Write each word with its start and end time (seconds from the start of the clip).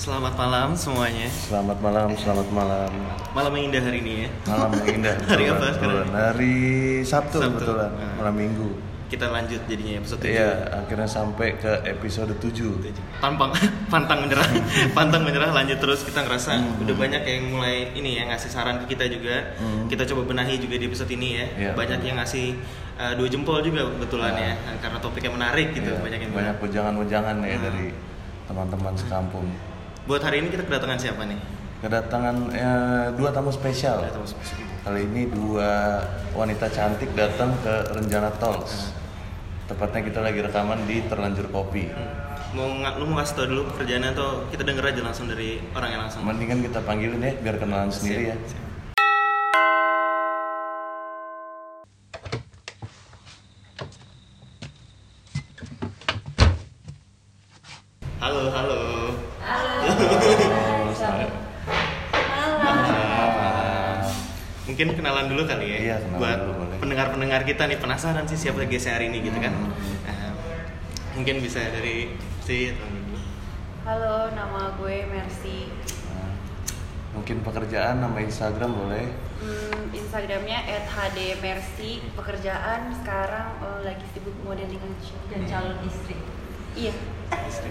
Selamat 0.00 0.32
malam 0.32 0.72
semuanya. 0.72 1.28
Selamat 1.28 1.76
malam, 1.84 2.08
selamat 2.16 2.48
malam. 2.48 2.88
Malam 3.36 3.52
yang 3.52 3.64
indah 3.68 3.82
hari 3.84 3.98
ini 4.00 4.12
ya. 4.24 4.28
Malam 4.48 4.70
yang 4.80 4.88
indah. 4.96 5.14
Hari 5.28 5.44
apa 5.46 5.66
sekarang? 5.76 6.08
Hari 6.08 6.54
Sabtu, 7.04 7.36
Sabtu. 7.36 7.60
betulan. 7.60 7.90
Ah. 8.00 8.12
Malam 8.16 8.34
Minggu. 8.34 8.68
Kita 9.12 9.26
lanjut 9.28 9.60
jadinya 9.68 10.00
episode 10.00 10.22
7. 10.22 10.30
Iya, 10.30 10.50
akhirnya 10.72 11.04
sampai 11.04 11.58
ke 11.58 11.72
episode 11.84 12.32
7. 12.32 12.94
Tampang 13.20 13.50
pantang 13.92 14.24
menyerah. 14.24 14.48
pantang 14.96 15.20
menyerah 15.20 15.50
lanjut 15.52 15.76
terus 15.76 16.00
kita 16.00 16.24
ngerasa 16.24 16.56
Hmm. 16.56 16.80
udah 16.80 16.94
banyak 16.96 17.20
yang 17.20 17.42
mulai 17.52 17.90
ini 17.92 18.16
ya 18.16 18.30
ngasih 18.32 18.48
saran 18.48 18.80
ke 18.80 18.96
kita 18.96 19.04
juga. 19.04 19.52
Hmm. 19.60 19.84
Kita 19.84 20.08
coba 20.08 20.24
benahi 20.24 20.56
juga 20.56 20.80
di 20.80 20.88
episode 20.88 21.10
ini 21.12 21.28
ya. 21.36 21.46
Iya. 21.60 21.70
Banyak 21.76 22.00
yang 22.00 22.16
ngasih 22.16 22.56
uh, 22.96 23.12
dua 23.20 23.28
jempol 23.28 23.60
juga 23.60 23.84
kebetulan 23.84 24.32
Ah. 24.32 24.40
ya 24.48 24.52
karena 24.80 24.96
topiknya 24.96 25.30
menarik 25.36 25.68
gitu. 25.76 25.92
Iya, 25.92 26.00
Banyak 26.00 26.20
yang 26.24 26.32
banyak 26.32 26.54
bilang. 26.56 26.66
ujangan-ujangan 26.72 27.36
ya 27.44 27.56
Hmm. 27.58 27.64
dari 27.68 27.86
teman-teman 28.48 28.94
sekampung. 28.96 29.46
Buat 30.10 30.26
hari 30.26 30.42
ini 30.42 30.50
kita 30.50 30.66
kedatangan 30.66 30.98
siapa 30.98 31.22
nih? 31.22 31.38
Kedatangan 31.86 32.50
eh, 32.50 33.06
dua 33.14 33.30
tamu 33.30 33.54
spesial. 33.54 34.02
Ada 34.02 34.18
tamu 34.18 34.26
spesial. 34.26 34.58
Kali 34.82 35.06
ini 35.06 35.30
dua 35.30 36.02
wanita 36.34 36.66
cantik 36.66 37.14
datang 37.14 37.54
ke 37.62 37.94
Renjana 37.94 38.34
Talks. 38.42 38.90
Tepatnya 39.70 40.02
kita 40.10 40.18
lagi 40.18 40.42
rekaman 40.42 40.82
di 40.90 41.06
Terlanjur 41.06 41.46
Kopi. 41.54 41.86
Mau 42.58 42.82
nggak 42.82 42.98
lu 42.98 43.06
mau 43.06 43.22
kasih 43.22 43.34
tau 43.38 43.46
dulu 43.54 43.70
pekerjaannya 43.70 44.10
atau 44.10 44.50
kita 44.50 44.66
denger 44.66 44.90
aja 44.90 45.00
langsung 45.06 45.30
dari 45.30 45.62
orang 45.78 45.90
yang 45.94 46.02
langsung? 46.02 46.26
Mendingan 46.26 46.58
kita 46.66 46.82
panggilin 46.82 47.22
ya 47.22 47.30
biar 47.38 47.56
kenalan 47.62 47.94
sendiri 47.94 48.34
ya. 48.34 48.36
Siap. 48.50 48.66
Halo, 58.18 58.50
halo. 58.50 58.89
Oh, 60.10 60.90
saya- 60.92 61.30
Mungkin 64.66 64.94
kenalan 64.94 65.26
dulu 65.26 65.42
kali 65.44 65.66
ya. 65.66 65.78
Iya, 65.82 65.96
buat 66.14 66.38
pendengar-pendengar 66.78 67.42
kita 67.42 67.66
nih 67.66 67.78
penasaran 67.78 68.22
sih 68.24 68.38
siapa 68.38 68.62
GC 68.62 68.86
hari 68.88 69.10
ini 69.10 69.18
gitu 69.20 69.38
kan. 69.38 69.50
Hmm. 69.50 69.70
Nah, 70.06 70.30
mungkin 71.14 71.38
bisa 71.38 71.58
dari 71.64 72.14
si 72.40 72.70
dulu. 72.70 73.18
Halo, 73.82 74.30
nama 74.30 74.70
gue 74.76 75.06
Mercy. 75.06 75.66
Nah, 76.08 76.30
mungkin 77.12 77.42
pekerjaan 77.42 77.98
nama 77.98 78.18
Instagram 78.18 78.70
boleh 78.72 79.06
Hmm, 79.40 79.90
Instagramnya 79.90 80.58
@hdmercy. 80.86 82.04
Pekerjaan 82.12 82.94
sekarang 82.94 83.46
eh, 83.58 83.80
lagi 83.84 84.04
sibuk 84.10 84.36
modeling 84.42 84.78
dan 85.28 85.40
calon 85.46 85.80
istri 85.82 86.14
Iya, 86.70 86.94
Istri. 87.42 87.70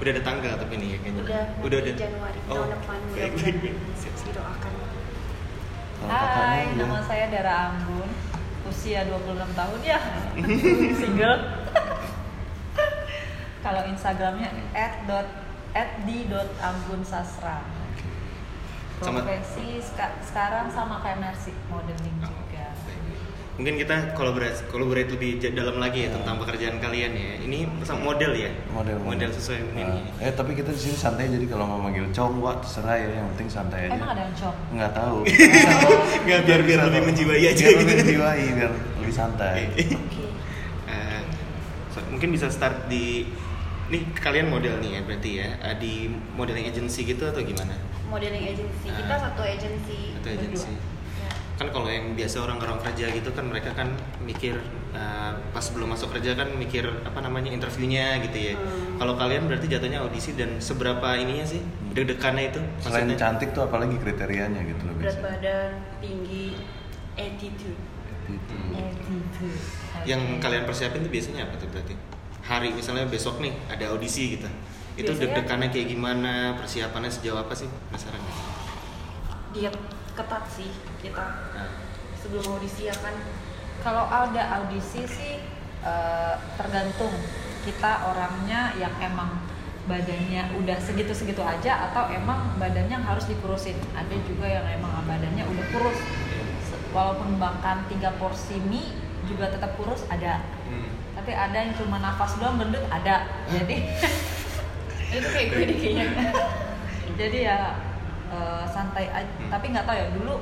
Udah 0.00 0.10
ada 0.10 0.22
tanggal 0.22 0.52
tapi 0.56 0.74
nih 0.74 0.88
ya 0.88 0.98
kayaknya. 0.98 1.22
udah. 1.22 1.44
Udah 1.60 1.78
ada. 1.78 1.90
Januari 1.94 2.38
Oh, 2.42 2.54
tahun 2.56 2.68
depan 2.72 2.98
baik, 2.98 3.06
mudah-mudahan 3.06 3.36
baik, 3.36 3.56
baik. 3.60 3.76
Siap, 3.94 4.14
siap. 4.14 4.26
didoakan. 4.26 4.72
Hai, 6.00 6.64
ya. 6.66 6.80
nama 6.80 6.98
saya 7.02 7.28
Dara 7.28 7.54
Anggun 7.70 8.08
Usia 8.64 9.04
26 9.04 9.20
tahun 9.52 9.80
ya 9.82 10.00
Single 10.96 11.38
Kalau 13.60 13.82
Instagramnya 13.84 14.48
at 14.72 15.04
dot 15.04 15.28
at 15.70 16.00
di 16.02 16.24
dot 16.24 16.48
anggun 16.58 17.04
sasra 17.04 17.60
Sama- 18.98 19.20
Profesi 19.20 19.76
ska- 19.78 20.16
sekarang 20.22 20.68
sama 20.68 21.00
kayak 21.00 21.20
Mercy 21.20 21.52
Modeling 21.66 22.16
juga. 22.18 22.49
Mungkin 23.60 23.76
kita 23.76 24.16
kolaborasi 24.16 24.72
kolaborasi 24.72 25.12
lebih 25.12 25.30
dalam 25.52 25.76
lagi 25.76 26.08
ya 26.08 26.10
tentang 26.10 26.40
pekerjaan 26.40 26.80
kalian 26.80 27.12
ya. 27.12 27.32
Ini 27.44 27.68
model 27.92 28.32
ya. 28.32 28.48
model 28.72 28.96
model 28.98 29.28
sesuai 29.28 29.60
Nah, 29.70 29.84
ini. 29.84 30.00
eh 30.18 30.32
tapi 30.32 30.56
kita 30.56 30.72
di 30.72 30.80
sini 30.80 30.96
santai 30.96 31.28
jadi 31.28 31.44
kalau 31.44 31.68
mau 31.68 31.76
manggil 31.78 32.08
cong 32.08 32.40
wah 32.40 32.56
terserah 32.56 32.96
ya 32.96 33.08
yang 33.14 33.28
penting 33.30 33.48
santai 33.50 33.86
aja 33.86 33.94
Emang 33.94 34.10
ada 34.10 34.22
yang 34.22 34.32
cong? 34.34 34.56
nggak 34.72 34.92
tahu 34.94 35.18
Nggak, 36.24 36.40
biar- 36.42 36.64
biar 36.64 36.80
lebih 36.86 37.02
menjiwai 37.04 37.42
aja 37.42 37.52
biar 37.58 37.68
gitu. 37.70 37.80
lebih 37.82 37.96
menjiwai 37.98 38.44
biar 38.54 38.70
lebih 38.96 39.14
santai 39.14 39.58
Oke. 40.00 40.24
Eh, 40.86 41.20
so- 41.90 42.08
mungkin 42.08 42.28
bisa 42.30 42.48
start 42.48 42.86
di 42.86 43.28
nih 43.88 44.02
kalian 44.14 44.48
model 44.48 44.78
nih 44.78 44.90
ya 44.90 45.00
berarti 45.02 45.30
ya 45.36 45.48
eh, 45.60 45.76
di 45.76 45.92
modeling 46.32 46.64
agency 46.64 47.04
gitu 47.04 47.26
atau 47.26 47.42
gimana? 47.42 47.76
Modeling 48.06 48.42
agency. 48.48 48.88
Kita 48.88 49.12
Ah. 49.12 49.20
satu 49.28 49.42
agency. 49.42 50.16
Atau 50.16 50.30
agency? 50.32 50.72
Ya. 50.72 50.80
Kan 51.60 51.68
kalau 51.68 51.92
yang 51.92 52.16
biasa 52.16 52.40
orang-orang 52.40 52.80
kerja 52.80 53.12
gitu 53.12 53.36
kan 53.36 53.44
mereka 53.52 53.76
kan 53.76 53.92
mikir 54.24 54.56
eh, 54.96 55.32
pas 55.52 55.66
belum 55.76 55.92
masuk 55.92 56.16
kerja 56.16 56.32
kan 56.32 56.48
mikir 56.56 56.88
apa 57.04 57.20
namanya 57.20 57.52
interviewnya 57.52 58.16
gitu 58.24 58.38
ya. 58.40 58.54
Hmm. 58.56 58.96
Kalau 58.96 59.14
kalian 59.20 59.44
berarti 59.44 59.68
jatuhnya 59.68 60.00
audisi 60.00 60.32
dan 60.40 60.56
seberapa 60.56 61.20
ininya 61.20 61.44
sih 61.44 61.60
deg-degannya 61.92 62.48
itu? 62.48 62.60
selain 62.80 63.04
Maksudnya- 63.04 63.20
cantik 63.20 63.52
tuh 63.52 63.68
apalagi 63.68 64.00
kriterianya 64.00 64.64
gitu 64.64 64.88
loh 64.88 64.96
Berat 64.96 65.20
biasanya 65.20 65.24
badan, 65.28 65.70
tinggi, 66.00 66.46
attitude. 67.14 67.76
Itu. 68.30 68.54
Attitude 68.72 69.80
yang 70.08 70.40
kalian 70.40 70.64
persiapin 70.64 71.04
tuh 71.04 71.12
biasanya 71.12 71.44
apa 71.50 71.60
tuh 71.60 71.68
berarti 71.68 71.94
hari 72.40 72.72
misalnya 72.72 73.04
besok 73.04 73.36
nih 73.42 73.52
ada 73.68 73.92
audisi 73.92 74.38
gitu 74.38 74.48
itu 74.96 75.10
deg-degannya 75.12 75.68
kayak 75.68 75.92
gimana 75.92 76.56
persiapannya 76.56 77.12
sejauh 77.12 77.36
apa 77.36 77.52
sih 77.52 77.68
penasaran 77.88 78.20
Diet 79.52 79.76
ketat 80.16 80.44
sih 80.48 80.70
kita 81.00 81.24
nah, 81.56 81.70
sebelum 82.20 82.44
audisi 82.56 82.86
ya 82.88 82.96
kan. 82.96 83.16
Kalau 83.80 84.04
ada 84.04 84.60
audisi 84.60 85.08
sih 85.08 85.40
eh, 85.84 86.34
tergantung 86.60 87.12
kita 87.64 88.12
orangnya 88.12 88.76
yang 88.76 88.92
emang 89.00 89.40
badannya 89.88 90.54
udah 90.60 90.78
segitu-segitu 90.78 91.40
aja 91.40 91.90
atau 91.90 92.12
emang 92.12 92.54
badannya 92.60 93.00
yang 93.00 93.06
harus 93.08 93.24
dikurusin. 93.26 93.76
Ada 93.96 94.16
juga 94.28 94.46
yang 94.46 94.66
emang 94.68 95.02
badannya 95.08 95.44
udah 95.48 95.66
kurus. 95.72 95.98
Walaupun 96.92 97.40
makan 97.40 97.86
tiga 97.88 98.12
porsi 98.20 98.60
mie 98.68 98.92
juga 99.24 99.48
tetap 99.48 99.74
kurus 99.80 100.04
ada. 100.12 100.44
hmm. 100.68 101.16
Tapi 101.16 101.32
ada 101.36 101.56
yang 101.56 101.72
cuma 101.76 102.00
nafas 102.00 102.36
doang 102.36 102.60
gendut 102.60 102.84
ada. 102.92 103.28
Jadi 103.48 103.76
Itu 105.10 105.26
kayak 105.26 105.46
gue 105.50 105.64
kayaknya. 105.74 106.06
jadi 107.18 107.38
ya 107.42 107.58
eh, 108.30 108.64
santai 108.70 109.10
aja. 109.10 109.32
Hmm. 109.40 109.50
Tapi 109.50 109.64
nggak 109.74 109.86
tahu 109.88 109.96
ya 109.96 110.06
dulu 110.14 110.34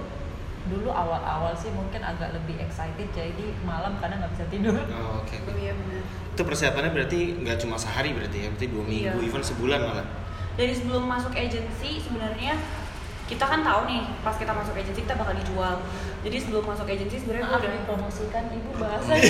dulu 0.68 0.88
awal-awal 0.88 1.52
sih 1.52 1.68
mungkin 1.70 2.00
agak 2.00 2.30
lebih 2.30 2.56
excited 2.58 3.08
jadi 3.10 3.46
malam 3.62 3.96
kadang 3.96 4.18
nggak 4.18 4.32
bisa 4.32 4.44
tidur. 4.46 4.76
oh, 4.76 5.20
oke 5.20 5.36
Oh 5.42 5.56
iya 5.56 5.72
benar. 5.72 6.02
itu 6.30 6.42
persiapannya 6.42 6.90
berarti 6.90 7.20
nggak 7.38 7.56
cuma 7.58 7.74
sehari 7.74 8.12
berarti 8.12 8.36
ya 8.38 8.48
berarti 8.48 8.66
dua 8.68 8.82
minggu 8.82 9.16
Iya. 9.16 9.26
even 9.26 9.42
sebulan 9.42 9.80
malah 9.80 10.06
dari 10.54 10.70
sebelum 10.70 11.04
masuk 11.04 11.32
agency 11.32 11.98
sebenarnya 11.98 12.54
kita 13.24 13.42
kan 13.42 13.60
tahu 13.60 13.84
nih 13.86 14.02
pas 14.20 14.32
kita 14.32 14.50
masuk 14.50 14.72
agency 14.72 15.00
kita 15.00 15.14
bakal 15.14 15.32
dijual 15.32 15.74
jadi 16.20 16.36
sebelum 16.38 16.64
masuk 16.64 16.86
agency 16.86 17.16
sebenarnya 17.16 17.44
Maaf 17.46 17.60
udah 17.60 17.70
dipromosikan 17.74 18.44
ibu 18.50 18.70
bahasa 18.74 19.12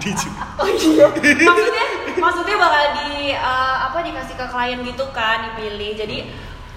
dijual. 0.00 0.48
oh 0.56 0.68
iya 0.70 1.06
maksudnya 1.10 1.86
maksudnya 2.16 2.56
bakal 2.56 2.84
di 2.96 3.10
eh, 3.30 3.76
apa 3.80 3.98
dikasih 4.00 4.34
ke 4.34 4.46
klien 4.46 4.78
gitu 4.82 5.04
kan 5.10 5.38
dipilih 5.46 5.92
jadi 5.94 6.16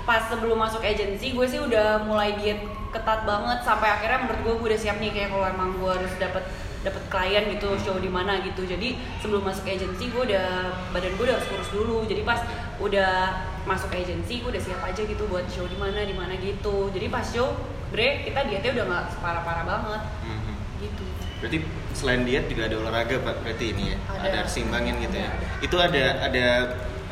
pas 0.08 0.24
sebelum 0.32 0.56
masuk 0.56 0.80
agency 0.80 1.36
gue 1.36 1.44
sih 1.44 1.60
udah 1.60 2.08
mulai 2.08 2.40
diet 2.40 2.64
ketat 2.96 3.28
banget 3.28 3.60
sampai 3.68 3.92
akhirnya 3.92 4.24
menurut 4.24 4.40
gue 4.40 4.54
gue 4.56 4.68
udah 4.72 4.80
siap 4.80 4.98
nih 5.04 5.12
kayak 5.12 5.36
kalau 5.36 5.46
emang 5.52 5.76
gue 5.76 5.92
harus 5.92 6.14
dapat 6.16 6.48
dapat 6.88 7.04
klien 7.12 7.44
gitu 7.52 7.76
show 7.84 8.00
di 8.00 8.08
mana 8.08 8.40
gitu. 8.40 8.64
Jadi 8.64 8.96
sebelum 9.20 9.44
masuk 9.44 9.68
agency 9.68 10.08
gue 10.08 10.24
udah 10.32 10.72
badan 10.96 11.12
gue 11.20 11.26
udah 11.28 11.36
harus 11.36 11.48
kurus 11.52 11.70
dulu. 11.76 12.08
Jadi 12.08 12.24
pas 12.24 12.40
udah 12.80 13.36
masuk 13.68 13.92
agency 13.92 14.40
gue 14.40 14.50
udah 14.56 14.64
siap 14.64 14.80
aja 14.80 15.02
gitu 15.04 15.28
buat 15.28 15.44
show 15.52 15.68
di 15.68 15.76
mana 15.76 16.08
di 16.08 16.16
mana 16.16 16.40
gitu. 16.40 16.88
Jadi 16.96 17.12
pas 17.12 17.28
show 17.28 17.52
bre 17.92 18.24
kita 18.24 18.48
dietnya 18.48 18.72
udah 18.80 18.86
nggak 18.88 19.04
separah 19.12 19.44
parah 19.44 19.66
banget. 19.68 20.02
Mhm. 20.24 20.56
gitu. 20.78 21.04
Berarti 21.44 21.58
selain 21.98 22.22
diet 22.24 22.46
juga 22.48 22.70
ada 22.70 22.76
olahraga 22.80 23.16
pak? 23.20 23.36
Berarti 23.44 23.66
ini 23.76 23.84
ya 23.94 23.98
Ada. 24.08 24.26
ada, 24.30 24.40
seimbangin 24.48 24.96
gitu 25.04 25.18
ya. 25.18 25.30
Ada, 25.34 25.48
itu 25.66 25.76
ada 25.82 26.04
ada 26.24 26.46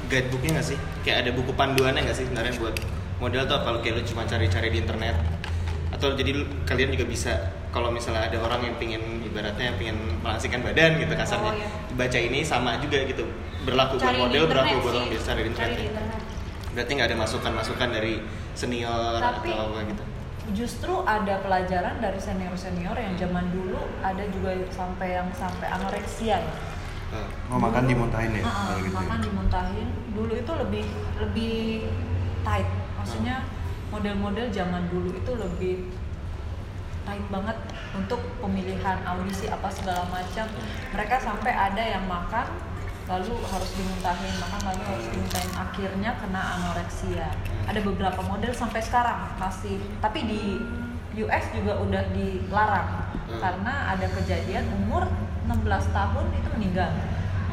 guidebooknya 0.07 0.59
nggak 0.59 0.67
sih? 0.67 0.78
Kayak 1.02 1.17
ada 1.25 1.31
buku 1.34 1.52
panduannya 1.53 2.02
nggak 2.03 2.16
sih 2.16 2.25
sebenarnya 2.25 2.53
buat 2.57 2.75
model 3.17 3.43
tuh 3.46 3.59
kalau 3.61 3.79
kayak 3.79 3.96
lu 3.97 4.03
cuma 4.05 4.23
cari-cari 4.23 4.67
di 4.69 4.79
internet? 4.79 5.16
Atau 5.91 6.13
jadi 6.13 6.31
kalian 6.63 6.91
juga 6.91 7.05
bisa 7.05 7.31
kalau 7.72 7.91
misalnya 7.91 8.28
ada 8.28 8.40
orang 8.40 8.63
yang 8.63 8.75
pingin 8.75 9.03
ibaratnya 9.22 9.67
yang 9.67 9.78
pingin 9.78 9.97
melangsingkan 10.23 10.63
badan 10.63 10.96
gitu 10.96 11.11
kasarnya 11.11 11.52
Oh, 11.52 11.55
iya. 11.55 11.67
baca 11.91 12.19
ini 12.19 12.40
sama 12.40 12.79
juga 12.79 13.03
gitu 13.03 13.28
berlaku 13.67 13.99
buat 13.99 14.03
cari 14.07 14.16
di 14.16 14.22
model 14.23 14.43
berlaku 14.47 14.75
buat 14.79 14.93
orang 14.96 15.09
biasa 15.11 15.29
di 15.35 15.43
internet 15.43 15.59
cari 15.59 15.75
di 15.75 15.85
internet. 15.91 16.19
berarti 16.72 16.91
nggak 16.96 17.08
ada 17.11 17.17
masukan-masukan 17.19 17.90
dari 17.91 18.13
senior 18.55 19.19
Tapi- 19.19 19.51
atau 19.51 19.67
apa 19.72 19.79
gitu? 19.91 20.03
Justru 20.46 20.93
ada 21.03 21.41
pelajaran 21.41 21.97
dari 21.97 22.19
senior-senior 22.22 22.93
yang 22.93 23.13
zaman 23.17 23.49
dulu 23.49 23.81
ada 23.99 24.23
juga 24.29 24.53
sampai 24.69 25.17
yang 25.17 25.28
sampai 25.34 25.67
anoreksia 25.67 26.37
ya. 26.37 26.53
Mau 27.47 27.59
makan 27.59 27.84
dimuntahin 27.85 28.32
ya 28.34 28.44
Ah, 28.44 28.50
ah, 28.50 28.76
gitu 28.79 28.90
ya? 28.90 29.00
makan 29.00 29.20
dimuntahin. 29.22 29.88
Dulu 30.12 30.34
itu 30.34 30.52
lebih 30.56 30.85
lebih 31.20 31.56
tight. 32.41 32.67
Maksudnya 32.97 33.35
model-model 33.90 34.47
zaman 34.50 34.90
dulu 34.90 35.09
itu 35.14 35.32
lebih 35.35 35.76
tight 37.06 37.26
banget 37.29 37.58
untuk 37.94 38.17
pemilihan 38.41 38.97
audisi 39.06 39.46
apa 39.47 39.70
segala 39.70 40.03
macam. 40.09 40.47
Mereka 40.91 41.16
sampai 41.20 41.53
ada 41.53 41.84
yang 41.84 42.06
makan 42.06 42.47
lalu 43.06 43.38
harus 43.46 43.70
dimuntahin 43.78 44.34
makan 44.41 44.61
lalu 44.66 44.82
harus 44.82 45.06
dimuntahin 45.14 45.53
akhirnya 45.53 46.18
kena 46.18 46.41
anoreksia 46.58 47.29
ada 47.70 47.78
beberapa 47.78 48.18
model 48.26 48.50
sampai 48.50 48.82
sekarang 48.82 49.29
masih 49.38 49.78
tapi 50.02 50.26
di 50.26 50.58
US 51.22 51.46
juga 51.53 51.78
udah 51.85 52.02
dilarang 52.09 53.06
Hmm. 53.26 53.41
karena 53.41 53.90
ada 53.90 54.06
kejadian 54.06 54.70
umur 54.70 55.09
16 55.46 55.96
tahun 55.96 56.26
itu 56.34 56.50
meninggal 56.58 56.92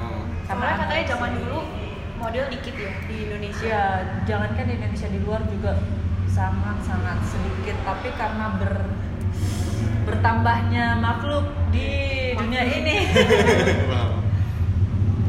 Oh. 0.02 0.22
Karena 0.50 0.82
katanya 0.82 1.04
zaman 1.14 1.30
dulu 1.38 1.60
model 2.18 2.44
dikit 2.50 2.74
ya 2.74 2.92
di 3.06 3.16
Indonesia. 3.30 3.66
Ya, 3.66 3.82
jangankan 4.26 4.64
di 4.66 4.74
Indonesia 4.78 5.08
di 5.10 5.18
luar 5.22 5.40
juga 5.46 5.72
sangat-sangat 6.26 7.18
sedikit, 7.28 7.76
tapi 7.86 8.08
karena 8.18 8.46
ber 8.56 8.74
bertambahnya 10.02 10.98
makhluk 10.98 11.46
di 11.70 11.90
dunia 12.34 12.62
ini. 12.66 12.96
Wow. 13.92 14.20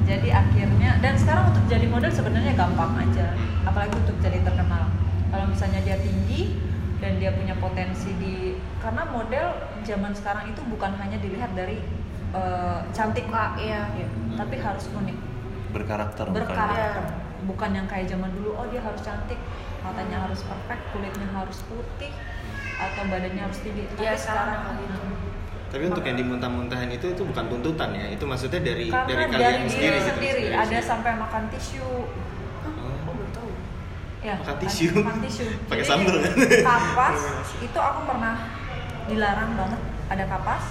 jadi 0.03 0.35
akhirnya 0.35 0.99
dan 0.99 1.15
sekarang 1.15 1.55
untuk 1.55 1.63
jadi 1.71 1.87
model 1.87 2.11
sebenarnya 2.11 2.53
gampang 2.59 2.91
aja, 3.07 3.35
apalagi 3.63 3.95
untuk 3.95 4.17
jadi 4.19 4.39
terkenal. 4.43 4.91
Kalau 5.31 5.45
misalnya 5.47 5.79
dia 5.83 5.97
tinggi 5.99 6.59
dan 6.99 7.17
dia 7.19 7.31
punya 7.33 7.55
potensi 7.57 8.11
di 8.19 8.59
karena 8.83 9.07
model 9.07 9.47
zaman 9.83 10.11
sekarang 10.11 10.51
itu 10.51 10.61
bukan 10.67 10.91
hanya 10.99 11.17
dilihat 11.23 11.55
dari 11.55 11.79
eh, 12.33 12.79
cantik 12.91 13.25
Suka, 13.25 13.45
iya. 13.55 13.81
ya, 13.93 14.07
tapi 14.35 14.55
harus 14.57 14.85
unik. 14.89 15.17
berkarakter 15.71 16.25
berkarakter 16.27 17.01
Iya. 17.01 17.17
bukan 17.43 17.69
yang 17.73 17.87
kayak 17.87 18.05
zaman 18.05 18.29
dulu 18.31 18.53
oh 18.53 18.65
dia 18.67 18.77
harus 18.79 19.01
cantik 19.01 19.41
matanya 19.79 20.21
harus 20.21 20.41
perfect 20.41 20.83
kulitnya 20.89 21.25
harus 21.27 21.65
putih 21.65 22.13
atau 22.75 23.03
badannya 23.03 23.41
harus 23.41 23.57
tinggi 23.59 23.85
tapi 23.87 23.99
Iya, 23.99 24.13
sekarang 24.13 24.77
gitu. 24.77 25.01
Tapi 25.67 25.89
untuk 25.89 26.03
yang 26.03 26.13
dimuntah-muntahin 26.15 26.89
itu 26.91 27.05
itu 27.09 27.21
bukan 27.23 27.45
tuntutan 27.47 27.89
ya, 27.91 28.05
itu 28.07 28.21
maksudnya 28.23 28.61
dari 28.61 28.85
karena 28.87 29.09
dari 29.09 29.17
dari, 29.17 29.33
kalian 29.33 29.53
diri 29.59 29.65
sendiri, 29.67 29.97
gitu, 29.97 30.09
sendiri 30.11 30.41
dari 30.45 30.55
ada 30.55 30.77
sampai 30.79 31.11
makan 31.15 31.43
tisu 31.49 31.89
Oh. 32.63 32.93
Oh, 33.03 33.11
belum 33.11 33.29
tahu. 33.31 33.49
ya 34.21 34.35
Makan 34.37 34.55
tisu? 34.59 34.85
makan 34.95 35.19
tisu 35.19 35.43
Pakai 35.73 35.83
sambal 35.83 36.15
kan? 36.15 36.33
kapas 36.61 37.19
itu 37.65 37.79
aku 37.81 37.99
pernah 38.05 38.35
dilarang 39.03 39.51
banget 39.53 39.81
ada 40.07 40.23
kapas 40.27 40.63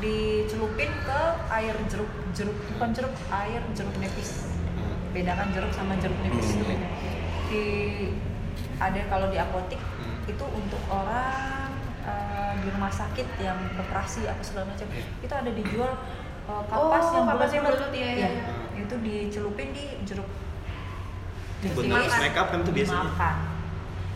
dicelupin 0.00 0.90
ke 0.98 1.20
air 1.50 1.76
jeruk 1.86 2.08
jeruk 2.32 2.56
bukan 2.70 2.88
jeruk 2.90 3.12
air 3.30 3.60
jeruk 3.70 3.94
nipis 3.96 4.48
Hmm. 4.70 4.96
bedakan 5.12 5.50
jeruk 5.50 5.68
sama 5.70 5.92
jeruk 5.96 6.16
nipis 6.20 6.54
itu 6.54 6.62
Hmm. 6.62 6.70
beda. 6.70 6.88
di 7.46 7.64
ada 8.78 9.00
kalau 9.06 9.26
di 9.28 9.36
apotik 9.36 9.76
Hmm. 9.76 10.24
itu 10.24 10.44
untuk 10.46 10.80
orang 10.88 11.68
eh, 12.00 12.52
di 12.56 12.68
rumah 12.70 12.88
sakit 12.88 13.28
yang 13.38 13.58
operasi 13.76 14.24
apa 14.24 14.40
segala 14.40 14.64
macam 14.66 14.88
Iya. 14.88 15.04
itu 15.20 15.34
ada 15.34 15.50
dijual 15.50 15.92
eh, 16.42 16.62
kapas 16.64 17.04
Oh, 17.06 17.14
yang 17.14 17.26
kapas 17.28 17.50
yang 17.50 17.62
bulat, 17.62 17.92
iya, 17.92 18.08
Iya. 18.16 18.28
iya. 18.32 18.52
itu 18.78 18.94
dicelupin 18.98 19.68
di 19.70 19.84
jeruk 20.02 20.24
buat 21.68 21.84
nangis 21.84 22.16
make 22.16 22.32
up 22.34 22.48
kan 22.48 22.60
tuh 22.62 22.72
biasanya. 22.72 23.04
Dimakan. 23.04 23.36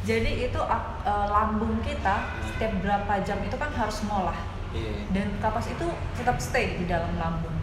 jadi 0.03 0.31
itu 0.49 0.61
eh, 0.63 0.85
lambung 1.29 1.77
kita 1.81 2.17
setiap 2.47 2.73
berapa 2.81 3.13
jam 3.21 3.39
itu 3.39 3.53
kan 3.55 3.69
harus 3.71 4.01
ngolah 4.03 4.39
Iya. 4.75 4.93
dan 5.11 5.27
kapas 5.39 5.67
itu 5.69 5.87
tetap 6.13 6.37
stay 6.37 6.77
di 6.77 6.85
dalam 6.85 7.15
lambung 7.15 7.55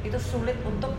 itu 0.00 0.16
sulit 0.16 0.56
untuk 0.62 0.96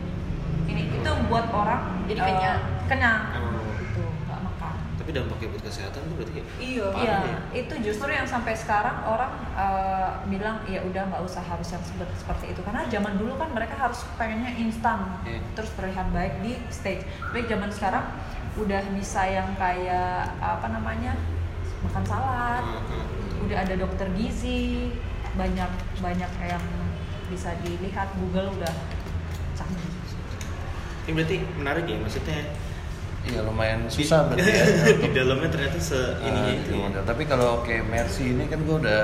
ini 0.63 0.86
itu 0.92 1.12
buat 1.25 1.50
orang 1.50 2.06
Jadi 2.06 2.19
kenyang. 2.19 2.62
kenyang 2.86 3.22
Oh. 3.34 3.74
itu 3.75 4.01
nggak 4.24 4.40
makan 4.40 4.74
Tapi 4.96 5.10
dampaknya 5.10 5.48
buat 5.50 5.63
kesehatan 5.63 6.01
tuh 6.04 6.16
berarti 6.16 6.34
kayak 6.36 6.48
Iya. 6.60 6.86
Iya, 6.94 7.16
ya. 7.24 7.38
itu 7.56 7.74
justru 7.81 8.10
yang 8.10 8.25
sampai 8.25 8.54
sekarang 8.54 9.01
orang 9.04 9.31
eh, 9.56 10.10
bilang 10.28 10.62
ya 10.66 10.84
udah 10.84 11.01
nggak 11.07 11.24
usah 11.24 11.42
harus 11.42 11.66
yang 11.68 11.81
seperti 12.13 12.54
itu 12.54 12.62
karena 12.62 12.86
zaman 12.86 13.18
dulu 13.18 13.34
kan 13.36 13.50
mereka 13.50 13.74
harus 13.75 14.06
pengennya 14.13 14.54
instan 14.56 15.18
Iya. 15.24 15.42
terus 15.56 15.74
terlihat 15.74 16.06
baik 16.12 16.34
di 16.40 16.54
stage. 16.69 17.02
Tapi 17.24 17.45
zaman 17.45 17.69
sekarang 17.69 18.06
udah 18.56 18.81
bisa 18.92 19.22
yang 19.24 19.50
kayak 19.56 20.30
apa 20.38 20.68
namanya 20.68 21.18
makan 21.80 22.04
salad, 22.04 22.62
Hmm, 22.62 22.84
hmm. 22.84 23.45
udah 23.48 23.57
ada 23.57 23.74
dokter 23.74 24.07
gizi, 24.13 24.92
banyak 25.34 25.72
banyak 25.98 26.31
yang 26.42 26.64
bisa 27.28 27.54
dilihat 27.60 28.10
Google 28.16 28.50
udah 28.52 28.74
canggih. 29.54 29.92
Ini 31.04 31.12
berarti 31.12 31.36
menarik 31.56 31.86
ya, 31.86 31.98
maksudnya 31.98 32.40
iya 33.22 33.40
lumayan 33.42 33.84
di- 33.84 33.94
susah 33.94 34.26
berarti 34.26 34.48
ya 34.48 34.66
di 35.04 35.10
dalamnya 35.12 35.50
ternyata 35.50 35.78
se 35.78 36.00
ininya 36.20 36.42
Ah, 36.48 36.56
itu. 36.56 36.66
di 36.66 36.74
ya. 36.74 36.81
model. 36.81 37.04
Tapi 37.04 37.24
kalau 37.26 37.62
kayak 37.62 37.86
Mercy 37.86 38.31
ini 38.31 38.46
kan 38.46 38.60
gue 38.60 38.76
udah 38.80 39.02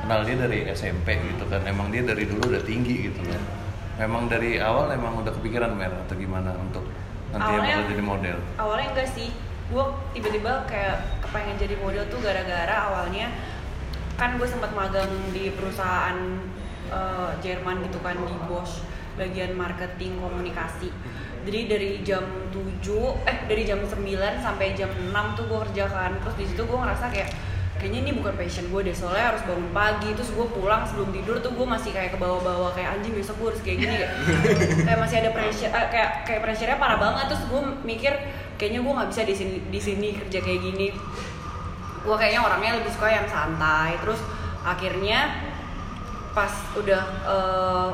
kenal 0.00 0.20
dia 0.22 0.36
dari 0.36 0.58
SMP 0.68 1.08
gitu 1.14 1.44
kan. 1.46 1.62
Emang 1.62 1.88
dia 1.88 2.02
dari 2.02 2.24
dulu 2.24 2.48
udah 2.48 2.62
tinggi 2.62 3.06
gitu 3.06 3.20
loh. 3.22 3.38
Memang 3.94 4.26
dari 4.26 4.56
awal 4.56 4.90
emang 4.90 5.20
udah 5.20 5.30
kepikiran 5.32 5.72
Mer 5.72 5.92
atau 6.00 6.16
gimana 6.16 6.50
untuk 6.56 6.82
nanti 7.28 7.44
yang 7.44 7.54
Awalnya- 7.54 7.76
bakal 7.78 7.90
jadi 7.90 8.04
model. 8.04 8.38
awalnya 8.56 8.88
enggak 8.90 9.08
sih 9.10 9.28
gue 9.64 9.84
tiba-tiba 10.12 10.52
kayak 10.66 10.96
kepengen 11.22 11.56
jadi 11.56 11.74
model 11.78 12.04
tuh 12.06 12.20
gara-gara 12.20 12.76
awalnya 12.82 13.32
kan 14.22 14.38
gue 14.38 14.46
sempat 14.46 14.70
magang 14.70 15.10
di 15.34 15.50
perusahaan 15.50 16.14
eh, 16.86 17.30
Jerman 17.42 17.82
gitu 17.90 17.98
kan 17.98 18.14
di 18.14 18.36
Bosch 18.46 18.86
bagian 19.18 19.58
marketing 19.58 20.22
komunikasi. 20.22 20.94
Jadi 21.42 21.60
dari 21.66 21.90
jam 22.06 22.22
7 22.54 23.26
eh 23.26 23.36
dari 23.50 23.66
jam 23.66 23.82
9 23.82 23.98
sampai 24.38 24.78
jam 24.78 24.86
6 24.94 25.10
tuh 25.34 25.44
gue 25.50 25.58
kerjakan 25.66 26.22
terus 26.22 26.38
di 26.38 26.46
situ 26.46 26.62
gue 26.62 26.78
ngerasa 26.78 27.10
kayak 27.10 27.34
kayaknya 27.82 27.98
ini 28.06 28.10
bukan 28.14 28.38
passion 28.38 28.70
gue 28.70 28.80
deh. 28.86 28.94
Soalnya 28.94 29.34
harus 29.34 29.42
bangun 29.42 29.74
pagi 29.74 30.14
terus 30.14 30.30
gue 30.30 30.46
pulang 30.54 30.86
sebelum 30.86 31.10
tidur 31.10 31.42
tuh 31.42 31.50
gue 31.58 31.66
masih 31.66 31.90
kayak 31.90 32.14
ke 32.14 32.18
bawah-bawah 32.22 32.70
kayak 32.78 32.94
anjing 32.94 33.18
besok 33.18 33.42
gue 33.42 33.48
harus 33.50 33.62
kayak 33.66 33.78
gini 33.82 33.94
kayak, 34.06 34.12
kayak 34.86 34.98
masih 35.02 35.16
ada 35.18 35.30
pressure 35.34 35.72
eh, 35.74 35.86
kayak 35.90 36.10
kayak 36.30 36.40
pressure-nya 36.46 36.78
parah 36.78 36.98
banget. 37.02 37.26
Terus 37.34 37.42
gue 37.50 37.62
mikir 37.82 38.14
kayaknya 38.54 38.86
gue 38.86 38.92
nggak 38.94 39.10
bisa 39.10 39.22
di 39.26 39.34
sini 39.34 39.54
di 39.66 39.80
sini 39.82 40.08
kerja 40.14 40.38
kayak 40.38 40.60
gini 40.62 40.86
gue 42.02 42.16
kayaknya 42.18 42.40
orangnya 42.42 42.72
lebih 42.82 42.90
suka 42.90 43.08
yang 43.10 43.26
santai. 43.30 43.98
Terus 44.02 44.20
akhirnya 44.62 45.50
pas 46.32 46.52
udah 46.78 47.04
eh, 47.28 47.90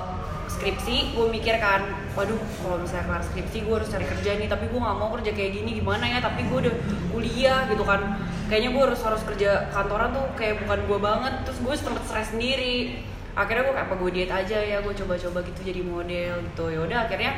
skripsi 0.49 1.14
gue 1.14 1.26
mikir 1.28 1.58
kan 1.58 1.84
waduh 2.16 2.38
kalau 2.62 2.82
misalnya 2.82 3.06
kelar 3.06 3.22
skripsi 3.22 3.58
gue 3.62 3.75
harus 3.78 3.90
cari 3.90 4.06
kerja 4.06 4.31
nih 4.43 4.49
tapi 4.50 4.66
gue 4.66 4.81
nggak 4.81 4.96
mau 4.99 5.10
kerja 5.14 5.31
kayak 5.37 5.52
gini 5.60 5.70
gimana 5.78 6.05
ya? 6.08 6.19
Tapi 6.25 6.40
gue 6.49 6.58
udah 6.69 6.75
kuliah 7.12 7.60
gitu 7.69 7.84
kan. 7.84 8.00
Kayaknya 8.49 8.70
gue 8.72 8.82
harus 8.88 9.00
harus 9.05 9.22
kerja 9.28 9.69
kantoran 9.70 10.10
tuh 10.16 10.25
kayak 10.34 10.64
bukan 10.64 10.78
gue 10.88 10.99
banget. 10.99 11.34
Terus 11.44 11.58
gue 11.60 11.75
sempet 11.76 12.02
stres 12.08 12.28
sendiri. 12.32 13.05
Akhirnya 13.38 13.70
gue 13.70 13.76
apa 13.76 13.94
gue 13.94 14.10
diet 14.10 14.32
aja 14.32 14.58
ya? 14.58 14.81
Gue 14.82 14.96
coba-coba 14.96 15.44
gitu 15.46 15.60
jadi 15.62 15.81
model 15.84 16.34
gitu. 16.49 16.64
Ya 16.72 16.81
udah 16.82 16.99
akhirnya 17.06 17.32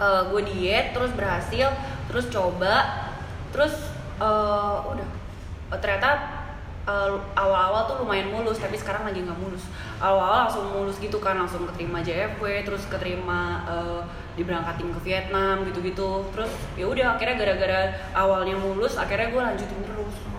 eh, 0.00 0.22
gue 0.30 0.40
diet 0.54 0.94
terus 0.94 1.10
berhasil 1.14 1.70
terus 2.08 2.26
coba 2.30 2.74
terus 3.50 3.74
eh, 4.22 4.78
udah 4.86 5.23
Eh, 5.72 5.78
ternyata 5.80 6.10
eh, 6.84 7.16
awal-awal 7.32 7.88
tuh 7.88 7.96
lumayan 8.04 8.28
mulus 8.28 8.60
tapi 8.60 8.76
sekarang 8.76 9.08
lagi 9.08 9.24
nggak 9.24 9.40
mulus 9.40 9.64
awal-awal 9.96 10.44
langsung 10.44 10.68
mulus 10.68 11.00
gitu 11.00 11.16
kan 11.16 11.40
langsung 11.40 11.64
keterima 11.72 12.04
JFW 12.04 12.60
terus 12.60 12.84
keterima 12.92 13.64
eh, 13.64 14.00
diberangkatin 14.36 14.92
ke 14.92 15.00
Vietnam 15.00 15.64
gitu-gitu 15.64 16.28
terus 16.34 16.50
ya 16.76 16.84
udah 16.84 17.16
akhirnya 17.16 17.36
gara-gara 17.38 17.80
awalnya 18.12 18.58
mulus 18.58 18.98
akhirnya 19.00 19.32
gue 19.32 19.40
lanjutin 19.40 19.80
terus. 19.86 20.33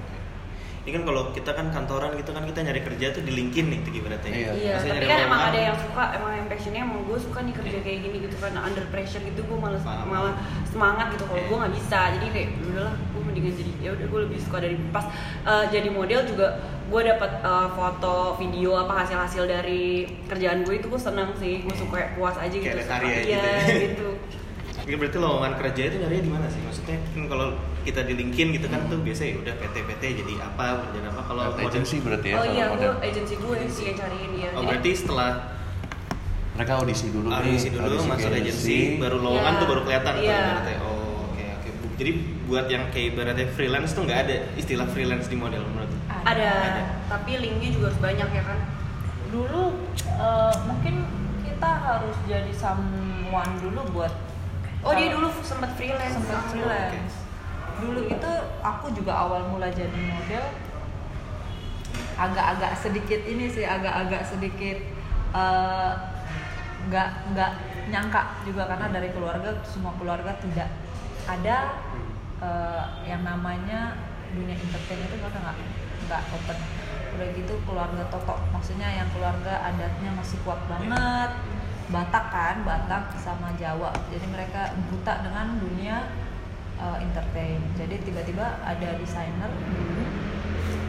Ini 0.86 0.94
kan 0.94 1.04
kalau 1.04 1.34
kita 1.34 1.50
kan 1.50 1.68
kantoran 1.68 2.14
gitu 2.14 2.30
kan 2.30 2.46
kita 2.46 2.62
nyari 2.62 2.78
kerja 2.80 3.10
tuh 3.10 3.20
di 3.20 3.34
LinkedIn 3.34 3.66
nih 3.66 3.80
tuh 3.82 3.92
ibaratnya. 3.92 4.30
Iya. 4.30 4.52
Iya, 4.54 4.72
Maksudnya 4.72 4.94
tapi 4.96 5.08
kan 5.08 5.20
emang 5.20 5.42
ada 5.44 5.60
yang 5.60 5.78
suka, 5.80 6.04
emang 6.14 6.32
yang 6.36 6.46
passionnya 6.46 6.82
emang 6.84 7.00
gue 7.04 7.18
suka 7.18 7.40
nih 7.42 7.54
kerja 7.56 7.78
kayak 7.80 8.00
gini 8.00 8.18
gitu 8.22 8.36
karena 8.38 8.60
under 8.62 8.86
pressure 8.86 9.18
gitu 9.20 9.42
gue 9.42 9.58
malah 9.58 9.82
Paham. 9.82 10.06
malah 10.06 10.34
semangat 10.64 11.10
gitu 11.10 11.26
kalau 11.26 11.38
Iya. 11.38 11.48
gue 11.48 11.58
nggak 11.58 11.74
bisa 11.76 12.00
jadi 12.12 12.28
kayak 12.30 12.48
"Ya 12.52 12.66
udahlah 12.68 12.94
gue 12.94 13.22
mendingan 13.24 13.54
jadi 13.56 13.72
ya 13.80 13.90
udah 13.92 14.06
gue 14.06 14.20
lebih 14.22 14.38
suka 14.40 14.58
dari 14.60 14.76
pas 14.88 15.06
eh, 15.44 15.66
jadi 15.72 15.90
model 15.90 16.22
juga 16.24 16.48
gue 16.86 17.02
dapat 17.04 17.32
eh, 17.42 17.68
foto 17.72 18.16
video 18.38 18.72
apa 18.76 18.94
hasil 18.96 19.18
hasil 19.20 19.44
dari 19.48 19.84
kerjaan 20.24 20.62
gue 20.62 20.76
itu 20.76 20.86
gue 20.86 21.02
seneng 21.02 21.34
sih 21.36 21.60
gue 21.60 21.74
suka 21.74 21.94
kayak 21.96 22.12
puas 22.14 22.38
aja 22.38 22.54
gitu 22.54 22.70
Kayak 22.72 22.86
suka. 22.86 22.96
iya, 23.02 23.18
gitu 23.18 23.34
ya. 23.34 23.58
gitu 23.90 24.10
Ini 24.86 24.96
berarti 24.96 25.18
lowongan 25.18 25.54
kerja 25.58 25.82
itu 25.84 25.96
nyarinya 25.98 26.24
di 26.24 26.32
mana 26.32 26.46
sih? 26.46 26.62
Maksudnya 26.62 26.98
kan 27.04 27.26
kalau 27.26 27.48
kita 27.82 28.02
di 28.02 28.14
LinkedIn 28.14 28.48
gitu 28.54 28.68
kan 28.68 28.86
tuh 28.86 29.02
biasa 29.02 29.22
ya 29.24 29.36
udah 29.36 29.54
PT-PT 29.56 30.04
jadi 30.22 30.34
apa, 30.40 30.66
kerjaan 30.80 31.06
apa 31.10 31.22
kalau 31.24 31.42
Ad 31.44 31.58
agency 31.60 31.98
berarti 32.00 32.28
ya 32.28 32.36
oh 32.36 32.46
iya 32.46 32.66
model. 32.68 32.94
gue 32.94 33.06
agensi 33.06 33.34
gue 33.36 33.56
sih 33.68 33.84
yang 33.86 33.96
cariin 33.96 34.32
dia 34.32 34.48
Oh 34.48 34.62
jadi 34.62 34.68
berarti 34.68 34.90
setelah 34.96 35.32
Mereka 36.56 36.72
audisi 36.80 37.06
dulu 37.12 37.28
audisi 37.30 37.68
nih, 37.68 37.74
dulu 37.76 37.84
audisi 37.92 38.08
masuk 38.08 38.32
agensi, 38.32 38.78
baru 38.96 39.18
lowongan 39.20 39.52
Iya. 39.52 39.60
tuh 39.60 39.68
baru 39.68 39.82
kelihatan 39.84 40.14
tuh 40.14 40.24
Iya. 40.24 40.40
Oh 40.80 41.28
oke 41.28 41.44
oke. 41.52 41.70
Jadi 41.96 42.12
buat 42.46 42.66
yang 42.68 42.84
kayak 42.90 43.06
ibaratnya 43.12 43.46
freelance 43.52 43.92
tuh 43.92 44.02
nggak 44.04 44.20
ada 44.24 44.36
istilah 44.56 44.88
freelance 44.88 45.26
di 45.26 45.36
model 45.36 45.62
menurut 45.64 45.90
lu? 45.90 45.98
ada, 46.08 46.46
Ada. 46.48 46.84
tapi 47.06 47.38
linknya 47.38 47.70
juga 47.70 47.86
harus 47.90 48.00
banyak 48.00 48.30
ya 48.32 48.44
kan 48.44 48.58
dulu 49.30 49.64
eh, 50.08 50.56
mungkin 50.64 50.96
kita 51.44 51.70
harus 51.76 52.16
jadi 52.26 52.50
someone 52.52 53.52
dulu 53.60 53.82
buat 53.92 54.14
oh 54.86 54.94
dia 54.94 55.10
dulu 55.10 55.28
sempat 55.42 55.74
freelance 55.74 56.14
sempat 56.22 56.54
freelance. 56.54 57.16
dulu 57.82 58.08
itu 58.08 58.32
aku 58.64 58.86
juga 58.96 59.12
awal 59.12 59.52
mula 59.52 59.68
jadi 59.68 59.92
model. 59.92 60.46
Agak-agak 62.16 62.72
sedikit 62.80 63.20
ini 63.28 63.52
sih 63.52 63.68
agak-agak 63.68 64.24
sedikit 64.24 64.78
eh, 65.36 65.94
nggak 66.88 67.10
nggak 67.36 67.52
nyangka 67.92 68.40
juga 68.48 68.70
karena 68.72 68.88
dari 68.94 69.12
keluarga 69.12 69.60
semua 69.68 69.92
keluarga 70.00 70.32
tidak 70.40 70.70
ada 71.28 71.58
eh, 72.40 72.84
yang 73.10 73.28
namanya 73.28 74.00
dunia 74.32 74.56
entertain 74.56 75.04
itu 75.04 75.16
mereka 75.20 75.40
nggak 75.44 75.58
nggak 76.08 76.22
open. 76.32 76.58
Udah 77.16 77.28
gitu 77.36 77.54
keluarga 77.68 78.04
Toto 78.08 78.36
maksudnya 78.56 78.88
yang 78.92 79.08
keluarga 79.12 79.68
adatnya 79.68 80.16
masih 80.16 80.40
kuat 80.48 80.60
banget 80.72 81.32
Batak 81.90 82.26
kan 82.34 82.56
Batak 82.66 83.14
sama 83.22 83.54
Jawa. 83.58 83.94
Jadi 84.10 84.26
mereka 84.30 84.74
buta 84.90 85.22
dengan 85.22 85.58
dunia 85.62 86.10
eh, 86.82 86.98
entertain. 87.04 87.62
Jadi 87.78 87.96
tiba-tiba 88.02 88.62
ada 88.66 88.90
desainer 88.98 89.50
dulu 89.50 90.06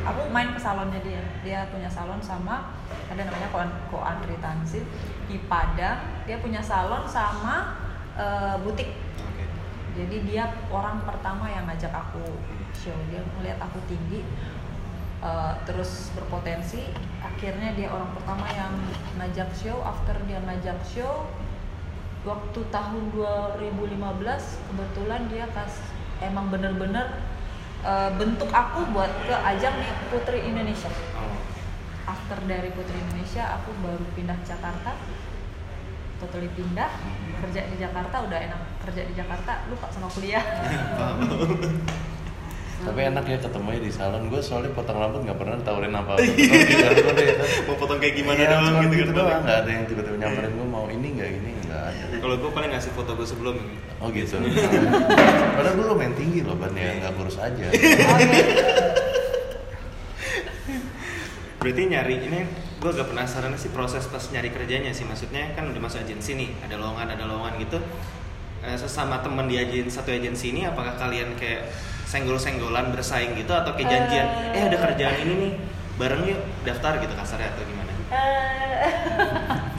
aku 0.07 0.31
main 0.31 0.55
ke 0.55 0.61
salonnya 0.62 1.03
dia. 1.03 1.23
Dia 1.43 1.59
punya 1.69 1.91
salon 1.91 2.23
sama 2.23 2.79
ada 3.11 3.23
namanya 3.26 3.50
Ko, 3.50 3.59
Ko 3.91 3.99
Andri 4.00 4.38
Tansil 4.38 4.87
di 5.26 5.43
Padang. 5.50 5.99
Dia 6.25 6.38
punya 6.38 6.62
salon 6.62 7.05
sama 7.11 7.75
eh, 8.15 8.57
butik. 8.62 8.95
Jadi 9.97 10.29
dia 10.29 10.53
orang 10.69 11.03
pertama 11.09 11.49
yang 11.50 11.67
ngajak 11.67 11.91
aku 11.91 12.38
show. 12.76 12.95
Dia 13.11 13.25
melihat 13.37 13.59
aku 13.65 13.83
tinggi 13.91 14.23
eh, 15.23 15.55
terus 15.65 16.13
berpotensi 16.13 16.83
akhirnya 17.21 17.77
dia 17.77 17.89
orang 17.93 18.11
pertama 18.17 18.47
yang 18.53 18.73
ngajak 19.21 19.51
show. 19.57 19.79
After 19.85 20.17
dia 20.25 20.41
ngajak 20.45 20.81
show 20.89 21.29
waktu 22.27 22.61
tahun 22.75 23.15
2015 23.15 24.03
kebetulan 24.73 25.23
dia 25.31 25.47
kas 25.55 25.79
emang 26.25 26.51
bener-bener 26.51 27.23
eh, 27.85 28.11
bentuk 28.17 28.51
aku 28.51 28.89
buat 28.91 29.13
ke 29.29 29.35
ajang 29.35 29.75
nih 29.79 29.91
Putri 30.13 30.39
Indonesia. 30.45 30.91
Oh. 31.17 31.39
after 32.07 32.39
dari 32.47 32.71
Putri 32.71 32.95
Indonesia 33.03 33.59
aku 33.59 33.75
baru 33.83 34.07
pindah 34.15 34.39
Jakarta. 34.47 34.95
Totally 36.17 36.49
pindah 36.57 36.89
kerja 37.45 37.69
di 37.69 37.77
Jakarta 37.77 38.25
udah 38.25 38.39
enak 38.41 38.61
kerja 38.81 39.03
di 39.05 39.13
Jakarta 39.13 39.69
lupa 39.69 39.93
sama 39.93 40.09
kuliah 40.09 40.41
Tapi 42.76 43.00
enak 43.09 43.25
ya 43.25 43.40
ketemunya 43.40 43.80
di 43.80 43.88
salon. 43.88 44.28
Gue 44.28 44.45
soalnya 44.45 44.68
potong 44.76 45.00
rambut 45.00 45.25
nggak 45.25 45.38
pernah 45.40 45.56
tawarin 45.64 45.97
ya 45.97 46.02
kan. 46.04 46.18
Mau 47.64 47.76
potong 47.80 47.97
kayak 47.97 48.14
gimana 48.21 48.37
Iya, 48.37 48.52
doang 48.52 48.64
cuma 48.68 48.85
gitu 48.85 48.95
gitu 49.00 49.12
doang. 49.16 49.40
Nggak 49.42 49.59
ada 49.64 49.71
yang 49.73 49.85
tiba-tiba 49.88 50.16
nyamperin 50.21 50.52
gue 50.52 50.68
mau 50.68 50.87
ini 50.92 51.09
nggak 51.16 51.30
ini 51.40 51.50
nggak 51.64 51.83
ada. 51.88 52.04
Kalau 52.21 52.37
gue 52.37 52.50
paling 52.52 52.71
ngasih 52.76 52.92
foto 52.92 53.16
gue 53.16 53.25
sebelum 53.25 53.54
ini. 53.56 53.76
Oh 54.04 54.12
gitu. 54.12 54.37
Padahal 55.56 55.73
gue 55.73 55.87
lumayan 55.88 56.12
tinggi 56.12 56.45
loh 56.45 56.56
ban 56.61 56.76
ya, 56.76 57.00
nggak 57.00 57.12
kurus 57.16 57.40
aja. 57.40 57.64
Berarti 61.56 61.83
nyari 61.88 62.16
ini 62.28 62.40
gue 62.76 62.90
agak 62.92 63.09
penasaran 63.11 63.56
sih 63.56 63.73
proses 63.73 64.04
pas 64.06 64.21
nyari 64.30 64.52
kerjanya 64.52 64.92
sih. 64.92 65.09
Maksudnya 65.09 65.56
kan 65.56 65.64
udah 65.66 65.80
masuk 65.80 66.04
agensi 66.04 66.37
nih, 66.37 66.52
ada 66.61 66.76
lowongan 66.76 67.09
ada 67.09 67.25
lowongan 67.25 67.56
gitu. 67.59 67.80
Eh, 68.62 68.76
sesama 68.76 69.25
teman 69.25 69.49
di 69.49 69.56
agensi 69.59 69.90
satu 69.90 70.12
agensi 70.12 70.52
ini, 70.52 70.68
apakah 70.68 70.95
kalian 71.00 71.35
kayak 71.40 71.66
senggol-senggolan 72.07 72.95
bersaing 72.95 73.35
gitu 73.35 73.51
atau 73.51 73.75
kayak 73.75 73.91
janjian? 73.91 74.27
Eh. 74.55 74.57
Eh 74.57 74.63
ada 74.71 74.79
kerjaan 74.79 75.17
ini 75.27 75.35
nih, 75.35 75.53
bareng 75.99 76.23
yuk 76.25 76.41
daftar 76.63 77.03
gitu 77.03 77.13
kasarnya 77.13 77.51
atau 77.53 77.63
gimana? 77.67 77.93
Eh, 78.15 78.87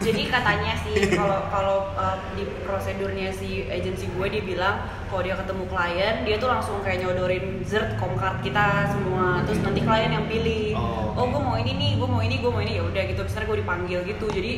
Jadi 0.00 0.32
katanya 0.32 0.72
sih 0.80 1.12
kalau 1.12 1.44
kalau 1.52 1.92
uh, 1.92 2.16
di 2.32 2.48
prosedurnya 2.64 3.28
si 3.36 3.68
agensi 3.68 4.08
gue 4.08 4.26
dia 4.32 4.40
bilang 4.40 4.80
kalau 5.12 5.20
dia 5.20 5.36
ketemu 5.36 5.68
klien 5.68 6.14
dia 6.24 6.40
tuh 6.40 6.48
langsung 6.48 6.80
kayak 6.80 7.04
nyodorin 7.04 7.60
zert 7.68 8.00
komkart 8.00 8.40
kita 8.40 8.88
semua 8.88 9.44
terus 9.44 9.60
nanti 9.60 9.84
klien 9.84 10.08
yang 10.08 10.24
pilih 10.24 10.72
Oh, 10.72 11.12
oh, 11.12 11.28
oke. 11.28 11.36
gue 11.36 11.40
mau 11.44 11.56
ini 11.60 11.72
nih 11.76 11.90
gue 12.00 12.08
mau 12.08 12.22
ini 12.24 12.40
gue 12.40 12.48
mau 12.48 12.62
ini 12.64 12.80
ya 12.80 12.82
udah 12.88 13.02
gitu 13.12 13.20
misalnya 13.20 13.46
gue 13.52 13.58
dipanggil 13.60 14.00
gitu 14.08 14.26
jadi 14.32 14.52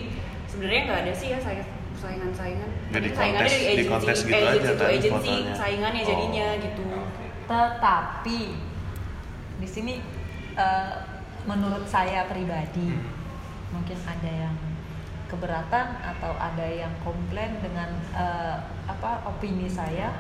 sebenarnya 0.47 0.81
nggak 0.87 1.01
ada 1.11 1.13
sih 1.19 1.29
ya 1.35 1.39
saya 1.43 1.63
saingan 2.03 2.31
saingan 2.33 2.71
Nggak 2.89 3.01
di 3.01 3.11
saingannya 3.13 3.39
kontes- 3.39 3.55
dari 3.55 3.63
di 3.63 3.71
agensi 3.73 3.89
kontes 3.89 4.19
gitu 4.21 4.35
agensi 4.35 4.51
aja 4.59 4.71
to 4.71 4.77
kan 4.77 4.91
agensi 4.91 5.11
fotonya. 5.15 5.55
saingannya 5.55 6.01
Oh. 6.01 6.09
jadinya 6.09 6.47
gitu 6.59 6.83
Oke. 6.91 7.25
tetapi 7.47 8.41
di 9.57 9.69
sini 9.69 9.95
eh, 10.55 10.95
menurut 11.45 11.85
saya 11.87 12.27
pribadi 12.27 12.87
Hmm. 12.89 13.07
mungkin 13.73 13.99
ada 14.05 14.31
yang 14.31 14.55
keberatan 15.27 15.87
atau 15.99 16.33
ada 16.35 16.67
yang 16.67 16.93
komplain 17.01 17.57
dengan 17.57 17.89
eh, 18.13 18.57
apa 18.85 19.11
opini 19.25 19.65
saya 19.65 20.13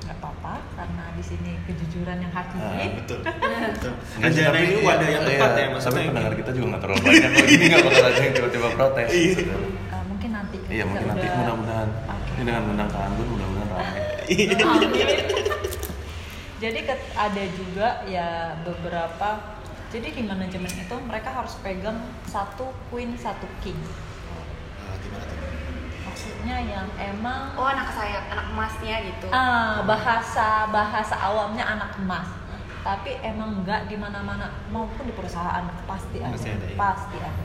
nggak 0.00 0.16
apa-apa 0.16 0.54
karena 0.72 1.04
di 1.12 1.22
sini 1.22 1.52
kejujuran 1.62 2.18
yang 2.18 2.30
hakiki 2.30 2.62
Ah, 2.62 2.88
Betul. 2.94 3.20
Rencana 4.22 4.48
tapi- 4.48 4.64
ini 4.64 4.80
wadah 4.80 5.08
yang 5.08 5.22
iya, 5.22 5.28
tepat 5.28 5.50
ya 5.50 5.56
Tapi 5.58 5.70
maksudnya. 5.70 6.02
pendengar 6.06 6.34
kita 6.34 6.50
juga 6.50 6.66
nggak 6.68 6.82
terlalu 6.82 7.00
banyak. 7.02 7.30
Ini 7.46 7.64
nggak 7.66 7.82
bakal 7.84 8.04
ada 8.06 8.18
yang 8.18 8.32
tiba-tiba 8.32 8.68
protes. 8.72 9.08
Iya. 9.10 9.56
Iya 10.70 10.84
mungkin 10.86 11.02
nanti 11.04 11.26
udah- 11.26 11.36
mudah-mudahan 11.36 11.88
Oke. 12.06 12.30
ini 12.32 12.42
dengan 12.46 12.62
undang 12.64 12.88
ke 12.88 12.98
Anggun 12.98 13.26
mudah-mudahan 13.28 13.68
ramai. 13.68 14.00
Jadi 16.60 16.78
ada 17.16 17.44
juga 17.50 17.88
ya 18.06 18.28
beberapa 18.60 19.28
jadi 19.90 20.08
di 20.08 20.22
manajemen 20.22 20.70
itu 20.70 20.96
mereka 21.02 21.32
harus 21.32 21.58
pegang 21.58 21.98
satu 22.22 22.70
queen 22.86 23.16
satu 23.16 23.48
king 23.58 23.74
Ah, 24.78 24.94
gimana 24.96 25.24
tuh? 25.24 25.38
maksudnya 26.04 26.56
yang 26.60 26.86
emang 26.96 27.56
oh 27.56 27.64
anak 27.64 27.90
saya 27.90 28.22
anak 28.28 28.46
emasnya 28.50 28.96
gitu 29.02 29.26
ah, 29.28 29.82
bahasa 29.82 30.68
bahasa 30.68 31.16
awamnya 31.18 31.64
anak 31.64 31.96
emas 31.96 32.28
tapi 32.80 33.18
emang 33.20 33.64
nggak 33.64 33.88
di 33.88 33.96
mana-mana 33.96 34.52
maupun 34.68 35.02
di 35.02 35.12
perusahaan 35.12 35.64
pasti 35.84 36.20
ada 36.20 36.30
Pasti 36.30 36.48
ada, 36.50 36.64
iya. 36.64 36.76
pasti 36.76 37.16
ada 37.18 37.44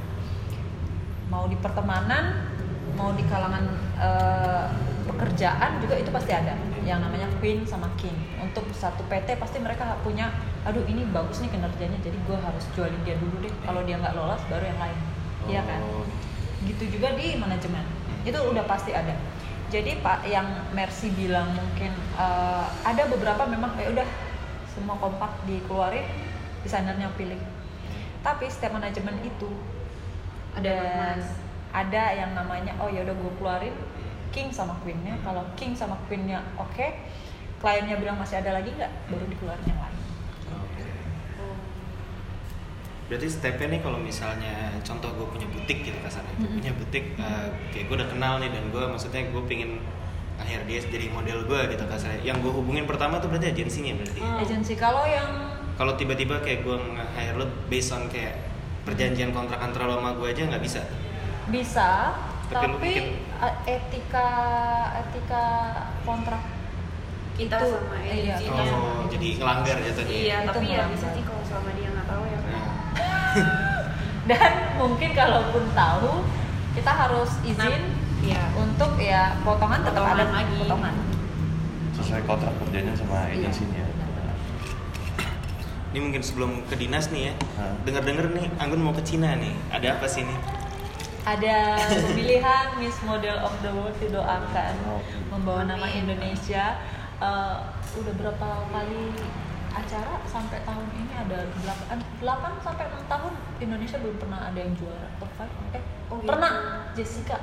mau 1.26 1.48
di 1.48 1.56
pertemanan 1.56 2.52
mau 2.96 3.12
di 3.14 3.24
kalangan 3.28 3.64
eh, 4.00 4.66
pekerjaan 5.06 5.80
juga 5.84 5.96
itu 6.00 6.10
pasti 6.10 6.32
ada. 6.34 6.56
Yang 6.84 7.00
namanya 7.08 7.28
queen 7.40 7.64
sama 7.68 7.92
king. 8.00 8.16
Untuk 8.42 8.66
satu 8.74 9.06
PT 9.08 9.38
pasti 9.38 9.62
mereka 9.62 10.00
punya 10.02 10.32
aduh 10.66 10.82
ini 10.90 11.06
bagus 11.14 11.46
nih 11.46 11.54
kinerjanya 11.54 12.02
jadi 12.02 12.18
gue 12.18 12.38
harus 12.40 12.66
jualin 12.74 13.02
dia 13.06 13.16
dulu 13.20 13.44
deh. 13.44 13.54
Kalau 13.64 13.82
dia 13.86 14.00
nggak 14.02 14.16
lolos 14.18 14.42
baru 14.50 14.66
yang 14.66 14.80
lain. 14.82 14.98
Iya 15.46 15.62
kan? 15.62 15.80
Oh, 15.86 16.08
gitu 16.66 16.84
juga 16.90 17.14
di 17.14 17.38
manajemen. 17.38 17.86
Itu 18.26 18.40
udah 18.42 18.66
pasti 18.66 18.92
ada. 18.96 19.14
Jadi 19.70 20.00
pak 20.00 20.26
yang 20.30 20.48
Mercy 20.74 21.14
bilang 21.14 21.54
mungkin 21.54 21.92
eh, 22.18 22.66
ada 22.82 23.04
beberapa 23.12 23.46
memang 23.46 23.78
ya 23.78 23.94
udah 23.94 24.08
semua 24.74 25.00
kompak 25.00 25.32
dikeluarin 25.46 26.04
desainernya 26.66 27.14
pilih. 27.14 27.38
Tapi 28.26 28.50
setiap 28.50 28.74
manajemen 28.82 29.22
itu 29.22 29.48
Ada 30.56 30.66
dan 30.66 31.20
emas. 31.20 31.45
Ada 31.76 32.04
yang 32.16 32.32
namanya 32.32 32.72
oh 32.80 32.88
ya 32.88 33.04
udah 33.04 33.12
gue 33.14 33.34
keluarin 33.36 33.76
king 34.32 34.48
sama 34.50 34.80
queennya 34.80 35.20
kalau 35.22 35.44
king 35.56 35.76
sama 35.76 36.00
queennya 36.08 36.40
oke 36.56 36.88
kliennya 37.60 37.96
bilang 37.98 38.16
masih 38.16 38.40
ada 38.40 38.56
lagi 38.56 38.72
nggak 38.72 38.92
baru 39.08 39.26
dikeluarin 39.28 39.66
yang 39.66 39.80
lain 39.80 39.98
Oke. 40.46 40.84
Oh. 41.38 41.58
Berarti 43.06 43.28
stepnya 43.28 43.68
nih 43.70 43.82
kalau 43.82 44.00
misalnya 44.00 44.54
contoh 44.82 45.10
gue 45.12 45.28
punya 45.28 45.48
butik 45.48 45.84
gitu 45.84 45.98
kasarnya, 46.00 46.34
gue 46.36 46.48
Mhm. 46.48 46.58
punya 46.58 46.74
butik, 46.74 47.06
eh, 47.16 47.48
kayak 47.70 47.86
gue 47.86 47.96
udah 47.98 48.10
kenal 48.10 48.34
nih 48.40 48.50
dan 48.50 48.64
gue 48.70 48.84
maksudnya 48.84 49.22
gue 49.26 49.44
pingin 49.46 49.78
akhir 50.36 50.66
dia 50.66 50.80
jadi 50.82 51.08
model 51.10 51.46
gue 51.46 51.60
gitu 51.70 51.84
kasarnya. 51.86 52.20
Yang 52.24 52.38
gue 52.44 52.54
hubungin 52.56 52.86
pertama 52.86 53.18
tuh 53.18 53.30
berarti 53.30 53.52
agensinya 53.52 53.94
berarti. 53.96 54.20
Hmm. 54.20 54.38
agensi 54.40 54.74
kalau 54.76 55.06
yang 55.06 55.30
Kalau 55.76 55.92
tiba-tiba 55.94 56.40
kayak 56.40 56.64
gue 56.64 56.72
nge-hire 56.72 57.36
lo 57.36 57.46
based 57.68 57.92
on 57.92 58.08
kayak 58.08 58.40
perjanjian 58.84 59.36
kontrak 59.36 59.60
antara 59.60 59.86
lo 59.86 60.00
sama 60.00 60.16
gue 60.16 60.28
aja 60.30 60.48
nggak 60.48 60.64
bisa. 60.64 60.80
Bisa 61.48 61.90
Tapi 62.46 62.62
tapi 62.68 62.92
eh, 63.36 63.54
etika 63.68 64.28
etika 64.96 65.46
kontrak 66.02 66.42
kita 67.34 67.58
Itu, 67.58 67.68
sama 67.74 67.98
iya, 68.00 68.36
Oh, 68.48 69.04
jadi 69.06 69.28
ngelanggar 69.36 69.76
jatuhnya. 69.78 70.14
iya 70.16 70.38
Itu 70.40 70.50
tapi 70.54 70.66
ya 70.70 70.86
bisa 70.88 71.08
sih 71.10 71.22
kalau 71.22 71.42
selama 71.42 71.70
dia 71.74 71.90
nggak 71.90 72.08
tahu 72.08 72.24
ya 72.24 72.38
Nah, 72.46 72.66
dan 74.30 74.52
mungkin 74.76 75.10
kalaupun 75.12 75.64
tahu 75.72 76.12
kita 76.72 76.92
harus 76.92 77.32
izin 77.42 77.82
iya 78.22 78.42
untuk 78.56 78.96
ya 78.96 79.36
potongan 79.42 79.82
tetap 79.82 80.02
Potongan 80.02 80.18
ada 80.18 80.26
lagi. 80.34 80.56
potongan 80.58 80.96
Sesuai 81.94 82.22
kontrak 82.24 82.54
kerjanya 82.58 82.94
sama 82.94 83.26
Iya, 83.26 83.42
agensinya. 83.42 83.84
benar-benar. 83.86 84.36
ini 85.90 86.00
mungkin 86.02 86.22
sebelum 86.22 86.52
ke 86.66 86.76
dinas 86.76 87.08
nih 87.08 87.30
ya, 87.30 87.34
Hah? 87.56 87.72
denger-denger 87.82 88.26
nih 88.34 88.48
Anggun 88.58 88.80
mau 88.80 88.92
ke 88.92 89.00
Cina 89.02 89.32
nih. 89.34 89.56
Ada 89.70 89.96
apa 89.96 90.06
sih 90.06 90.24
nih? 90.24 90.38
Ada 91.26 91.74
pemilihan 92.06 92.78
Miss 92.78 93.02
Model 93.02 93.38
of 93.40 93.54
the 93.60 93.70
World 93.70 93.98
didoakan 93.98 94.74
Oh. 94.86 95.02
membawa 95.30 95.66
nama. 95.66 95.88
Indonesia. 95.88 96.78
Eh, 97.16 97.58
udah 97.96 98.14
berapa 98.14 98.48
kali 98.68 99.10
acara 99.72 100.22
sampai 100.24 100.62
tahun 100.62 100.86
ini? 100.94 101.14
Ada 101.18 101.38
8, 101.58 101.98
8 102.22 102.54
sampai 102.62 102.86
6 102.88 103.02
tahun 103.06 103.32
Indonesia 103.58 103.98
belum 103.98 104.18
pernah 104.18 104.40
ada 104.46 104.60
yang 104.60 104.74
juara. 104.74 105.08
Top 105.18 105.32
5 105.34 105.50
eh 105.74 105.84
Oh, 106.06 106.22
pernah. 106.22 106.86
Jessica. 106.94 107.42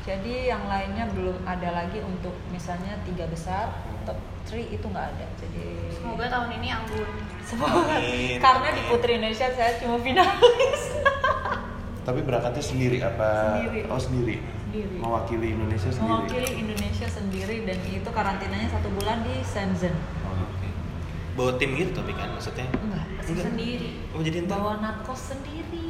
Jadi 0.00 0.48
yang 0.48 0.64
lainnya 0.64 1.04
belum 1.06 1.44
ada 1.44 1.68
lagi 1.74 2.00
untuk 2.00 2.32
misalnya 2.48 2.96
tiga 3.04 3.28
besar 3.28 3.68
top 4.02 4.16
3 4.46 4.56
itu 4.72 4.80
nggak 4.82 5.06
ada. 5.12 5.26
Jadi 5.36 5.92
semoga 5.92 6.24
tahun 6.26 6.48
ini 6.56 6.68
Anggun 6.72 7.10
Semoga. 7.44 7.92
Amin. 7.92 8.40
karena 8.40 8.68
di 8.72 8.82
Putri 8.84 9.12
Indonesia 9.14 9.48
saya 9.50 9.76
cuma 9.76 10.00
finalis 10.00 10.80
Tapi 12.08 12.24
berangkatnya 12.24 12.64
sendiri 12.64 12.98
apa? 13.00 13.28
Sendiri. 13.60 13.80
Oh 13.86 14.00
sendiri. 14.00 14.36
Sendiri. 14.40 14.96
Mewakili 14.96 15.46
Indonesia 15.50 15.90
sendiri. 15.90 16.08
mewakili 16.08 16.50
Indonesia 16.58 17.06
sendiri 17.06 17.56
dan 17.64 17.78
itu 17.86 18.08
karantinanya 18.10 18.68
satu 18.70 18.88
bulan 18.90 19.20
di 19.22 19.34
Shenzhen 19.42 19.92
Oh, 20.24 20.32
Oke. 20.34 20.68
Bawa 21.34 21.52
tim 21.56 21.70
gitu 21.74 21.92
tapi 21.92 22.12
kan 22.12 22.32
maksudnya. 22.32 22.64
enggak 22.74 23.04
Enggak. 23.22 23.44
sendiri 23.44 23.88
Oh 24.10 24.20
jadi 24.20 24.36
entar. 24.40 24.56
bawa 24.56 24.72
narkos 24.78 25.20
sendiri. 25.30 25.87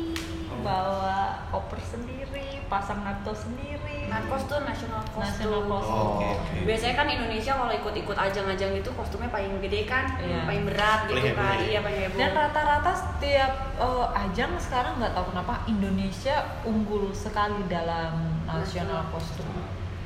Bawa 0.60 1.18
koper 1.48 1.80
sendiri 1.80 2.60
pasang 2.66 3.00
narkos 3.00 3.44
sendiri 3.44 4.06
narkos 4.06 4.44
tuh 4.44 4.60
national 4.60 5.00
National 5.16 5.64
costume 5.64 5.68
costume. 5.68 5.96
Oh, 5.96 6.16
Oke. 6.16 6.28
oke. 6.30 6.56
biasanya 6.64 6.94
kan 6.94 7.06
Indonesia 7.08 7.52
kalau 7.54 7.72
ikut-ikut 7.72 8.16
ajang-ajang 8.16 8.72
itu 8.74 8.90
kostumnya 8.92 9.28
paling 9.28 9.52
gede 9.60 9.84
kan 9.84 10.04
Iya. 10.16 10.44
paling 10.44 10.64
berat 10.64 11.00
gitu 11.06 11.16
Paling 11.18 11.34
kan 11.34 11.56
ya? 11.56 11.66
iya 11.66 11.78
paling 11.80 12.00
heboh 12.02 12.18
dan 12.18 12.30
rata-rata 12.34 12.92
setiap 12.92 13.52
eh, 13.76 14.06
ajang 14.20 14.52
sekarang 14.58 14.92
nggak 14.96 15.12
tahu 15.12 15.24
kenapa 15.28 15.54
Indonesia 15.66 16.36
unggul 16.62 17.10
sekali 17.10 17.60
dalam 17.66 18.12
national 18.44 19.08
kostum 19.08 19.48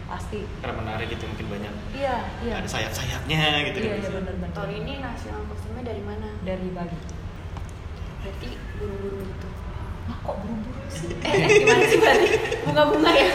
pasti 0.04 0.44
Karena 0.60 0.76
menarik 0.76 1.08
gitu 1.08 1.24
mungkin 1.24 1.46
banyak. 1.48 1.72
iya 1.94 2.16
iya 2.40 2.54
Ada 2.58 2.68
sayap-sayapnya 2.68 3.40
gitu. 3.66 3.78
iya 3.80 3.90
kan. 3.90 3.98
iya 3.98 4.10
benar-benar 4.12 4.50
tahun 4.52 4.70
ini 4.78 4.92
national 5.00 5.40
kostumnya 5.46 5.82
dari 5.82 6.02
mana 6.02 6.28
dari 6.42 6.68
Bali 6.68 6.98
berarti 8.22 8.50
buru-buru 8.76 9.18
gitu 9.24 9.48
kok 10.22 10.36
buru-buru 10.38 10.82
sih? 10.88 11.10
Eh, 11.26 11.46
gimana 11.62 11.84
sih 11.86 11.98
berarti? 11.98 12.28
Bunga-bunga 12.62 13.10
ya? 13.10 13.28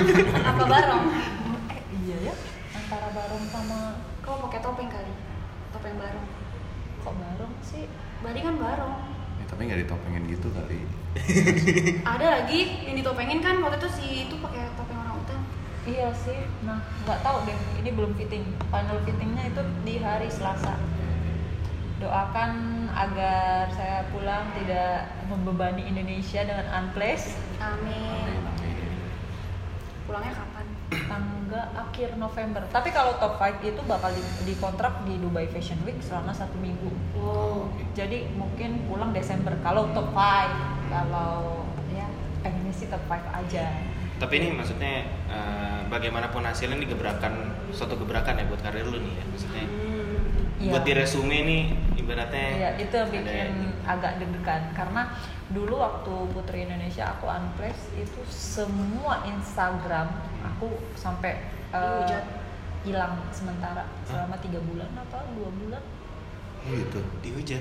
Apa 0.52 0.64
barong? 0.68 1.04
Eh 1.72 1.80
iya 2.04 2.16
ya. 2.30 2.34
Antara 2.76 3.08
barong 3.16 3.44
sama 3.48 4.04
kau 4.20 4.36
pakai 4.48 4.60
topeng 4.60 4.88
kali? 4.92 5.12
Topeng 5.72 5.96
barong. 5.96 6.26
Kok 7.00 7.14
barong 7.16 7.52
sih? 7.64 7.88
Bali 8.20 8.40
kan 8.44 8.56
barong. 8.60 8.94
Ya, 9.40 9.44
tapi 9.48 9.60
nggak 9.68 9.80
ditopengin 9.88 10.24
gitu 10.28 10.48
kali. 10.52 10.78
ada 12.14 12.26
lagi 12.40 12.60
yang 12.84 12.96
ditopengin 13.00 13.40
kan? 13.40 13.60
Waktu 13.64 13.80
itu 13.80 13.88
si 13.92 14.06
itu 14.28 14.34
pakai 14.40 14.68
topeng 14.76 15.00
orang 15.00 15.16
utan 15.24 15.40
Iya 15.84 16.08
sih, 16.16 16.48
nah 16.64 16.80
nggak 17.04 17.20
tahu 17.20 17.44
deh, 17.44 17.58
ini 17.76 17.92
belum 17.92 18.16
fitting. 18.16 18.40
Final 18.72 18.96
fittingnya 19.04 19.52
itu 19.52 19.62
di 19.84 20.00
hari 20.00 20.32
Selasa. 20.32 20.80
Doakan 21.94 22.52
agar 22.90 23.70
saya 23.70 24.06
pulang 24.10 24.50
tidak 24.54 25.08
membebani 25.26 25.86
Indonesia 25.86 26.42
dengan 26.42 26.66
unplace 26.70 27.38
amin 27.58 28.44
pulangnya 30.04 30.36
kapan 30.36 30.66
tangga 31.08 31.62
akhir 31.74 32.20
November. 32.20 32.62
Tapi 32.68 32.92
kalau 32.92 33.16
top 33.16 33.40
5 33.40 33.64
itu 33.64 33.80
bakal 33.88 34.12
di- 34.12 34.44
dikontrak 34.44 35.00
di 35.08 35.16
Dubai 35.16 35.48
Fashion 35.48 35.80
Week 35.82 35.96
selama 35.98 36.28
satu 36.30 36.60
minggu. 36.60 36.92
wow 37.16 37.72
Jadi 37.96 38.28
mungkin 38.36 38.84
pulang 38.84 39.16
Desember 39.16 39.56
kalau 39.64 39.88
top 39.96 40.12
5. 40.12 40.92
Kalau 40.92 41.64
ya 41.90 42.04
pengennya 42.44 42.68
sih 42.70 42.92
top 42.92 43.00
5 43.08 43.16
aja. 43.32 43.64
Tapi 44.20 44.34
ini 44.38 44.52
maksudnya 44.52 45.08
eh, 45.26 45.80
bagaimanapun 45.88 46.44
hasilnya 46.44 46.76
ini 46.76 46.86
gebrakan 46.86 47.50
suatu 47.72 47.96
gebrakan 47.96 48.38
ya 48.38 48.44
buat 48.44 48.60
karir 48.60 48.84
lu 48.84 49.00
nih 49.00 49.14
ya 49.18 49.24
maksudnya. 49.24 49.64
hmm. 49.64 49.83
Iya. 50.54 50.70
Buat 50.70 50.84
di 50.84 50.92
resume 50.94 51.36
nih 51.42 51.62
ibaratnya. 51.96 52.46
Iya, 52.52 52.70
itu 52.78 52.94
yang 52.94 53.08
ada- 53.08 53.16
bikin 53.16 53.50
agak 53.84 54.12
deg-degan 54.16 54.62
karena 54.70 55.02
dulu 55.46 55.74
waktu 55.76 56.12
Putri 56.30 56.58
Indonesia 56.62 57.04
aku 57.10 57.26
unplace 57.26 57.92
itu 57.94 58.20
semua 58.24 59.20
Instagram 59.24 60.08
aku 60.42 60.66
sampai 60.94 61.42
Dihujat. 61.68 62.24
hilang 62.82 63.18
sementara 63.28 63.82
selama 64.04 64.38
tiga 64.38 64.62
bulan 64.62 64.88
apa 64.94 65.26
dua 65.32 65.50
bulan 65.50 65.82
Oh 66.64 66.72
gitu. 66.72 67.00
dihujat. 67.20 67.60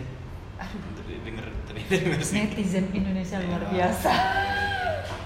Aduh. 0.56 0.80
Denger 1.04 1.48
denger 1.82 2.20
netizen 2.24 2.86
Indonesia 2.90 3.36
luar 3.42 3.64
biasa 3.68 4.12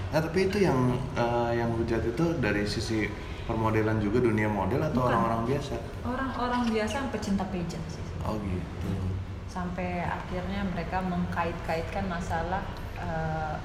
Nah 0.08 0.20
tapi 0.20 0.48
itu 0.48 0.58
yang 0.58 0.80
eh, 1.14 1.52
yang 1.54 1.70
hujat 1.74 2.00
itu 2.02 2.26
dari 2.40 2.64
sisi 2.64 3.12
permodelan 3.48 3.98
juga 3.98 4.20
dunia 4.20 4.46
model 4.46 4.84
atau 4.84 5.08
orang-orang 5.08 5.48
biasa? 5.48 5.76
orang-orang 6.04 6.62
biasa 6.68 6.94
yang 7.00 7.10
pecinta 7.10 7.44
pageant 7.48 7.86
sih 7.88 8.04
Oh 8.28 8.36
gitu. 8.44 8.92
sampai 9.48 10.04
akhirnya 10.04 10.68
mereka 10.68 11.00
mengkait-kaitkan 11.00 12.06
masalah 12.06 12.62
eh, 13.00 13.56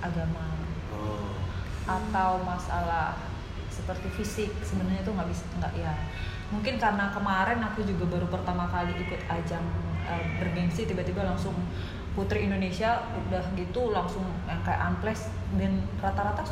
agama 0.00 0.46
Oh. 0.90 1.32
atau 1.86 2.42
masalah 2.42 3.14
seperti 3.70 4.10
fisik 4.12 4.50
sebenarnya 4.60 5.00
itu 5.00 5.10
nggak 5.10 5.30
bisa 5.30 5.46
nggak 5.56 5.74
ya 5.78 5.94
mungkin 6.50 6.76
karena 6.76 7.14
kemarin 7.14 7.62
aku 7.62 7.86
juga 7.86 8.04
baru 8.10 8.26
pertama 8.26 8.66
kali 8.66 8.90
ikut 8.98 9.22
ajang 9.30 9.62
eh, 10.04 10.24
bergengsi 10.36 10.84
tiba-tiba 10.84 11.22
langsung 11.22 11.54
putri 12.12 12.44
Indonesia 12.44 13.06
udah 13.06 13.40
gitu 13.54 13.94
langsung 13.94 14.26
yang 14.44 14.58
kayak 14.60 14.82
unplace 14.92 15.30
dan 15.56 15.78
rata-rata 16.02 16.42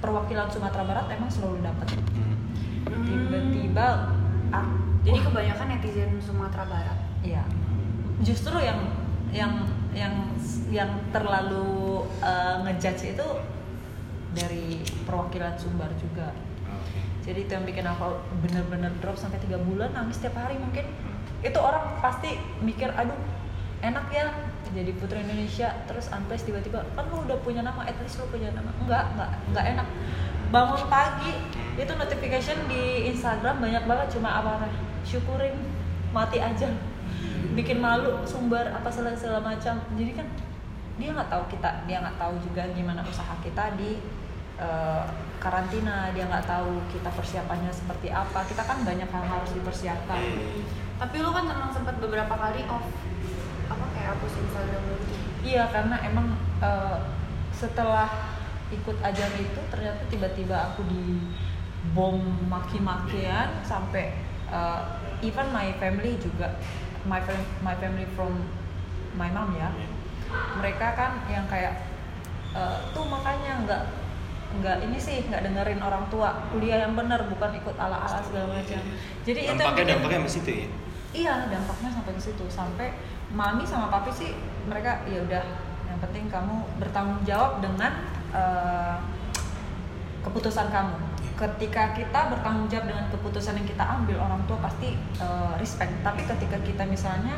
perwakilan 0.00 0.48
Sumatera 0.52 0.84
Barat 0.84 1.06
emang 1.12 1.30
selalu 1.30 1.64
dapat 1.64 1.88
Hmm. 2.86 3.02
tiba-tiba 3.02 4.14
ah, 4.54 4.66
jadi 5.02 5.18
kebanyakan 5.26 5.66
netizen 5.74 6.22
Sumatera 6.22 6.64
Barat 6.70 6.98
Iya. 7.26 7.42
Justru 8.22 8.54
yang 8.62 8.80
yang 9.34 9.66
yang 9.90 10.14
yang 10.70 10.90
terlalu 11.10 12.06
eh, 12.22 12.56
ngejudge 12.62 13.18
itu 13.18 13.26
dari 14.36 14.84
perwakilan 15.08 15.58
Sumbar 15.58 15.90
juga. 15.98 16.30
Jadi 17.26 17.42
itu 17.42 17.50
yang 17.50 17.66
bikin 17.66 17.82
aku 17.82 18.22
bener-bener 18.38 18.94
drop 19.02 19.18
sampai 19.18 19.42
tiga 19.42 19.58
bulan 19.58 19.90
nangis 19.90 20.22
tiap 20.22 20.38
hari 20.38 20.54
mungkin. 20.62 20.86
Itu 21.42 21.58
orang 21.58 21.98
pasti 21.98 22.38
mikir, 22.62 22.94
aduh 22.94 23.18
enak 23.82 24.06
ya 24.14 24.30
jadi 24.74 24.90
putri 24.96 25.22
Indonesia 25.22 25.68
terus 25.86 26.10
unplace 26.10 26.46
tiba-tiba 26.46 26.82
kan 26.96 27.04
lu 27.12 27.22
udah 27.22 27.38
punya 27.42 27.62
nama 27.62 27.86
at 27.86 27.94
least 28.02 28.18
lu 28.18 28.26
punya 28.30 28.50
nama. 28.50 28.70
Enggak 28.82 29.04
enggak 29.14 29.30
enggak 29.52 29.64
enak. 29.76 29.88
Bangun 30.50 30.82
pagi 30.86 31.32
itu 31.76 31.92
notification 31.92 32.58
di 32.70 33.10
Instagram 33.10 33.60
banyak 33.60 33.84
banget 33.84 34.06
cuma 34.18 34.40
apa 34.42 34.70
syukurin 35.06 35.54
mati 36.10 36.38
aja. 36.42 36.70
Bikin 37.54 37.78
malu 37.78 38.24
sumber 38.26 38.70
apa 38.72 38.88
segala 38.90 39.14
segala 39.14 39.40
macam. 39.42 39.78
Jadi 39.94 40.12
kan 40.16 40.26
dia 40.96 41.12
nggak 41.12 41.28
tahu 41.28 41.42
kita 41.52 41.84
dia 41.84 42.00
nggak 42.00 42.16
tahu 42.16 42.34
juga 42.40 42.62
gimana 42.72 43.04
usaha 43.04 43.34
kita 43.44 43.76
di 43.76 44.00
eh, 44.58 45.04
karantina. 45.38 46.10
Dia 46.16 46.26
nggak 46.26 46.46
tahu 46.46 46.80
kita 46.90 47.10
persiapannya 47.12 47.70
seperti 47.70 48.08
apa. 48.14 48.42
Kita 48.46 48.62
kan 48.64 48.82
banyak 48.82 49.08
hal 49.10 49.24
harus 49.26 49.50
dipersiapkan. 49.52 50.20
Tapi 50.96 51.16
lu 51.20 51.28
kan 51.28 51.44
emang 51.44 51.68
sempat 51.74 52.00
beberapa 52.00 52.32
kali 52.32 52.64
off 52.72 52.86
hapus 54.06 54.32
Instagram 54.36 54.82
lu 54.84 54.96
gitu 55.02 55.14
iya 55.44 55.68
karena 55.68 55.96
emang 56.02 56.26
eh, 56.58 56.98
setelah 57.50 58.08
ikut 58.68 58.98
ajang 59.00 59.32
itu 59.36 59.60
ternyata 59.66 60.02
tiba-tiba 60.06 60.56
aku 60.68 60.82
di 60.84 61.22
bom 61.90 62.18
maki-makian 62.46 63.62
sampai 63.62 64.14
eh, 64.48 64.80
even 65.22 65.46
my 65.50 65.70
family 65.76 66.18
juga 66.18 66.58
my 67.04 67.20
fam- 67.20 67.50
my 67.60 67.74
family 67.76 68.06
from 68.12 68.42
my 69.14 69.30
mom 69.30 69.54
ya 69.54 69.70
mereka 70.58 70.92
kan 70.92 71.22
yang 71.26 71.46
kayak 71.46 71.86
eh, 72.52 72.78
tuh 72.90 73.06
makanya 73.06 73.62
nggak 73.62 73.82
nggak 74.56 74.78
ini 74.82 74.96
sih 74.96 75.22
nggak 75.22 75.42
dengerin 75.42 75.78
orang 75.78 76.06
tua 76.06 76.46
kuliah 76.48 76.80
yang 76.80 76.94
benar 76.94 77.26
bukan 77.26 77.50
ikut 77.52 77.76
ala-ala 77.76 78.22
segala 78.22 78.54
macam. 78.54 78.78
Jadi 79.26 79.40
itu 79.42 79.42
yang 79.44 79.58
Dampaknya 79.58 79.74
bikin- 79.76 79.90
dampaknya 79.92 80.18
sampai 80.18 80.32
situ 80.32 80.50
ya. 80.54 80.66
iya 81.12 81.34
dampaknya 81.48 81.90
sampai 81.90 82.12
ke 82.12 82.22
situ 82.22 82.44
sampai 82.46 82.88
mami 83.36 83.68
sama 83.68 83.92
papi 83.92 84.08
sih 84.08 84.32
mereka 84.64 85.04
ya 85.04 85.20
udah 85.20 85.44
yang 85.84 85.98
penting 86.00 86.24
kamu 86.32 86.64
bertanggung 86.80 87.20
jawab 87.28 87.60
dengan 87.60 87.92
eh, 88.32 88.96
keputusan 90.24 90.72
kamu. 90.72 90.96
Ketika 91.36 91.92
kita 91.92 92.32
bertanggung 92.32 92.66
jawab 92.72 92.88
dengan 92.88 93.04
keputusan 93.12 93.60
yang 93.60 93.68
kita 93.68 93.84
ambil 93.84 94.16
orang 94.24 94.40
tua 94.48 94.58
pasti 94.64 94.96
eh, 94.96 95.52
respect. 95.60 95.92
Tapi 96.00 96.24
ketika 96.24 96.56
kita 96.64 96.82
misalnya 96.88 97.36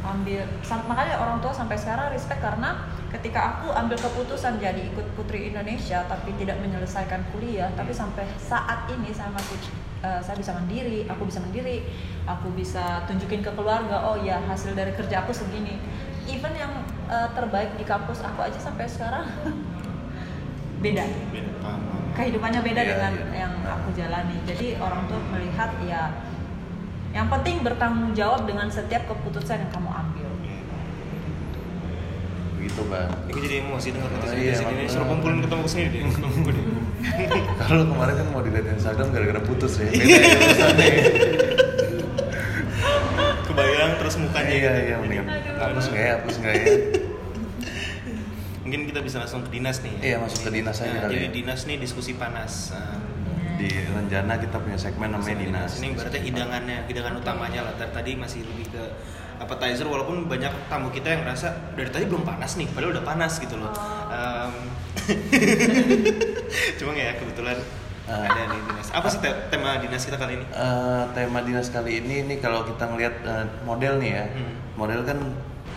ambil 0.00 0.42
makanya 0.88 1.16
orang 1.20 1.38
tua 1.44 1.52
sampai 1.52 1.76
sekarang 1.76 2.08
respect 2.10 2.40
karena 2.40 2.88
ketika 3.12 3.40
aku 3.58 3.68
ambil 3.74 3.98
keputusan 4.00 4.56
jadi 4.56 4.80
ikut 4.88 5.04
Putri 5.18 5.52
Indonesia 5.52 6.06
tapi 6.08 6.32
tidak 6.40 6.56
menyelesaikan 6.62 7.20
kuliah 7.34 7.68
tapi 7.76 7.92
sampai 7.92 8.24
saat 8.40 8.88
ini 8.88 9.12
saya 9.12 9.28
masih 9.34 9.58
eh, 10.00 10.20
saya 10.24 10.36
bisa 10.40 10.56
mandiri 10.56 11.04
aku 11.04 11.28
bisa 11.28 11.42
mandiri 11.44 11.84
aku 12.24 12.48
bisa 12.56 13.04
tunjukin 13.10 13.42
ke 13.44 13.50
keluarga 13.52 14.06
oh 14.06 14.16
ya 14.20 14.40
hasil 14.46 14.72
dari 14.78 14.94
kerja 14.94 15.24
aku 15.26 15.34
segini. 15.34 15.76
Even 16.30 16.54
yang 16.54 16.72
eh, 17.10 17.28
terbaik 17.34 17.74
di 17.74 17.84
kampus 17.84 18.22
aku 18.22 18.40
aja 18.46 18.56
sampai 18.56 18.86
sekarang 18.86 19.26
beda. 20.84 21.04
Kehidupannya 22.14 22.60
beda 22.62 22.82
Iya, 22.82 22.90
dengan 22.94 23.12
iya. 23.14 23.26
yang 23.46 23.54
aku 23.66 23.88
jalani. 23.94 24.36
Jadi 24.46 24.78
orang 24.78 25.06
tua 25.10 25.20
melihat 25.34 25.70
ya 25.86 26.10
yang 27.10 27.26
penting 27.28 27.60
bertanggung 27.60 28.12
jawab 28.12 28.44
dengan 28.44 28.66
setiap 28.68 29.02
keputusan 29.04 29.58
yang 29.58 29.70
kamu 29.70 29.90
ambil 29.90 30.28
Begitu 32.54 32.82
bang. 32.86 33.08
Ini 33.26 33.38
jadi 33.40 33.56
emosi 33.62 33.88
denger 33.90 34.04
Oh, 34.06 34.20
iya, 34.20 34.20
netizen 34.20 34.60
ini 34.60 34.68
makanya. 34.76 34.92
suruh 34.92 35.06
kumpulin 35.08 35.38
ketemu 35.40 35.64
sini 35.64 35.84
deh. 35.86 36.00
Ketemu 36.12 36.38
deh. 36.46 36.64
Kalau 37.58 37.82
kemarin 37.84 38.14
kan 38.14 38.26
mau 38.28 38.40
dilihat 38.40 38.66
Instagram 38.70 39.08
gara-gara 39.10 39.40
putus 39.40 39.72
ya. 39.74 39.88
Beda 39.88 40.04
ya 40.12 40.36
urusannya. 40.36 40.92
Kebayang 43.42 43.92
terus 43.96 44.14
mukanya 44.16 44.50
Iya 44.50 44.60
gitu. 44.70 44.80
iya 44.84 44.96
mendingan 44.98 45.26
hapus 45.56 45.84
nggak 45.88 46.00
ya 46.00 46.12
hapus 46.14 46.34
nggak 46.38 46.54
ya. 46.54 46.64
mungkin 48.60 48.80
kita 48.86 49.00
bisa 49.00 49.16
langsung 49.18 49.40
ke 49.42 49.50
dinas 49.50 49.76
nih. 49.80 49.94
Iya, 49.98 50.16
masuk 50.20 50.40
ke 50.46 50.50
dinas 50.52 50.76
aja 50.78 50.92
Nah, 50.92 51.00
kali 51.02 51.12
jadi 51.16 51.26
ya. 51.26 51.32
dinas 51.34 51.60
nih 51.64 51.76
diskusi 51.76 52.12
panas. 52.12 52.70
Nah, 52.70 53.00
di 53.60 53.68
Renjana 53.84 54.34
kita 54.34 54.56
punya 54.56 54.74
segmen 54.74 55.12
namanya 55.12 55.36
dinas. 55.36 55.76
Ini 55.76 55.92
berarti 55.92 56.18
hidangannya, 56.18 56.88
hidangan 56.88 57.14
utamanya 57.14 57.60
lah. 57.62 57.72
Tadi 57.76 58.16
masih 58.16 58.40
lebih 58.42 58.72
ke 58.72 58.82
appetizer 59.36 59.84
walaupun 59.84 60.24
banyak 60.24 60.48
tamu 60.66 60.88
kita 60.88 61.12
yang 61.12 61.22
merasa 61.22 61.52
dari 61.72 61.88
tadi 61.88 62.04
belum 62.04 62.24
panas 62.24 62.56
nih, 62.56 62.68
padahal 62.72 62.96
udah 62.96 63.04
panas 63.04 63.36
gitu 63.36 63.56
loh. 63.56 63.72
Em, 64.08 64.52
Cuma 66.78 66.92
ya 66.92 67.12
kebetulan 67.14 67.56
Ah. 68.10 68.26
ada 68.26 68.42
nih 68.42 68.58
dinas. 68.66 68.90
Apa 68.90 69.06
sih 69.06 69.22
te- 69.22 69.38
tema 69.48 69.78
dinas 69.78 70.02
kita 70.02 70.18
kali 70.18 70.34
ini? 70.34 70.44
Eh, 70.50 71.02
tema 71.14 71.46
dinas 71.46 71.70
kali 71.70 72.02
ini 72.02 72.26
ini 72.26 72.34
kalau 72.36 72.66
kita 72.66 72.90
ngelihat 72.90 73.22
eh, 73.22 73.46
model 73.62 74.02
nih 74.02 74.10
ya, 74.10 74.24
Hmm. 74.26 74.54
model 74.74 75.06
kan 75.06 75.18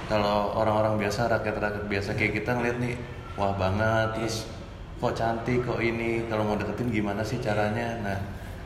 kalau 0.09 0.49
orang-orang 0.55 0.97
biasa 0.97 1.29
rakyat-rakyat 1.29 1.85
biasa 1.85 2.09
kayak 2.17 2.33
kita 2.35 2.57
ngelihat 2.57 2.77
nih 2.81 2.95
wah 3.35 3.53
banget, 3.53 4.17
terus 4.17 4.49
kok 4.95 5.13
cantik 5.13 5.61
kok 5.61 5.77
ini 5.77 6.25
kalau 6.25 6.43
mau 6.43 6.55
deketin 6.55 6.89
gimana 6.89 7.21
sih 7.21 7.37
caranya? 7.37 7.99
Nah 7.99 8.17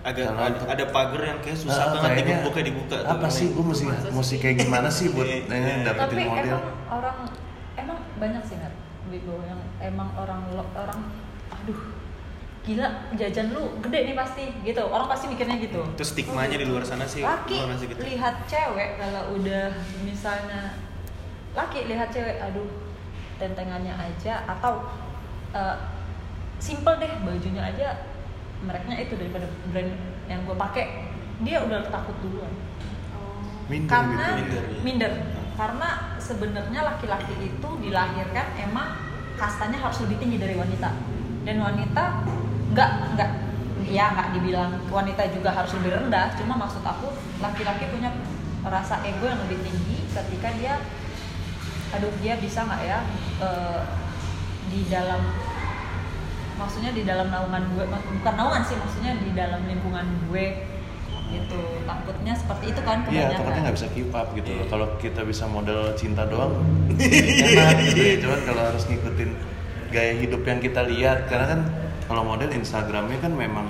ada, 0.04 0.22
untuk- 0.46 0.70
ada 0.70 0.86
pagar 0.88 1.22
yang 1.26 1.40
kayak 1.40 1.58
susah 1.58 1.84
Ah, 1.84 1.92
banget 1.94 2.10
kayaknya 2.14 2.36
dibuka 2.38 2.60
dibuka. 2.62 2.96
tuh 2.98 3.12
Apa 3.12 3.28
sih 3.28 3.48
gue 3.50 3.60
mesti 3.62 3.84
mesti 4.08 4.24
sih? 4.24 4.38
kayak 4.38 4.56
gimana 4.62 4.88
sih 4.88 5.08
buat 5.10 5.28
Iya. 5.30 5.44
ini 5.50 5.72
dapetin 5.84 6.16
tapi 6.16 6.24
model? 6.24 6.48
emang 6.48 6.64
orang 6.90 7.18
emang 7.76 7.98
banyak 8.16 8.44
sih 8.44 8.56
nggak 8.56 8.74
Bigo 9.08 9.40
yang 9.42 9.60
emang 9.82 10.12
orang 10.14 10.42
lo- 10.52 10.72
orang 10.74 11.00
aduh 11.50 11.80
gila 12.62 12.88
jajan 13.14 13.48
lu 13.50 13.80
gede 13.80 14.00
nih 14.04 14.16
pasti 14.16 14.44
gitu 14.62 14.84
orang 14.84 15.08
pasti 15.08 15.26
mikirnya 15.26 15.56
gitu 15.58 15.80
Terus 15.96 16.12
stigmanya 16.12 16.56
di 16.56 16.68
luar 16.68 16.84
sana 16.84 17.04
sih 17.04 17.24
laki 17.24 17.56
luar 17.58 17.80
gitu. 17.82 18.00
lihat 18.02 18.36
cewek 18.44 18.96
kalau 18.96 19.32
udah 19.34 19.72
misalnya 20.02 20.76
laki 21.54 21.84
lihat 21.86 22.08
cewek 22.10 22.36
aduh 22.38 22.68
tentengannya 23.36 23.92
aja 23.94 24.44
atau 24.46 24.84
eh, 25.52 25.76
simple 26.58 26.94
deh 26.98 27.12
bajunya 27.24 27.64
aja 27.64 27.88
mereknya 28.66 28.96
itu 29.06 29.14
daripada 29.14 29.48
brand 29.70 29.92
yang 30.26 30.42
gue 30.44 30.56
pakai. 30.58 30.86
Dia 31.46 31.62
udah 31.62 31.86
takut 31.94 32.18
duluan. 32.26 32.50
Minder 33.70 33.90
karena 33.92 34.26
gitu. 34.42 34.58
Minder, 34.58 34.64
minder, 34.82 35.12
ya. 35.14 35.42
karena 35.60 35.90
sebenarnya 36.18 36.80
laki-laki 36.88 37.36
itu 37.44 37.70
dilahirkan 37.84 38.48
emang 38.58 38.96
kastanya 39.38 39.78
harus 39.78 40.02
lebih 40.08 40.18
tinggi 40.18 40.38
dari 40.42 40.56
wanita. 40.58 40.90
Dan 41.46 41.62
wanita 41.62 42.04
nggak 42.74 42.92
nggak 43.16 43.32
ya 43.88 44.12
nggak 44.12 44.30
dibilang 44.36 44.72
wanita 44.90 45.30
juga 45.30 45.54
harus 45.54 45.72
lebih 45.78 45.94
rendah. 45.94 46.34
Cuma 46.40 46.58
maksud 46.58 46.82
aku 46.82 47.14
laki-laki 47.38 47.86
punya 47.94 48.10
rasa 48.66 49.00
ego 49.06 49.30
yang 49.30 49.40
lebih 49.48 49.62
tinggi 49.64 49.98
ketika 50.12 50.50
dia 50.58 50.76
aduh 51.88 52.12
dia 52.20 52.36
bisa 52.36 52.68
nggak 52.68 52.82
ya 52.84 53.00
eh, 53.40 53.82
di 54.68 54.84
dalam 54.92 55.24
maksudnya 56.58 56.92
di 56.92 57.04
dalam 57.04 57.30
naungan 57.30 57.64
gue 57.72 57.86
bukan 57.88 58.34
naungan 58.34 58.62
sih 58.62 58.76
maksudnya 58.76 59.14
di 59.16 59.32
dalam 59.32 59.62
lingkungan 59.64 60.06
gue 60.28 60.46
gitu 61.28 61.60
takutnya 61.84 62.34
seperti 62.34 62.66
itu 62.72 62.82
kan 62.82 63.04
Iya, 63.06 63.36
takutnya 63.36 63.62
nggak 63.64 63.76
bisa 63.76 63.88
keep 63.92 64.12
up 64.12 64.32
gitu 64.32 64.48
loh. 64.48 64.64
Iya. 64.64 64.70
Kalau 64.70 64.88
kita 64.98 65.22
bisa 65.22 65.44
model 65.46 65.92
cinta 65.94 66.24
doang, 66.24 66.56
enak 66.96 67.76
gitu 67.84 68.00
ya. 68.00 68.16
Cuman 68.24 68.40
kalau 68.42 68.62
harus 68.64 68.84
ngikutin 68.88 69.30
gaya 69.88 70.14
hidup 70.16 70.42
yang 70.42 70.60
kita 70.60 70.88
lihat, 70.88 71.28
karena 71.28 71.46
kan 71.48 71.60
kalau 72.08 72.24
model 72.24 72.48
Instagramnya 72.48 73.20
kan 73.20 73.36
memang 73.36 73.68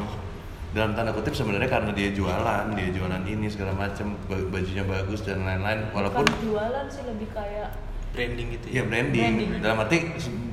dalam 0.69 0.93
tanda 0.93 1.09
kutip 1.09 1.33
sebenarnya 1.33 1.65
karena 1.65 1.89
dia 1.97 2.13
jualan, 2.13 2.77
dia 2.77 2.89
jualan 2.93 3.25
ini 3.25 3.49
segala 3.49 3.73
macam, 3.73 4.13
ba- 4.29 4.47
bajunya 4.53 4.85
bagus 4.85 5.25
dan 5.25 5.41
lain-lain. 5.41 5.89
Walaupun 5.89 6.29
Bukan 6.29 6.37
jualan 6.45 6.85
sih 6.85 7.09
lebih 7.09 7.33
kayak 7.33 7.73
branding 8.17 8.47
gitu 8.51 8.65
ya 8.67 8.81
branding. 8.83 9.21
Branding. 9.21 9.49
Dalam 9.61 9.77
arti 9.79 9.97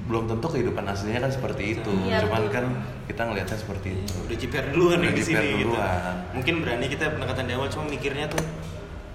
belum 0.04 0.28
tentu 0.28 0.46
kehidupan 0.46 0.84
aslinya 0.84 1.24
kan 1.24 1.32
seperti 1.32 1.62
itu. 1.74 1.92
Iya, 2.04 2.20
Cuman 2.20 2.44
betul. 2.44 2.52
kan 2.52 2.64
kita 3.04 3.22
ngelihatnya 3.24 3.56
seperti 3.56 3.88
itu. 3.96 4.14
udah 4.20 4.36
jiper 4.36 4.64
duluan 4.70 4.98
Udah 5.00 5.08
ya 5.08 5.12
di 5.12 5.22
sini 5.24 5.46
gitu. 5.56 5.72
duluan. 5.72 6.14
Mungkin 6.30 6.54
berani 6.60 6.86
kita 6.86 7.04
pendekatan 7.10 7.44
di 7.44 7.52
awal 7.52 7.68
cuma 7.68 7.84
mikirnya 7.86 8.26
tuh 8.28 8.44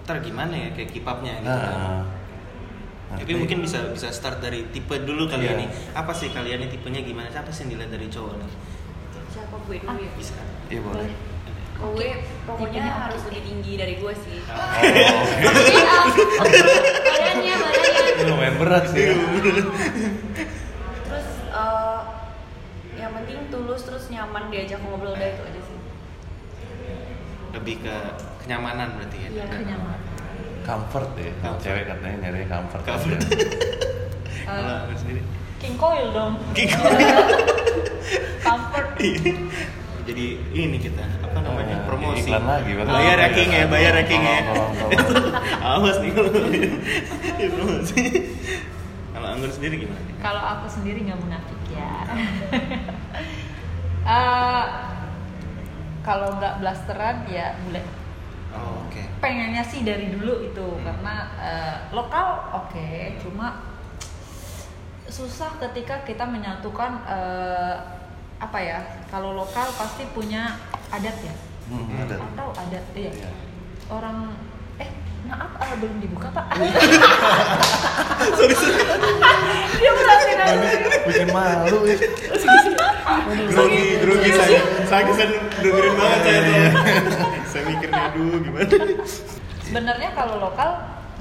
ntar 0.04 0.18
gimana 0.20 0.50
ya 0.52 0.70
kayak 0.74 0.90
keep 0.90 1.06
up-nya 1.06 1.38
gitu 1.38 1.46
kan. 1.46 1.78
Nah, 1.78 2.02
Tapi 3.12 3.22
nanti- 3.24 3.38
mungkin 3.38 3.58
bisa 3.62 3.80
bisa 3.88 4.10
start 4.10 4.38
dari 4.40 4.66
tipe 4.70 4.98
dulu 5.00 5.26
kali 5.26 5.46
Iya. 5.46 5.54
ini. 5.56 5.66
Apa 5.94 6.10
sih 6.12 6.30
kalian 6.30 6.58
ini 6.60 6.70
tipenya 6.72 7.02
gimana? 7.02 7.30
Apa 7.30 7.50
sih 7.50 7.64
yang 7.64 7.78
dilihat 7.78 7.92
dari 7.92 8.06
cowok 8.08 8.34
nih? 8.36 8.50
Siapa 9.30 9.56
gue 9.60 9.78
dulu 9.78 9.98
ya? 10.00 10.12
Bisa. 10.14 10.38
Iya 10.68 10.82
boleh. 10.82 11.10
Gue 11.80 12.10
pokoknya 12.44 12.82
Tipenya 12.82 12.94
harus 13.00 13.22
lebih 13.24 13.42
tinggi 13.46 13.74
dari 13.78 13.94
gue 13.96 14.14
sih. 14.20 14.38
Oh, 14.44 15.24
Maksudnya 15.48 15.86
ah, 15.86 16.06
badannya, 17.08 17.54
badannya. 17.56 18.09
Lumayan 18.26 18.56
berat 18.58 18.84
sih. 18.88 19.04
ya. 19.06 19.16
Terus 21.02 21.28
eh, 21.50 22.00
yang 22.96 23.12
penting 23.14 23.38
tulus 23.48 23.82
terus 23.84 24.08
nyaman 24.08 24.50
diajak 24.50 24.80
ngobrol 24.80 25.12
udah 25.12 25.30
itu 25.30 25.42
aja 25.42 25.62
sih. 25.62 25.78
Lebih 27.52 27.76
ke 27.82 27.96
kenyamanan 28.40 28.96
berarti 28.96 29.18
ya. 29.20 29.30
Iya, 29.30 29.44
Dan- 29.46 29.64
kenyaman 29.64 30.00
comfort 30.60 31.10
kalau 31.18 31.34
Comfort. 31.42 31.64
cewek 31.66 31.84
katanya 31.84 32.18
nyari 32.22 32.46
comfort, 32.46 32.84
Comfort. 32.84 33.20
Kalau 34.46 34.82
aku 34.82 34.94
sendiri. 34.96 35.22
King 35.58 35.76
Coil 35.76 36.10
dong 36.10 36.38
King 36.54 36.70
comfort 38.46 38.88
Jadi 40.06 40.26
ini 40.50 40.78
kita 40.78 41.04
apa 41.40 41.48
namanya 41.50 41.76
Eh, 41.76 41.86
promosi. 41.86 42.20
iklan 42.26 42.44
lagi 42.44 42.72
berarti. 42.74 42.92
Bayar 42.92 43.18
ya 43.18 43.30
King 43.32 43.50
ya, 43.50 43.64
bayar 43.66 43.94
ya 43.94 44.04
King 44.04 44.24
ya. 44.24 44.40
Awas 45.62 45.98
nih 45.98 46.12
kalau 46.12 46.32
ya, 47.40 47.48
promosi. 47.50 48.02
Kalau 49.10 49.28
Anggun 49.30 49.50
sendiri 49.50 49.76
gimana? 49.80 50.02
kalau 50.20 50.42
aku 50.42 50.66
sendiri 50.70 51.00
nggak 51.02 51.16
munafik 51.18 51.60
ya 51.70 51.92
Eh, 54.10 54.66
kalau 56.02 56.34
nggak 56.36 56.60
blasteran 56.60 57.24
ya 57.26 57.54
boleh 57.62 57.84
Oh, 58.50 58.82
oke. 58.82 58.98
pengennya 59.22 59.62
sih 59.62 59.86
dari 59.86 60.10
dulu 60.10 60.42
itu 60.44 60.66
Hmm. 60.66 60.82
karena 60.82 61.16
eh, 61.38 61.76
lokal 61.92 62.28
oke 62.58 62.90
cuma 63.20 63.62
susah 65.06 65.54
ketika 65.60 66.02
kita 66.02 66.26
menyatukan 66.26 67.06
eh, 67.06 67.76
apa 68.40 68.58
ya 68.58 68.80
kalau 69.06 69.36
lokal 69.36 69.70
pasti 69.72 70.10
punya 70.10 70.58
adat 70.90 71.18
ya 71.20 71.36
Hmm, 71.66 71.86
ada. 72.00 72.16
atau 72.18 72.50
adat 72.52 72.82
iya 72.94 73.12
Iya. 73.14 73.30
orang 73.88 74.34
eh 74.76 74.90
maaf 75.24 75.54
ah, 75.56 75.74
belum 75.76 75.98
dibuka 76.00 76.28
pak 76.30 76.46
dia 79.76 79.92
berhasil 79.92 80.28
Bikin 81.06 81.30
malu 81.30 81.78
ya. 81.86 81.98
Grogi, 83.50 83.84
grogi 84.00 84.30
saya. 84.32 84.62
Saya 84.86 85.02
kesan 85.06 85.30
dengerin 85.56 85.94
banget 85.96 86.20
saya 86.22 86.40
tuh. 86.40 86.54
saya 87.50 87.62
mikirnya 87.66 88.02
aduh 88.08 88.38
gimana. 88.40 88.70
sebenarnya 89.62 90.10
kalau 90.14 90.36
lokal 90.40 90.70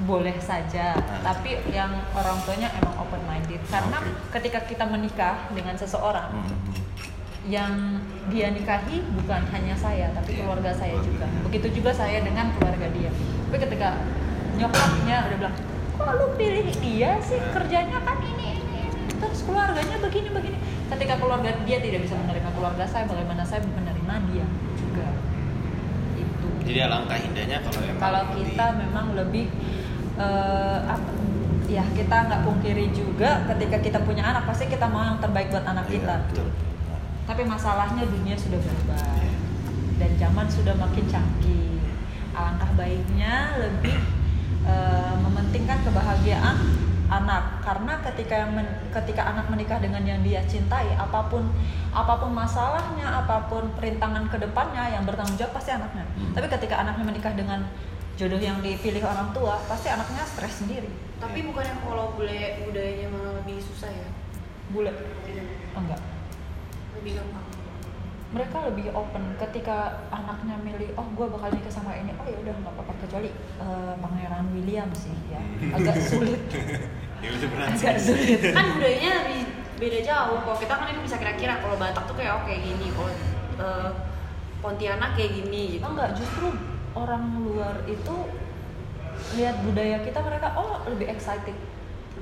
boleh 0.00 0.37
saja 0.38 0.94
Ah. 0.94 1.20
tapi 1.26 1.59
yang 1.68 1.90
orang 2.12 2.38
tuanya 2.42 2.68
emang 2.72 2.94
open 2.98 3.20
minded 3.24 3.61
karena 3.66 3.98
Oke. 3.98 4.38
ketika 4.38 4.61
kita 4.64 4.85
menikah 4.87 5.50
dengan 5.50 5.74
seseorang 5.74 6.31
Hmm, 6.31 6.46
hmm. 6.46 6.88
Yang 7.48 7.96
dia 8.28 8.52
nikahi 8.52 9.00
bukan 9.14 9.40
hanya 9.48 9.72
saya 9.72 10.12
tapi 10.12 10.37
Iya, 10.37 10.44
keluarga 10.44 10.68
saya 10.70 10.94
juga. 11.00 11.24
begitu 11.42 11.80
juga 11.80 11.90
saya 11.90 12.20
dengan 12.20 12.52
keluarga 12.52 12.87
dia. 12.90 13.08
Tapi 13.08 13.56
ketika 13.58 13.88
nyokapnya 14.54 15.16
udah 15.24 15.37
bilang 15.38 15.56
kok 15.94 16.11
lu 16.14 16.26
pilih 16.37 16.68
dia 16.78 17.16
sih? 17.18 17.40
Kerjanya 17.48 17.98
kan 18.00 18.20
ini 18.20 18.61
ini 18.61 18.78
ini 18.84 19.12
terus 19.16 19.40
keluarganya 19.42 19.96
begini 19.98 20.28
begini. 20.28 20.58
Ketika 20.88 21.16
keluarga 21.16 21.56
dia 21.64 21.78
tidak 21.78 22.00
bisa 22.02 22.14
menerima 22.16 22.50
keluarga 22.52 22.84
saya 22.84 23.04
bagaimana 23.04 23.42
saya 23.42 23.64
menerima 23.64 24.14
dia 24.28 24.46
juga? 24.76 25.08
Itu. 26.14 26.48
Jadi 26.62 26.78
alangkah 26.80 27.16
indahnya 27.16 27.58
kalau 27.61 27.80
emang 27.80 27.96
kalau 27.98 28.20
lebih- 28.22 28.37
kita 28.46 28.66
memang 28.76 29.06
lebih 29.14 29.46
eh, 30.18 30.78
apa 30.84 31.11
ya 31.64 31.84
kita 31.90 32.16
nggak 32.26 32.40
pungkiri 32.42 32.87
juga 32.90 33.44
ketika 33.46 33.76
kita 33.78 33.98
punya 34.00 34.24
anak 34.26 34.44
pasti 34.44 34.64
kita 34.66 34.84
mau 34.84 35.00
yang 35.02 35.16
terbaik 35.18 35.48
buat 35.48 35.64
anak 35.64 35.84
Iya, 35.87 35.94
kita. 35.94 36.14
betul. 36.28 36.48
Tapi 37.28 37.44
masalahnya 37.44 38.02
dunia 38.02 38.32
sudah 38.34 38.56
berubah 38.56 38.96
Iya. 39.14 39.32
dan 39.98 40.10
zaman 40.16 40.46
sudah 40.48 40.72
makin 40.74 41.04
canggih. 41.04 41.76
Alangkah 42.32 42.70
baiknya 42.72 43.34
lebih 43.58 43.98
eh, 44.64 45.14
mementingkan 45.18 45.80
kebahagiaan 45.82 46.56
anak 47.08 47.60
karena 47.60 47.92
ketika 48.02 48.34
yang 48.38 48.52
men- 48.52 48.76
ketika 48.90 49.24
anak 49.26 49.48
menikah 49.48 49.76
dengan 49.76 50.00
yang 50.02 50.20
dia 50.20 50.44
cintai 50.44 50.92
apa 50.94 51.24
pun 51.24 51.40
apa 51.90 52.16
pun 52.16 52.30
masalahnya 52.30 53.08
apa 53.18 53.48
pun 53.48 53.64
perintangan 53.72 54.28
ke 54.28 54.36
depannya 54.36 54.92
yang 54.92 55.04
bertanggung 55.04 55.36
jawab 55.36 55.56
pasti 55.56 55.72
anaknya 55.72 56.04
Hmm. 56.06 56.32
tapi 56.32 56.46
ketika 56.48 56.78
anaknya 56.78 57.04
menikah 57.06 57.32
dengan 57.32 57.64
jodoh 58.12 58.36
yang 58.36 58.60
dipilih 58.60 59.00
orang 59.00 59.32
tua 59.32 59.56
pasti 59.64 59.88
anaknya 59.88 60.20
stres 60.22 60.60
sendiri 60.60 60.90
Tapi 61.16 61.48
bukannya 61.48 61.80
kalau 61.80 62.12
bule 62.12 62.36
budayanya 62.62 63.08
malah 63.08 63.32
lebih 63.40 63.56
susah 63.58 63.88
ya? 63.88 64.08
bule 64.68 64.92
Tidak. 65.24 65.46
enggak 65.74 66.00
Lebih 66.98 67.12
gampang. 67.18 67.46
mereka 68.28 68.61
lebih 68.61 68.92
open 68.92 69.24
ketika 69.40 70.04
anaknya 70.12 70.61
milih 70.61 70.92
oh 71.00 71.08
gue 71.16 71.26
bakal 71.32 71.48
nikah 71.48 71.72
sama 71.72 71.96
ini. 71.96 72.12
Oh 72.20 72.28
ya 72.28 72.37
udah 72.44 72.54
nggak 72.61 72.74
apa-apa. 72.76 72.92
Kecuali 73.00 73.30
eh, 73.32 73.92
pangeran 73.96 74.46
William 74.52 74.90
sih 74.92 75.16
ya. 75.32 75.40
Agak 75.72 75.96
sulit. 76.02 76.42
Ya 77.18 77.34
agak 77.34 77.98
sulit. 77.98 78.38
Kan 78.54 78.78
budayanya 78.78 79.11
lebih 79.26 79.42
beda 79.80 79.98
jauh. 80.06 80.38
Kalau 80.38 80.54
kita 80.54 80.70
kan 80.70 80.87
ini 80.87 81.02
bisa 81.02 81.18
kira-kira 81.18 81.58
kalau 81.58 81.74
Batak 81.74 82.06
tuh 82.06 82.14
kayak 82.14 82.44
oke 82.44 82.52
gini. 82.52 82.87
Kalau 82.94 83.11
eh, 83.58 83.90
Pontianak 84.62 85.16
kayak 85.18 85.32
gini 85.34 85.80
gitu. 85.80 85.87
Enggak 85.88 86.14
justru 86.14 86.52
orang 86.94 87.42
luar 87.42 87.80
itu 87.90 88.14
lihat 89.34 89.56
budaya 89.66 89.98
kita 90.04 90.20
mereka 90.22 90.54
oh 90.54 90.78
lebih 90.87 91.11
excited 91.11 91.56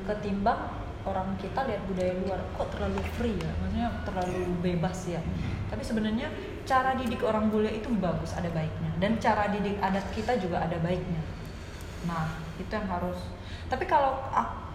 ketimbang 0.07 0.71
orang 1.07 1.39
kita 1.39 1.63
lihat 1.71 1.83
budaya 1.87 2.13
luar 2.27 2.41
kok 2.59 2.69
terlalu 2.75 3.01
free 3.15 3.39
ya? 3.39 3.53
Maksudnya 3.63 3.89
terlalu 4.03 4.43
bebas 4.61 4.99
ya? 5.07 5.23
Tapi 5.71 5.83
sebenarnya 5.87 6.29
cara 6.67 6.99
didik 6.99 7.23
orang 7.23 7.49
bule 7.49 7.71
itu 7.71 7.87
bagus 7.97 8.35
ada 8.35 8.51
baiknya. 8.51 8.91
Dan 8.99 9.23
cara 9.23 9.49
didik 9.55 9.79
adat 9.79 10.07
kita 10.11 10.35
juga 10.37 10.67
ada 10.67 10.77
baiknya. 10.83 11.23
Nah 12.11 12.37
itu 12.59 12.71
yang 12.71 12.91
harus. 12.91 13.31
Tapi 13.71 13.87
kalau 13.87 14.19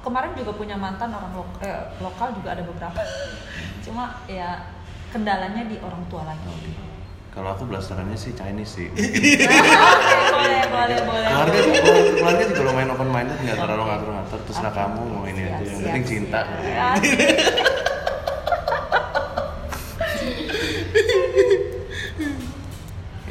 kemarin 0.02 0.32
juga 0.34 0.56
punya 0.56 0.80
mantan 0.80 1.12
orang 1.12 1.36
lo- 1.36 1.60
eh, 1.62 1.92
lokal 2.00 2.32
juga 2.34 2.56
ada 2.56 2.64
beberapa. 2.64 3.00
Cuma 3.86 4.24
ya 4.26 4.72
kendalanya 5.12 5.68
di 5.68 5.76
orang 5.84 6.02
tua 6.08 6.24
lagi 6.24 6.91
Kalau 7.32 7.56
aku 7.56 7.64
blasterannya 7.64 8.20
sih 8.20 8.36
Chinese 8.36 8.76
sih. 8.76 8.92
Boleh 10.36 10.64
boleh 10.68 11.00
boleh. 11.08 11.28
Keluarga 11.32 11.60
keluarga 12.12 12.44
juga 12.44 12.62
lumayan 12.68 12.92
open 12.92 13.08
minded 13.08 13.40
nggak 13.40 13.56
terlalu 13.56 13.84
ngatur 13.88 14.10
ngatur 14.12 14.40
terserah 14.52 14.74
kamu 14.76 15.02
mau 15.08 15.24
ini 15.24 15.48
aja. 15.48 15.64
yang 15.64 15.80
penting 15.80 16.04
cinta. 16.04 16.44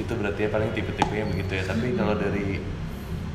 Itu 0.00 0.12
berarti 0.16 0.40
ya 0.48 0.50
paling 0.54 0.70
tipe-tipe 0.72 1.12
yang 1.12 1.28
begitu 1.28 1.60
ya. 1.60 1.64
Tapi 1.68 1.92
kalau 1.92 2.16
dari 2.16 2.56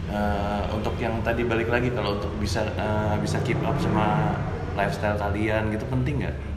eh, 0.09 0.61
untuk 0.73 0.97
yang 0.97 1.21
tadi 1.21 1.45
balik 1.45 1.69
lagi 1.69 1.93
kalau 1.93 2.17
untuk 2.17 2.33
bisa 2.41 2.65
eh, 2.73 3.15
bisa 3.21 3.37
keep 3.45 3.61
up 3.61 3.77
sama 3.77 4.33
lifestyle 4.73 5.13
kalian 5.21 5.69
gitu 5.69 5.85
penting 5.93 6.25
nggak 6.25 6.54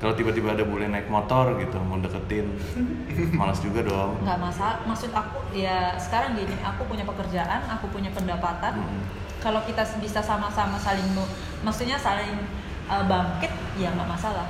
kalau 0.00 0.16
tiba-tiba 0.16 0.56
ada 0.56 0.64
bule 0.64 0.88
naik 0.88 1.12
motor 1.12 1.60
gitu 1.60 1.76
mau 1.84 2.00
deketin 2.00 2.48
malas 3.38 3.60
juga 3.60 3.84
dong. 3.84 4.16
Nggak 4.24 4.40
masalah 4.40 4.80
maksud 4.88 5.12
aku 5.12 5.44
ya 5.52 5.92
sekarang 6.00 6.40
gini 6.40 6.56
aku 6.64 6.88
punya 6.88 7.04
pekerjaan 7.04 7.68
aku 7.68 7.92
punya 7.92 8.08
pendapatan. 8.10 8.80
Mm-mm. 8.80 9.28
kalau 9.40 9.64
kita 9.64 9.80
bisa 10.04 10.20
sama-sama 10.20 10.76
saling 10.76 11.16
maksudnya 11.64 11.96
saling 11.96 12.44
uh, 12.88 13.04
bangkit 13.04 13.52
ya 13.76 13.92
nggak 13.92 14.08
masalah. 14.08 14.48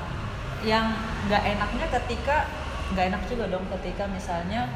Yang 0.62 0.86
nggak 1.26 1.42
enaknya 1.42 1.86
ketika 1.98 2.46
nggak 2.94 3.04
enak 3.10 3.22
juga 3.26 3.44
dong 3.50 3.66
ketika 3.78 4.06
misalnya 4.06 4.70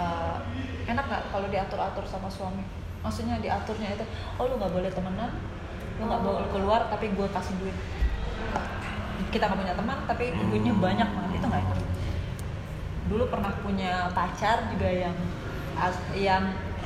uh, 0.00 0.40
enak 0.88 1.04
nggak 1.08 1.22
kalau 1.28 1.48
diatur-atur 1.52 2.04
sama 2.08 2.32
suami? 2.32 2.64
Maksudnya 3.04 3.36
diaturnya 3.36 4.00
itu 4.00 4.04
oh 4.40 4.48
lu 4.48 4.56
nggak 4.56 4.72
boleh 4.72 4.88
temenan 4.88 5.28
lu 6.00 6.10
nggak 6.10 6.24
boleh 6.24 6.48
keluar 6.50 6.80
tapi 6.90 7.12
gue 7.14 7.28
kasih 7.30 7.54
duit 7.62 7.76
kita 9.30 9.46
nggak 9.50 9.60
punya 9.60 9.74
teman 9.74 9.98
tapi 10.06 10.24
duitnya 10.32 10.72
banyak 10.76 11.08
banget. 11.08 11.30
Itu 11.38 11.46
nggak 11.50 11.62
enak 11.64 11.78
dulu 13.04 13.28
pernah 13.28 13.52
punya 13.60 14.08
pacar 14.16 14.72
juga 14.72 14.88
yang 14.88 15.16
as- 15.76 16.08
yang 16.16 16.44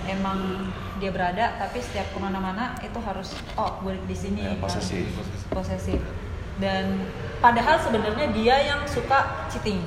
emang 0.08 0.66
dia 0.98 1.14
berada 1.14 1.54
tapi 1.62 1.78
setiap 1.78 2.10
ke 2.10 2.18
mana-mana 2.18 2.74
itu 2.82 2.98
harus 2.98 3.38
oh 3.54 3.78
gue 3.86 3.94
di 4.06 4.16
sini. 4.18 4.42
Ya, 4.42 4.58
posesif. 4.58 5.06
posesif. 5.54 6.00
Dan 6.58 7.06
padahal 7.38 7.78
sebenarnya 7.78 8.34
dia 8.34 8.56
yang 8.66 8.80
suka 8.90 9.46
cheating. 9.46 9.78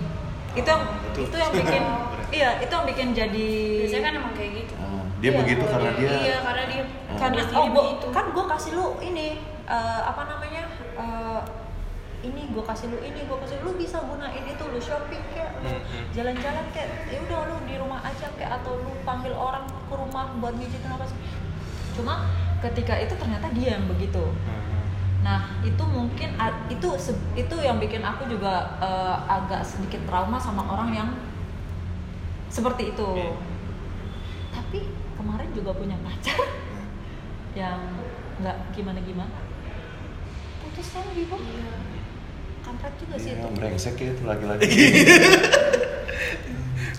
Itu 0.56 0.68
yang 0.68 0.84
betul. 0.88 1.28
itu 1.28 1.36
yang 1.36 1.52
bikin 1.52 1.84
iya 2.38 2.50
itu 2.64 2.72
yang 2.72 2.88
bikin 2.88 3.08
jadi 3.12 3.50
biasanya 3.84 4.04
kan 4.08 4.14
emang 4.24 4.34
kayak 4.36 4.52
gitu. 4.64 4.74
Ah, 4.80 5.04
dia 5.20 5.30
Iya, 5.32 5.40
begitu 5.44 5.64
karena 5.68 5.92
dia 6.00 6.12
iya 6.16 6.38
karena 6.40 6.64
dia 6.72 6.84
karena 7.20 7.38
Pasti 7.44 7.54
oh 7.60 7.66
dia 7.68 7.74
gua, 7.76 7.84
kan 8.16 8.26
gue 8.32 8.46
kasih 8.56 8.72
lu 8.80 8.88
ini 9.04 9.28
eh, 9.68 10.02
apa 10.08 10.22
namanya 10.32 10.64
eh, 10.96 11.40
ini 12.22 12.54
gue 12.54 12.64
kasih 12.64 12.94
lu 12.94 12.98
ini 13.02 13.26
gue 13.26 13.38
kasih 13.42 13.58
lu 13.66 13.74
bisa 13.74 13.98
gunain 14.06 14.46
itu 14.46 14.64
lu 14.64 14.78
shopping 14.78 15.24
kayak 15.34 15.58
lu 15.66 15.74
Hmm, 15.74 15.82
hmm. 15.82 16.06
jalan-jalan 16.14 16.66
kayak 16.74 16.90
ya 17.10 17.18
udah 17.26 17.40
lu 17.50 17.58
di 17.66 17.76
rumah 17.78 18.02
aja 18.02 18.30
kayak 18.38 18.62
atau 18.62 18.78
lu 18.82 18.94
panggil 19.02 19.34
orang 19.34 19.66
ke 19.66 19.94
rumah 19.94 20.30
buat 20.38 20.54
mijitin 20.58 20.90
apa 20.90 21.06
sih 21.06 21.18
cuma 21.98 22.30
ketika 22.62 22.94
itu 22.98 23.14
ternyata 23.18 23.50
dia 23.54 23.78
yang 23.78 23.86
begitu 23.90 24.22
nah 25.22 25.54
itu 25.62 25.84
mungkin 25.86 26.34
itu 26.66 26.90
itu 27.38 27.56
yang 27.62 27.78
bikin 27.78 28.02
aku 28.02 28.26
juga 28.26 28.74
eh, 28.82 29.16
agak 29.30 29.62
sedikit 29.62 30.02
trauma 30.10 30.42
sama 30.42 30.66
orang 30.66 30.90
yang 30.94 31.10
seperti 32.50 32.94
itu 32.94 33.06
Oke. 33.06 33.38
tapi 34.50 34.80
kemarin 35.14 35.50
juga 35.54 35.78
punya 35.78 35.98
pacar 36.02 36.42
yang 37.62 37.78
nggak 38.42 38.58
gimana 38.74 38.98
gimana 39.06 39.38
putus 40.66 40.90
kan 40.90 41.06
Bibo 41.14 41.38
Iya. 41.38 42.01
Kampret 42.72 42.94
juga 42.98 43.16
sih 43.18 43.30
Iya, 43.30 43.44
itu. 43.44 43.48
brengsek 43.54 43.96
ya 43.96 44.10
itu 44.10 44.24
lagi-lagi 44.24 44.72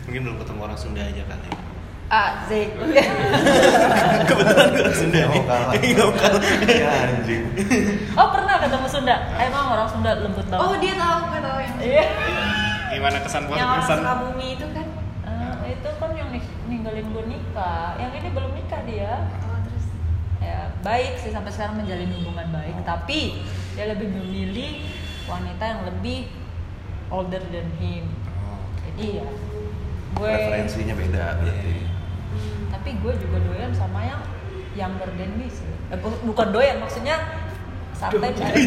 mungkin 0.05 0.21
belum 0.23 0.37
ketemu 0.39 0.61
orang 0.63 0.77
Sunda 0.77 1.01
aja 1.01 1.23
kali 1.25 1.43
ya. 1.43 1.53
ah 2.11 2.31
Zik 2.45 2.69
kebetulan 4.29 4.69
gue 4.69 4.83
orang 4.83 4.95
Sunda 4.95 5.19
Lokal. 5.25 5.63
Lokal. 6.03 6.35
ya 6.69 6.91
anjing. 7.09 7.43
Oh 8.13 8.29
pernah 8.29 8.55
ketemu 8.61 8.87
Sunda? 8.87 9.17
Emang 9.35 9.65
orang 9.71 9.89
Sunda 9.89 10.11
lembut 10.21 10.45
banget. 10.45 10.61
Oh 10.61 10.75
dia 10.77 10.95
tahu 10.95 11.19
gue 11.25 11.41
tahu 11.41 11.59
yang 11.59 11.77
iya. 11.81 12.05
Gimana 12.93 13.17
kesan 13.19 13.43
buat 13.49 13.57
yang 13.57 13.67
orang 13.67 13.81
kesan 13.81 13.99
Sukabumi 13.99 14.49
itu 14.53 14.67
kan? 14.69 14.87
Eh, 15.25 15.73
itu 15.73 15.89
kan 15.97 16.11
yang 16.13 16.29
ninggalin 16.69 17.07
gue 17.09 17.25
nikah. 17.27 17.89
Yang 17.97 18.13
ini 18.15 18.29
belum 18.31 18.51
nikah 18.53 18.81
dia. 18.85 19.13
Oh 19.43 19.59
terus? 19.65 19.87
Ya 20.39 20.59
baik 20.85 21.17
sih 21.17 21.33
sampai 21.33 21.49
sekarang 21.49 21.81
menjalin 21.81 22.13
hubungan 22.13 22.47
baik. 22.53 22.77
Tapi 22.85 23.41
dia 23.73 23.89
lebih 23.89 24.13
memilih 24.13 24.85
wanita 25.25 25.63
yang 25.63 25.81
lebih 25.85 26.19
older 27.09 27.43
than 27.49 27.69
him. 27.77 28.09
Oh. 28.41 28.63
jadi 28.83 29.21
ya 29.21 29.27
gue 30.13 30.29
referensinya 30.29 30.95
beda 30.95 31.25
berarti. 31.39 31.75
Tapi 32.69 32.91
gue 32.99 33.13
juga 33.19 33.39
doyan 33.41 33.71
sama 33.71 34.01
yang 34.03 34.21
younger 34.73 35.11
than 35.15 35.31
me 35.35 35.47
sih. 35.47 35.69
Eh, 35.89 35.97
bu- 35.97 36.23
bukan 36.25 36.49
doyan 36.51 36.77
maksudnya 36.79 37.17
santai 37.93 38.33
cari 38.33 38.67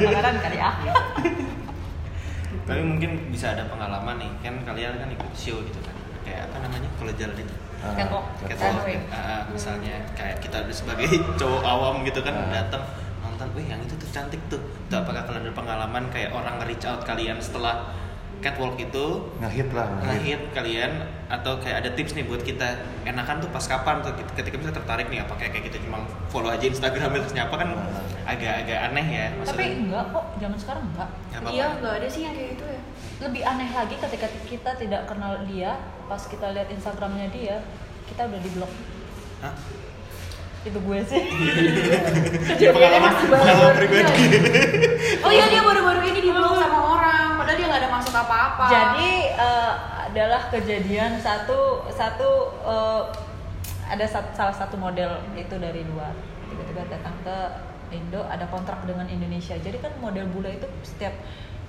makanan 0.00 0.34
kali 0.40 0.56
ah 0.56 0.74
tapi 2.62 2.80
mungkin 2.80 3.28
bisa 3.28 3.52
ada 3.52 3.66
pengalaman 3.66 4.16
nih 4.16 4.30
kan 4.40 4.54
kalian 4.62 4.94
kan 4.96 5.08
ikut 5.10 5.30
show 5.34 5.58
gitu 5.60 5.80
kan. 5.82 5.92
Kayak 6.22 6.46
apa 6.48 6.56
namanya? 6.62 6.88
Kalau 6.94 7.12
jalan 7.12 7.34
itu 7.36 7.54
Catwalk. 7.82 8.24
Catwalk, 8.46 8.74
Runway. 8.78 8.96
ah, 9.10 9.42
misalnya 9.50 9.94
kayak 10.14 10.38
kita 10.38 10.62
sebagai 10.70 11.10
cowok 11.40 11.62
awam 11.66 12.06
gitu 12.06 12.22
kan 12.22 12.30
Ah. 12.32 12.62
datang 12.62 12.82
nonton, 13.42 13.58
wih 13.58 13.66
yang 13.66 13.80
itu 13.82 13.94
tuh 13.98 14.08
cantik 14.14 14.38
tuh. 14.46 14.62
Itu 14.86 14.94
apakah 14.94 15.26
kalian 15.26 15.50
ada 15.50 15.54
pengalaman 15.54 16.06
kayak 16.14 16.30
orang 16.30 16.62
nge-reach 16.62 16.86
out 16.86 17.02
kalian 17.02 17.42
setelah 17.42 17.90
catwalk 18.42 18.74
itu 18.74 19.30
ngehit 19.38 19.70
lah 19.70 19.86
ngehit. 20.02 20.50
kalian 20.50 20.90
atau 21.30 21.62
kayak 21.62 21.86
ada 21.86 21.90
tips 21.94 22.18
nih 22.18 22.26
buat 22.26 22.42
kita 22.42 22.74
enakan 23.06 23.38
tuh 23.38 23.50
pas 23.54 23.62
kapan 23.62 24.02
tuh? 24.02 24.10
Ketika 24.34 24.58
bisa 24.58 24.74
tertarik 24.74 25.06
nih 25.10 25.22
apa 25.22 25.34
kayak 25.38 25.62
kita 25.62 25.78
cuma 25.86 26.02
follow 26.26 26.50
aja 26.50 26.66
Instagram 26.66 27.22
terus 27.22 27.34
nyapa 27.34 27.54
kan 27.54 27.70
Ah. 27.70 28.34
agak-agak 28.34 28.78
aneh 28.90 29.06
ya 29.06 29.26
tapi 29.30 29.38
maksudnya 29.42 29.70
enggak 29.78 30.04
kok 30.10 30.24
zaman 30.38 30.58
sekarang 30.58 30.84
enggak. 30.90 31.08
Iya 31.54 31.66
nggak 31.78 31.94
ada 32.02 32.08
sih 32.10 32.20
yang 32.26 32.34
kayak 32.34 32.48
gitu 32.58 32.64
ya. 32.66 32.80
Lebih 33.22 33.42
aneh 33.46 33.70
lagi 33.70 33.94
ketika 33.98 34.26
kita 34.46 34.70
tidak 34.74 35.02
kenal 35.06 35.32
dia 35.46 35.70
pas 36.10 36.22
kita 36.26 36.46
lihat 36.50 36.66
instagramnya 36.70 37.30
dia 37.30 37.62
kita 38.10 38.26
udah 38.26 38.40
di 38.42 38.50
blok 38.58 38.72
Hah? 39.38 39.54
Itu 40.62 40.78
gue 40.78 40.98
sih. 41.10 41.22
Pengalaman 42.74 43.12
pengalaman 43.26 43.74
pribadi. 43.74 44.24
Oh 45.26 45.30
iya 45.34 45.50
dia 45.50 45.62
baru-baru 45.62 46.06
ini 46.14 46.20
di 46.22 46.30
blog 46.30 46.54
sama 46.54 46.78
orang 46.98 47.26
padahal 47.34 47.56
dia 47.58 47.66
nggak 47.66 47.82
ada 47.82 47.90
masuk 47.90 48.14
apa-apa. 48.14 48.64
Jadi 48.70 49.10
eh, 49.34 49.72
adalah 50.12 50.42
kejadian 50.54 51.18
satu 51.18 51.90
satu 51.90 52.30
eh, 52.62 53.02
ada 53.90 54.06
sat- 54.06 54.32
salah 54.38 54.54
satu 54.54 54.78
model 54.78 55.18
itu 55.34 55.54
dari 55.58 55.82
luar. 55.82 56.14
Tiba-tiba 56.46 56.86
datang 56.86 57.16
ke 57.26 57.36
Indo 57.92 58.24
ada 58.24 58.46
kontrak 58.48 58.86
dengan 58.86 59.04
Indonesia. 59.10 59.58
Jadi 59.58 59.82
kan 59.82 59.92
model 59.98 60.30
bule 60.30 60.56
itu 60.56 60.66
setiap 60.86 61.12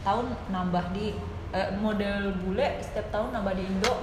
tahun 0.06 0.38
nambah 0.53 0.93
di 0.93 1.17
eh, 1.49 1.69
model 1.82 2.38
bule 2.45 2.77
setiap 2.86 3.10
tahun 3.10 3.34
nambah 3.34 3.53
di 3.58 3.63
Indo 3.65 3.93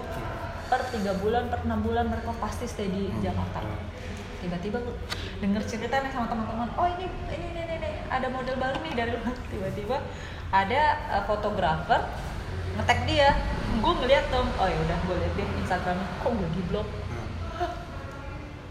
per 0.66 0.82
tiga 0.90 1.14
bulan 1.18 1.50
per 1.50 1.62
enam 1.66 1.82
bulan 1.82 2.06
mereka 2.06 2.30
pasti 2.38 2.66
stay 2.66 2.86
di 2.86 3.10
Jakarta 3.18 3.58
tiba-tiba 4.40 4.78
denger 5.38 5.62
cerita 5.68 6.00
nih 6.00 6.10
sama 6.10 6.26
teman-teman 6.32 6.68
oh 6.74 6.88
ini 6.96 7.06
ini 7.28 7.46
ini, 7.52 7.60
ini, 7.60 7.74
ini, 7.76 7.90
ada 8.08 8.26
model 8.32 8.56
baru 8.56 8.76
nih 8.82 8.92
dari 8.96 9.10
luar. 9.14 9.36
Tiba-tiba 9.52 9.96
ada 10.50 10.82
uh, 11.12 11.22
fotografer 11.28 12.00
ngetek 12.80 13.00
dia. 13.06 13.30
Gue 13.78 13.92
ngeliat 14.02 14.26
dong 14.34 14.48
oh 14.58 14.66
ya 14.66 14.78
udah 14.88 14.98
gue 15.06 15.16
liat 15.20 15.34
dia 15.36 15.46
instagramnya. 15.60 16.06
Kok 16.24 16.30
gue 16.34 16.48
di 16.56 16.62
blog? 16.72 16.88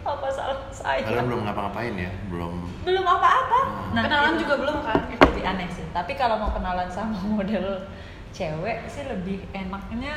Apa 0.03 0.27
salah 0.33 0.57
saya? 0.73 1.05
Kalian 1.05 1.29
belum 1.29 1.41
ngapa-ngapain 1.45 1.93
ya 1.93 2.11
belum. 2.33 2.53
Belum 2.83 3.05
apa-apa. 3.05 3.59
Hmm. 3.93 4.01
kenalan 4.01 4.33
itu- 4.35 4.41
juga 4.43 4.55
belum 4.65 4.77
kan 4.83 4.99
itu 5.13 5.23
lebih 5.29 5.43
aneh 5.45 5.69
sih. 5.69 5.85
Tapi 5.93 6.17
kalau 6.17 6.41
mau 6.41 6.51
kenalan 6.51 6.89
sama 6.89 7.21
model 7.37 7.85
cewek 8.33 8.85
sih 8.89 9.05
lebih 9.05 9.45
enaknya 9.53 10.13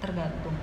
tergantung 0.00 0.54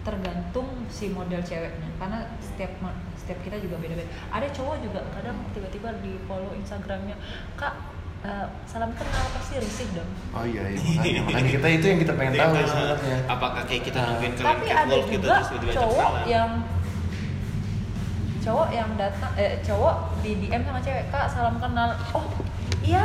tergantung 0.00 0.68
si 0.86 1.08
model 1.08 1.40
ceweknya. 1.40 1.88
Karena 1.96 2.18
setiap 2.38 2.72
setiap 3.14 3.38
kita 3.40 3.56
juga 3.58 3.76
beda-beda. 3.76 4.04
Ada 4.28 4.48
cowok 4.50 4.76
juga 4.80 5.00
kadang 5.10 5.36
tiba-tiba 5.50 5.92
di 6.00 6.16
follow 6.24 6.52
instagramnya 6.52 7.14
kak 7.54 7.74
eh, 8.20 8.46
salam 8.64 8.92
kenal 8.92 9.24
pasti 9.30 9.56
risih 9.56 9.88
dong. 9.92 10.10
Oh 10.30 10.44
iya, 10.44 10.68
iya 10.68 10.80
makanya, 10.80 11.20
makanya 11.26 11.50
kita 11.50 11.68
itu 11.70 11.86
yang 11.86 12.00
kita 12.00 12.12
pengen 12.14 12.32
tahu 12.34 12.52
Iya, 12.52 12.64
sebenarnya. 12.66 13.16
apakah 13.26 13.62
kayak 13.64 13.82
kita 13.82 13.96
Nah. 13.96 14.06
nungguin 14.10 14.32
kalian 14.32 14.48
tapi 14.50 14.66
ada 14.70 14.94
gitu 14.94 15.08
juga 15.10 15.28
terus 15.30 15.48
tiba-tiba 15.48 15.70
ajak 15.70 15.80
cowok 15.80 16.04
salam? 16.06 16.24
yang 16.26 16.50
cowok 18.40 18.68
yang 18.72 18.90
datang 18.96 19.32
eh 19.36 19.52
cowok 19.60 19.94
di 20.20 20.30
DM 20.38 20.62
sama 20.64 20.80
cewek 20.80 21.04
kak 21.08 21.26
salam 21.28 21.56
kenal. 21.56 21.90
Oh 22.10 22.24
iya. 22.80 23.04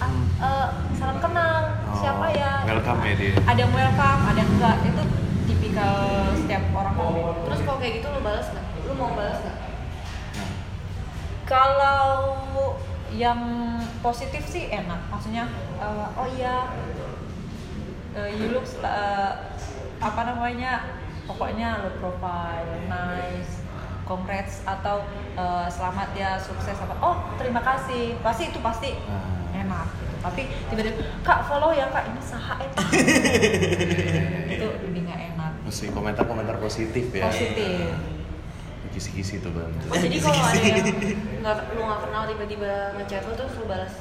Ah, 0.00 0.10
eh, 0.40 0.68
salam 0.96 1.16
kenal. 1.16 1.60
Oh, 1.86 1.94
siapa 1.94 2.26
ya? 2.32 2.52
welcome 2.64 3.00
ya 3.04 3.14
dia. 3.14 3.32
ada 3.38 3.58
yang 3.58 3.70
welcome 3.70 4.20
ada 4.26 4.38
yang 4.38 4.50
enggak. 4.50 4.76
Itu 4.82 5.02
tipikal 5.72 6.36
setiap 6.36 6.62
orang 6.76 6.94
beda 7.00 7.32
Terus 7.48 7.60
kalau 7.64 7.78
kayak 7.80 7.92
gitu 7.96 8.06
lu 8.12 8.20
balas 8.20 8.46
nggak? 8.52 8.66
Lu 8.84 8.92
mau 8.92 9.10
balas 9.16 9.38
nggak? 9.40 9.58
Nah, 10.36 10.50
kalau 11.48 12.12
yang 13.12 13.40
positif 14.00 14.44
sih 14.48 14.72
enak 14.72 15.00
maksudnya 15.12 15.44
eh, 15.80 16.08
oh 16.16 16.28
iya 16.32 16.64
eh, 18.16 18.28
you 18.36 18.52
look 18.56 18.64
eh, 18.80 19.32
apa 20.00 20.20
namanya 20.32 20.96
pokoknya 21.28 21.84
low 21.84 21.92
profile 22.00 22.72
nice 22.88 23.60
congrats 24.08 24.64
atau 24.64 25.04
eh, 25.36 25.68
selamat 25.68 26.08
ya 26.16 26.40
sukses 26.40 26.72
apa 26.80 26.96
oh 27.04 27.16
terima 27.36 27.60
kasih 27.60 28.16
pasti 28.24 28.48
itu 28.48 28.60
pasti 28.64 28.96
Ah. 29.04 29.60
enak 29.60 29.88
gitu. 29.92 30.14
tapi 30.24 30.42
tiba-tiba 30.72 31.04
kak 31.20 31.44
follow 31.44 31.76
ya 31.76 31.92
kak 31.92 32.08
ini 32.08 32.22
saha 32.24 32.64
eta 32.64 32.80
itu 34.56 34.66
lebih 34.88 35.00
nggak 35.04 35.20
enak 35.36 35.41
mesti 35.72 35.88
komentar-komentar 35.88 36.60
positif 36.60 37.08
ya. 37.16 37.24
positif 37.32 37.88
Kisi-kisi 38.92 39.40
tuh 39.40 39.56
bang. 39.56 39.72
Oh 39.88 39.96
jadi 39.96 40.20
kalau 40.20 40.36
ada 40.36 40.60
yang 40.60 40.84
nggak 41.40 41.56
lu 41.72 41.80
nggak 41.80 42.00
kenal 42.04 42.22
tiba-tiba 42.28 42.92
ngechat 43.00 43.24
lu 43.24 43.32
terus 43.32 43.56
lu 43.56 43.64
balas 43.64 43.94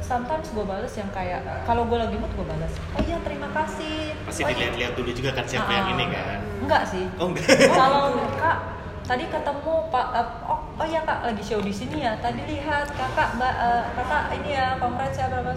sometimes 0.00 0.48
gue 0.48 0.64
bales 0.64 0.88
yang 0.96 1.12
kayak 1.12 1.44
kalau 1.68 1.84
gue 1.84 1.98
lagi 2.00 2.16
mood 2.16 2.32
gue 2.32 2.46
balas 2.48 2.72
oh 2.96 3.04
iya 3.04 3.20
terima 3.20 3.52
kasih 3.52 4.16
Pasti 4.24 4.40
oh, 4.40 4.48
iya. 4.48 4.56
dilihat-lihat 4.56 4.92
dulu 4.96 5.10
juga 5.12 5.30
kan 5.36 5.44
siapa 5.44 5.68
yang 5.68 5.86
Ah. 5.88 5.92
ini 5.92 6.04
kan. 6.08 6.40
enggak 6.64 6.82
sih 6.88 7.04
Oh 7.20 7.28
enggak. 7.28 7.52
kalau 7.84 8.04
kak 8.40 8.56
tadi 9.04 9.24
ketemu 9.28 9.74
pak 9.92 10.06
eh, 10.16 10.28
oh, 10.48 10.60
oh 10.80 10.86
ya 10.88 11.00
kak 11.04 11.20
lagi 11.28 11.42
show 11.44 11.60
di 11.60 11.72
sini 11.76 12.00
ya 12.00 12.16
tadi 12.24 12.40
lihat 12.48 12.88
kakak 12.96 13.36
mbak 13.36 13.54
eh, 13.60 13.84
kakak 13.92 14.24
ini 14.40 14.56
ya 14.56 14.66
congrats 14.80 15.20
ya 15.20 15.28
berapa 15.28 15.52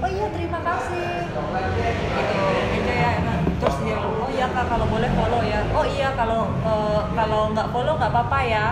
oh 0.00 0.08
iya 0.08 0.26
terima 0.32 0.60
kasih 0.64 1.04
gitu 1.28 2.40
gitu 2.80 2.92
ya 2.96 3.10
emang. 3.20 3.35
Terus 3.56 3.76
dia 3.80 3.96
oh 3.96 4.28
iya 4.28 4.46
kak 4.48 4.66
kalau 4.66 4.86
boleh 4.86 5.08
follow 5.10 5.40
ya. 5.40 5.60
Oh 5.72 5.84
iya 5.84 6.08
kalau 6.12 6.40
eh, 6.60 7.02
kalau 7.12 7.40
nggak 7.50 7.68
follow 7.70 7.94
nggak 7.96 8.10
apa-apa 8.10 8.38
ya. 8.42 8.66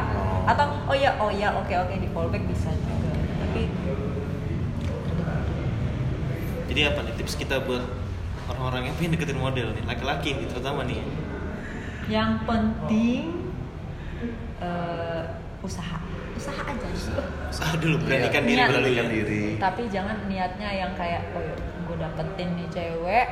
Atau 0.45 0.65
oh 0.85 0.93
iya 0.93 1.11
oh 1.17 1.31
iya 1.31 1.49
oke 1.51 1.73
oke 1.75 1.95
di 1.95 2.09
follow 2.09 2.29
back 2.29 2.45
bisa 2.45 2.69
juga. 2.71 3.13
Tapi 3.41 3.63
Jadi 6.69 6.81
apa 6.83 7.01
nih 7.01 7.15
tips 7.15 7.35
kita 7.35 7.63
buat 7.63 7.85
orang-orang 8.45 8.91
yang 8.91 8.95
pengen 8.97 9.13
deketin 9.15 9.39
model 9.39 9.73
nih, 9.73 9.85
laki-laki 9.85 10.35
nih 10.35 10.47
terutama 10.47 10.83
nih. 10.85 11.01
yang 12.05 12.45
penting 12.45 13.49
eh, 14.61 15.23
usaha. 15.61 15.97
Usaha 16.35 16.61
aja 16.61 16.87
Usaha. 17.49 17.73
Dulu 17.79 17.97
beranikan 18.03 18.43
Iya, 18.45 18.49
diri. 18.51 18.61
Beranikan 18.69 19.07
diri. 19.09 19.45
tapi 19.57 19.83
jangan 19.89 20.29
niatnya 20.29 20.69
yang 20.69 20.93
kayak 20.93 21.31
oh 21.33 21.41
gue 21.87 21.97
dapetin 21.97 22.59
nih 22.59 22.69
cewek 22.69 23.27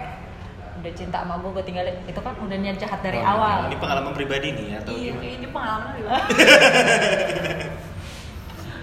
udah 0.83 0.93
cinta 0.93 1.19
sama 1.19 1.35
gue 1.37 1.51
gue 1.53 1.65
tinggalin 1.65 1.95
itu 2.03 2.19
kan 2.19 2.35
udah 2.37 2.57
niat 2.57 2.77
jahat 2.77 2.99
dari 3.01 3.17
Oh, 3.17 3.33
awal 3.33 3.71
Ini 3.71 3.79
pengalaman 3.79 4.13
pribadi 4.13 4.49
nih 4.51 4.67
ya, 4.69 4.79
atau 4.79 4.91
Iya, 4.93 5.13
gimana? 5.13 5.31
ini 5.33 5.47
pengalaman 5.49 5.91
gimana? 5.95 6.19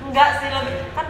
enggak 0.02 0.30
sih 0.40 0.48
lebih 0.50 0.76
kan 0.90 1.08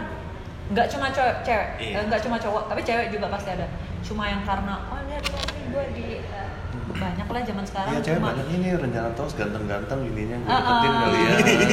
enggak 0.68 0.86
cuma 0.88 1.06
cewek 1.08 1.36
cewek 1.40 1.68
Iya. 1.78 1.94
eh, 1.94 2.02
enggak 2.04 2.20
cuma 2.20 2.36
cowok 2.36 2.62
tapi 2.66 2.80
cewek 2.82 3.06
juga 3.08 3.26
pasti 3.28 3.48
ada 3.50 3.66
cuma 4.00 4.26
yang 4.26 4.42
karena 4.42 4.74
oh 4.86 4.98
lihat 5.06 5.24
nih 5.24 5.44
gue 5.70 5.84
di 5.94 6.06
eh, 6.20 6.48
banyak 6.92 7.24
lah 7.24 7.40
zaman 7.40 7.64
sekarang 7.64 7.90
Iya 7.90 8.00
cewek 8.02 8.18
cuma 8.18 8.28
banyak 8.28 8.48
ini 8.50 8.68
rencana 8.74 9.08
tos 9.14 9.32
ganteng-ganteng 9.32 10.00
ininya 10.04 10.36
gue 10.36 10.50
deketin 10.50 10.90
ah. 10.90 10.98
kali 11.00 11.18
ya. 11.18 11.30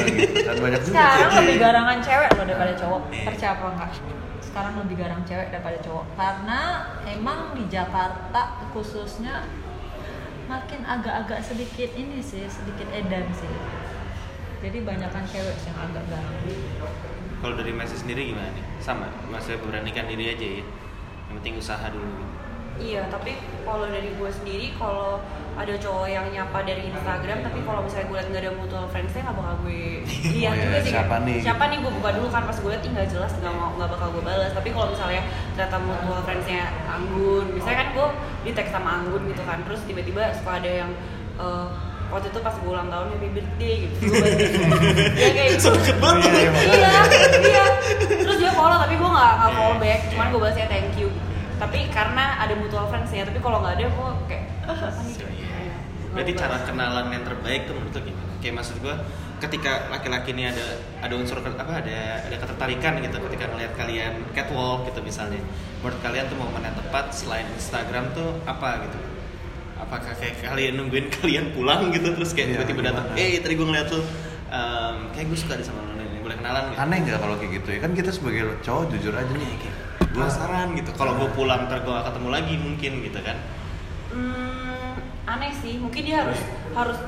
Gitu 0.08 0.40
kan 0.48 0.56
banyak 0.58 0.80
juga 0.80 0.94
sekarang 0.94 1.18
cewek. 1.28 1.38
lebih 1.42 1.56
garangan 1.58 1.98
cewek 2.00 2.30
loh 2.32 2.44
daripada 2.46 2.72
cowok 2.76 3.00
Iya. 3.08 3.24
percaya 3.26 3.50
apa 3.52 3.64
enggak 3.68 3.90
sekarang 4.48 4.80
lebih 4.80 5.04
garang 5.04 5.20
cewek 5.28 5.52
daripada 5.52 5.76
cowok 5.84 6.06
karena 6.16 6.60
emang 7.04 7.52
di 7.52 7.68
Jakarta 7.68 8.64
khususnya 8.72 9.44
makin 10.48 10.80
agak-agak 10.88 11.44
sedikit 11.44 11.92
ini 11.92 12.24
sih 12.24 12.48
sedikit 12.48 12.88
edan 12.88 13.28
sih 13.36 13.52
jadi 14.58 14.82
banyakan 14.82 15.22
cewek 15.28 15.54
yang 15.68 15.76
agak 15.78 16.04
garang 16.10 16.36
Kalau 17.38 17.54
dari 17.54 17.70
Masih 17.70 17.94
sendiri 17.94 18.34
gimana 18.34 18.50
nih? 18.50 18.64
Sama, 18.82 19.06
Masih 19.30 19.54
beranikan 19.62 20.10
diri 20.10 20.34
aja 20.34 20.42
ya. 20.58 20.64
Yang 21.30 21.34
penting 21.38 21.54
usaha 21.62 21.86
dulu. 21.94 22.26
Iya, 22.82 23.06
tapi 23.06 23.38
kalau 23.62 23.86
dari 23.86 24.10
gue 24.18 24.30
sendiri 24.34 24.74
kalau 24.74 25.22
ada 25.58 25.74
cowok 25.74 26.06
yang 26.06 26.26
nyapa 26.30 26.58
dari 26.62 26.82
Instagram 26.86 27.38
tapi 27.42 27.58
kalau 27.66 27.80
misalnya 27.82 28.06
gue 28.06 28.16
liat 28.16 28.28
nggak 28.30 28.42
ada 28.46 28.52
mutual 28.54 28.84
friends-nya 28.86 29.20
nggak 29.26 29.36
bakal 29.36 29.54
gue 29.66 29.74
lihat 29.74 30.54
Oh, 30.54 30.54
juga 30.54 30.78
iya, 30.78 30.80
sih 30.86 30.92
siapa 30.94 31.14
nih? 31.26 31.36
siapa 31.42 31.64
nih 31.66 31.78
gue 31.82 31.92
buka 31.98 32.10
dulu 32.14 32.28
kan 32.30 32.42
pas 32.46 32.56
gue 32.56 32.70
liat 32.70 32.82
ih, 32.86 32.90
nggak 32.94 33.08
jelas 33.10 33.32
nggak 33.42 33.54
mau 33.58 33.68
nggak 33.74 33.90
bakal 33.90 34.08
gue 34.14 34.22
balas 34.22 34.50
tapi 34.54 34.68
kalau 34.70 34.86
misalnya 34.94 35.22
ternyata 35.58 35.76
mutual 35.82 36.20
friends-nya 36.22 36.62
Anggun 36.86 37.46
misalnya 37.52 37.78
kan 37.82 37.88
gue 37.92 38.06
di 38.46 38.50
tag 38.54 38.68
sama 38.70 38.88
Anggun 39.02 39.22
gitu 39.28 39.42
kan 39.42 39.58
terus 39.66 39.80
tiba-tiba 39.84 40.22
suka 40.38 40.62
ada 40.62 40.70
yang 40.86 40.90
eh, 41.42 41.66
waktu 42.08 42.26
itu 42.32 42.40
pas 42.40 42.54
gue 42.56 42.70
ulang 42.72 42.88
tahun 42.88 43.06
happy 43.12 43.28
birthday 43.36 43.74
gitu. 43.84 43.96
Gue 44.08 44.16
balas 44.16 44.40
ya 45.20 45.28
kayak 45.28 45.48
gitu. 45.60 45.68
Iya, 45.76 46.48
iya, 46.64 46.88
iya. 46.88 47.02
iya. 47.36 47.64
Terus 48.24 48.36
dia 48.40 48.52
follow 48.56 48.80
tapi 48.80 48.94
gue 48.96 49.10
nggak 49.12 49.32
nggak 49.36 49.52
follow 49.52 49.76
back. 49.76 50.00
Cuman 50.08 50.26
gue 50.32 50.40
balasnya 50.40 50.66
thank 50.72 50.96
you. 50.96 51.08
Tapi 51.60 51.78
karena 51.92 52.40
ada 52.40 52.54
mutual 52.56 52.88
friends 52.88 53.12
ya 53.12 53.28
tapi 53.28 53.38
kalau 53.44 53.60
nggak 53.60 53.76
ada 53.76 53.86
gue 53.92 54.08
kayak 54.24 54.44
apa 54.64 55.00
nih? 55.04 55.14
So. 55.20 55.26
Iya. 55.28 55.37
Berarti 56.08 56.32
cara 56.34 56.56
kenalan 56.62 57.06
yang 57.08 57.22
terbaik 57.22 57.66
tuh 57.66 57.74
menurut 57.74 57.92
lo 57.92 58.00
gimana? 58.02 58.32
Kayak 58.38 58.54
maksud 58.58 58.76
gua 58.80 58.96
ketika 59.38 59.86
laki-laki 59.86 60.34
ini 60.34 60.50
ada 60.50 60.66
ada 60.98 61.14
unsur 61.14 61.38
apa 61.38 61.62
ada 61.78 61.98
ada 62.26 62.36
ketertarikan 62.36 62.98
gitu 62.98 63.16
ketika 63.30 63.44
melihat 63.48 63.72
kalian 63.74 64.12
catwalk 64.32 64.86
gitu 64.86 64.98
misalnya. 65.00 65.38
Menurut 65.78 66.00
kalian 66.00 66.26
tuh 66.26 66.36
momen 66.36 66.60
yang 66.60 66.74
tepat 66.74 67.12
selain 67.12 67.46
Instagram 67.52 68.10
tuh 68.12 68.34
apa 68.44 68.82
gitu? 68.82 68.98
Apakah 69.78 70.10
kayak 70.12 70.42
kalian 70.42 70.74
nungguin 70.74 71.06
kalian 71.22 71.54
pulang 71.54 71.88
gitu 71.90 72.10
terus 72.10 72.34
kayak 72.34 72.50
Iya, 72.50 72.54
tiba-tiba 72.58 72.82
datang, 72.84 73.04
gimana? 73.08 73.22
eh 73.22 73.38
tadi 73.38 73.54
gue 73.54 73.66
ngeliat 73.66 73.88
lu, 73.88 74.00
em, 74.50 74.96
kayak 75.14 75.26
gue 75.30 75.38
suka 75.38 75.54
deh 75.54 75.62
sama 75.62 75.80
lu 75.80 75.92
nih, 75.94 76.18
boleh 76.18 76.34
kenalan 76.34 76.62
nggak? 76.66 76.82
Aneh 76.82 76.98
nggak 77.06 77.18
kalau 77.18 77.34
kayak 77.38 77.52
gitu 77.62 77.68
ya? 77.70 77.78
Kan 77.78 77.92
kita 77.94 78.10
sebagai 78.10 78.42
cowok 78.60 78.84
jujur 78.90 79.14
aja 79.14 79.30
nih. 79.30 79.48
Kayak 79.54 79.74
Gua- 80.10 80.26
penasaran 80.26 80.68
gitu. 80.74 80.90
Kalau 80.92 81.12
gue 81.14 81.28
pulang 81.30 81.70
ntar 81.70 81.78
gue 81.80 81.94
ketemu 81.94 82.28
lagi 82.28 82.54
mungkin 82.58 82.92
gitu 83.06 83.20
kan? 83.22 83.36
Hmm, 84.08 84.57
aneh 85.28 85.52
sih 85.52 85.76
mungkin 85.76 86.02
dia 86.02 86.22
harus 86.22 86.40
harus 86.72 86.98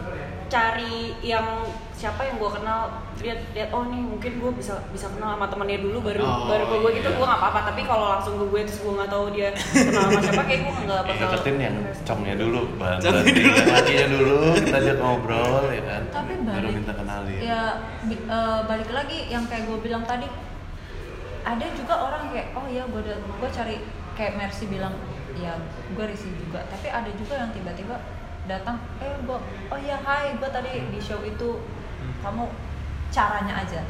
cari 0.47 0.97
yang 1.21 1.63
siapa 1.93 2.21
yang 2.23 2.37
gue 2.37 2.51
kenal 2.51 2.91
lihat 3.19 3.39
lihat 3.51 3.71
oh 3.71 3.85
nih 3.85 4.03
mungkin 4.03 4.33
gue 4.35 4.53
bisa 4.53 4.75
bisa 4.89 5.07
kenal 5.09 5.31
sama 5.31 5.47
temennya 5.47 5.79
dulu 5.79 6.01
baru 6.03 6.21
Oh, 6.21 6.49
baru 6.49 6.65
ke 6.65 6.77
gue 6.77 6.91
gitu 6.97 7.07
iya. 7.07 7.17
gue 7.17 7.27
nggak 7.27 7.39
apa-apa 7.39 7.61
tapi 7.67 7.81
kalau 7.83 8.07
langsung 8.11 8.35
ke 8.35 8.47
gue 8.47 8.61
terus 8.63 8.81
gue 8.81 8.93
nggak 8.93 9.11
tahu 9.11 9.25
dia 9.31 9.49
kenal 9.55 10.03
sama 10.03 10.21
siapa 10.21 10.43
kayak 10.43 10.61
gue 10.61 10.73
nggak 10.83 11.03
bakal 11.03 11.29
Deketin 11.31 11.57
yang 11.61 11.77
comnya 12.03 12.35
dulu, 12.35 12.61
Bang. 12.75 12.99
Comnya 12.99 13.21
Berarti 13.21 13.31
dulu. 13.37 13.53
yang 13.55 13.69
lakinya 13.71 14.07
dulu, 14.11 14.37
kita 14.59 14.77
ajak 14.81 14.97
ngobrol 14.99 15.65
ya 15.69 15.83
kan. 15.83 16.03
tapi 16.11 16.33
Baru 16.41 16.51
balik 16.59 16.73
minta 16.75 16.93
kenalin. 16.95 17.39
ya 17.39 17.61
bi- 18.03 18.25
eh, 18.27 18.61
balik 18.65 18.91
lagi 18.91 19.19
yang 19.29 19.45
kayak 19.47 19.65
gue 19.65 19.79
bilang 19.81 20.03
tadi 20.03 20.27
ada 21.43 21.67
juga 21.73 21.95
orang 21.97 22.23
kayak 22.29 22.49
oh 22.53 22.67
ya 22.67 22.83
gue 22.85 23.01
gue 23.07 23.49
cari 23.51 23.77
kayak 24.13 24.33
Mercy 24.37 24.67
bilang 24.67 24.93
ya 25.37 25.55
gue 25.95 26.05
risih 26.09 26.33
juga. 26.39 26.65
Tapi 26.67 26.89
ada 26.91 27.11
juga 27.15 27.35
yang 27.39 27.51
tiba-tiba 27.55 27.97
datang 28.49 28.81
eh 28.99 29.15
gue 29.23 29.39
oh 29.71 29.79
ya 29.79 30.01
hai 30.03 30.35
gue 30.35 30.51
tadi 30.51 30.91
di 30.91 31.01
show 31.03 31.21
itu. 31.23 31.63
Kamu 32.25 32.49
caranya 33.13 33.61
aja. 33.63 33.85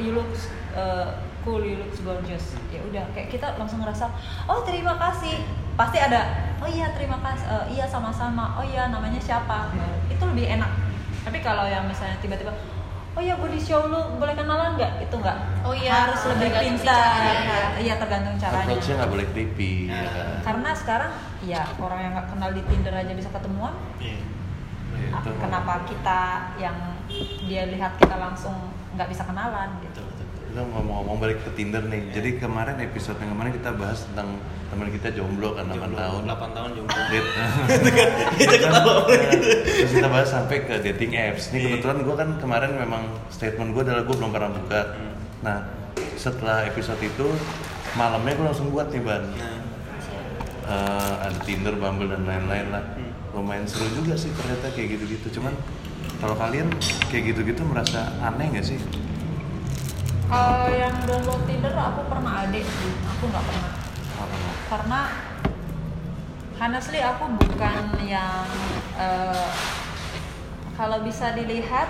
You 0.00 0.16
look 0.16 0.32
uh, 0.72 1.20
cool 1.44 1.62
you 1.62 1.78
look 1.78 1.92
gorgeous. 2.02 2.56
Ya 2.72 2.80
udah 2.82 3.04
kayak 3.12 3.28
kita 3.30 3.54
langsung 3.60 3.84
ngerasa 3.84 4.08
oh 4.48 4.64
terima 4.64 4.98
kasih. 4.98 5.42
Pasti 5.72 5.98
ada 6.00 6.52
oh 6.62 6.68
iya 6.68 6.92
terima 6.94 7.18
kasih 7.20 7.46
Eh, 7.52 7.64
iya 7.78 7.84
sama-sama. 7.84 8.56
Oh 8.56 8.64
iya 8.64 8.88
namanya 8.88 9.20
siapa? 9.20 9.70
Itu 10.08 10.24
lebih 10.24 10.48
enak. 10.58 10.70
Tapi 11.22 11.38
kalau 11.44 11.68
yang 11.68 11.86
misalnya 11.86 12.18
tiba-tiba 12.18 12.50
oh 13.12 13.20
iya 13.20 13.34
gue 13.34 13.50
di 13.50 13.60
show 13.60 13.86
lu 13.86 14.16
boleh 14.16 14.32
kenalan 14.32 14.72
nggak 14.74 14.92
itu 15.00 15.14
nggak 15.14 15.38
Oh 15.62 15.70
iya, 15.70 16.08
harus 16.08 16.20
lebih 16.26 16.50
pintar 16.50 17.12
iya 17.76 17.94
tergantung 17.96 18.34
caranya 18.34 18.66
Approach-nya 18.66 18.94
nggak 18.98 19.12
boleh 19.12 19.26
creepy. 19.28 19.72
Ya. 19.86 19.94
ya 19.94 20.08
kan? 20.08 20.36
karena 20.42 20.70
sekarang 20.72 21.12
ya 21.42 21.62
orang 21.76 22.00
yang 22.00 22.12
nggak 22.14 22.28
kenal 22.28 22.50
di 22.50 22.62
Tinder 22.64 22.94
aja 22.94 23.12
bisa 23.12 23.28
ketemuan 23.28 23.74
Iya. 23.98 24.16
Ya, 24.92 25.08
Ah, 25.10 25.20
itu. 25.20 25.30
kenapa 25.36 25.74
kita 25.84 26.20
yang 26.56 26.76
dia 27.42 27.64
lihat 27.66 27.96
kita 27.96 28.12
langsung 28.14 28.54
nggak 28.92 29.08
bisa 29.08 29.24
kenalan 29.24 29.72
gitu 29.80 30.00
Betul, 30.00 30.04
betul. 30.08 30.21
Kita 30.52 30.68
ngomong-ngomong 30.68 31.16
balik 31.16 31.40
ke 31.48 31.50
Tinder 31.56 31.80
nih. 31.88 32.12
Jadi 32.12 32.36
kemarin 32.36 32.76
episode 32.84 33.16
yang 33.24 33.32
kemarin 33.32 33.56
kita 33.56 33.72
bahas 33.72 34.04
tentang 34.04 34.36
teman 34.68 34.92
kita 34.92 35.08
jomblo 35.16 35.56
kan 35.56 35.64
8 35.64 35.96
tahun. 35.96 36.20
8 36.28 36.56
tahun 36.56 36.70
jomblo. 36.76 37.00
Date. 37.08 37.30
Kita 38.40 38.54
ketawa. 38.60 38.92
Terus 39.64 39.92
kita 39.96 40.08
bahas 40.12 40.28
sampai 40.28 40.56
ke 40.68 40.74
dating 40.84 41.16
apps. 41.16 41.56
Nih 41.56 41.56
Iya. 41.56 41.68
kebetulan 41.80 41.98
gue 42.04 42.16
kan 42.20 42.28
kemarin 42.36 42.70
memang 42.76 43.02
statement 43.32 43.72
gue 43.72 43.80
adalah 43.80 44.04
gue 44.04 44.12
belum 44.12 44.28
pernah 44.28 44.50
buka. 44.52 44.80
Hmm. 44.92 45.12
Nah 45.40 45.56
setelah 46.20 46.68
episode 46.68 47.00
itu 47.00 47.26
malamnya 47.96 48.36
gue 48.36 48.44
langsung 48.52 48.68
buat 48.68 48.92
nih 48.92 49.00
ban. 49.00 49.24
Nah, 49.32 49.60
Eh, 50.62 51.14
ada 51.26 51.38
Tinder, 51.42 51.74
Bumble 51.74 52.06
dan 52.06 52.22
lain-lain 52.22 52.70
lah. 52.70 52.84
Hmm. 52.94 53.10
Lumayan 53.34 53.64
seru 53.64 53.88
juga 53.98 54.14
sih 54.14 54.30
ternyata 54.36 54.68
kayak 54.70 55.00
gitu-gitu. 55.00 55.40
Cuman 55.40 55.56
kalau 56.20 56.36
kalian 56.38 56.70
kayak 57.10 57.34
gitu-gitu 57.34 57.64
merasa 57.66 58.12
aneh 58.22 58.46
nggak 58.52 58.62
sih? 58.62 58.78
Kalau 60.32 60.64
yang 60.72 60.96
download 61.04 61.44
Tinder 61.44 61.76
aku 61.76 62.08
pernah 62.08 62.48
adik 62.48 62.64
sih, 62.64 62.92
aku 63.04 63.28
nggak 63.28 63.44
pernah. 63.44 63.72
Karena 64.72 65.00
honestly 66.56 67.00
aku 67.04 67.24
bukan 67.36 67.84
yang 68.08 68.48
eh, 68.96 69.48
kalau 70.72 71.04
bisa 71.04 71.36
dilihat 71.36 71.88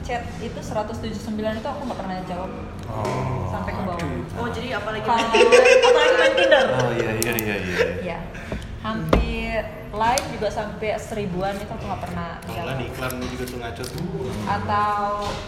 chat 0.00 0.24
itu 0.40 0.56
179 0.56 1.04
itu 1.36 1.68
aku 1.68 1.80
nggak 1.84 2.00
pernah 2.00 2.16
jawab 2.24 2.52
Oh. 2.84 3.48
sampai 3.48 3.72
ke 3.72 3.80
bawah. 3.80 3.96
Oh 4.36 4.48
jadi 4.52 4.76
apalagi 4.76 5.02
Kalau 5.08 5.24
apalagi 5.24 6.14
main 6.20 6.32
Tinder. 6.36 6.66
Oh 6.80 6.92
iya 6.92 7.10
iya 7.16 7.32
iya 7.34 7.56
iya. 7.60 7.76
Ya, 8.04 8.18
hampir 8.84 9.64
live 9.96 10.26
juga 10.36 10.48
sampai 10.52 11.00
seribuan 11.00 11.56
itu 11.56 11.72
aku 11.72 11.88
nggak 11.88 12.02
pernah 12.04 12.36
jawab. 12.44 12.76
di 12.76 12.84
iklan 12.92 13.12
lu 13.16 13.26
juga 13.32 13.44
tuh 13.48 13.58
ngaco 13.64 13.82
tuh. 13.88 14.28
Atau 14.44 15.00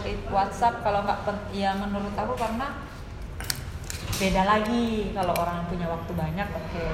it- 0.09 0.25
WhatsApp 0.33 0.81
kalau 0.81 1.05
nggak 1.05 1.21
ya 1.53 1.77
menurut 1.77 2.17
aku 2.17 2.33
karena 2.33 2.73
beda 4.17 4.41
lagi 4.41 5.13
kalau 5.13 5.37
orang 5.37 5.69
punya 5.69 5.85
waktu 5.85 6.11
banyak 6.17 6.49
oke. 6.49 6.85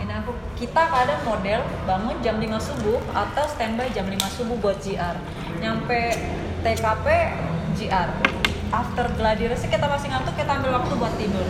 Ini 0.00 0.12
aku 0.24 0.32
kita 0.56 0.82
kadang 0.88 1.20
model 1.28 1.60
bangun 1.84 2.16
jam 2.24 2.40
5 2.40 2.56
subuh 2.56 3.00
atau 3.12 3.44
standby 3.44 3.92
jam 3.92 4.08
5 4.08 4.16
subuh 4.32 4.56
buat 4.56 4.80
GR. 4.80 5.16
Nyampe 5.60 6.16
TKP 6.64 7.06
GR. 7.76 8.08
After 8.72 9.12
gladi 9.12 9.44
resik 9.44 9.68
kita 9.68 9.84
masih 9.84 10.08
ngantuk 10.08 10.40
kita 10.40 10.56
ambil 10.56 10.80
waktu 10.80 10.92
buat 10.96 11.14
tidur 11.20 11.44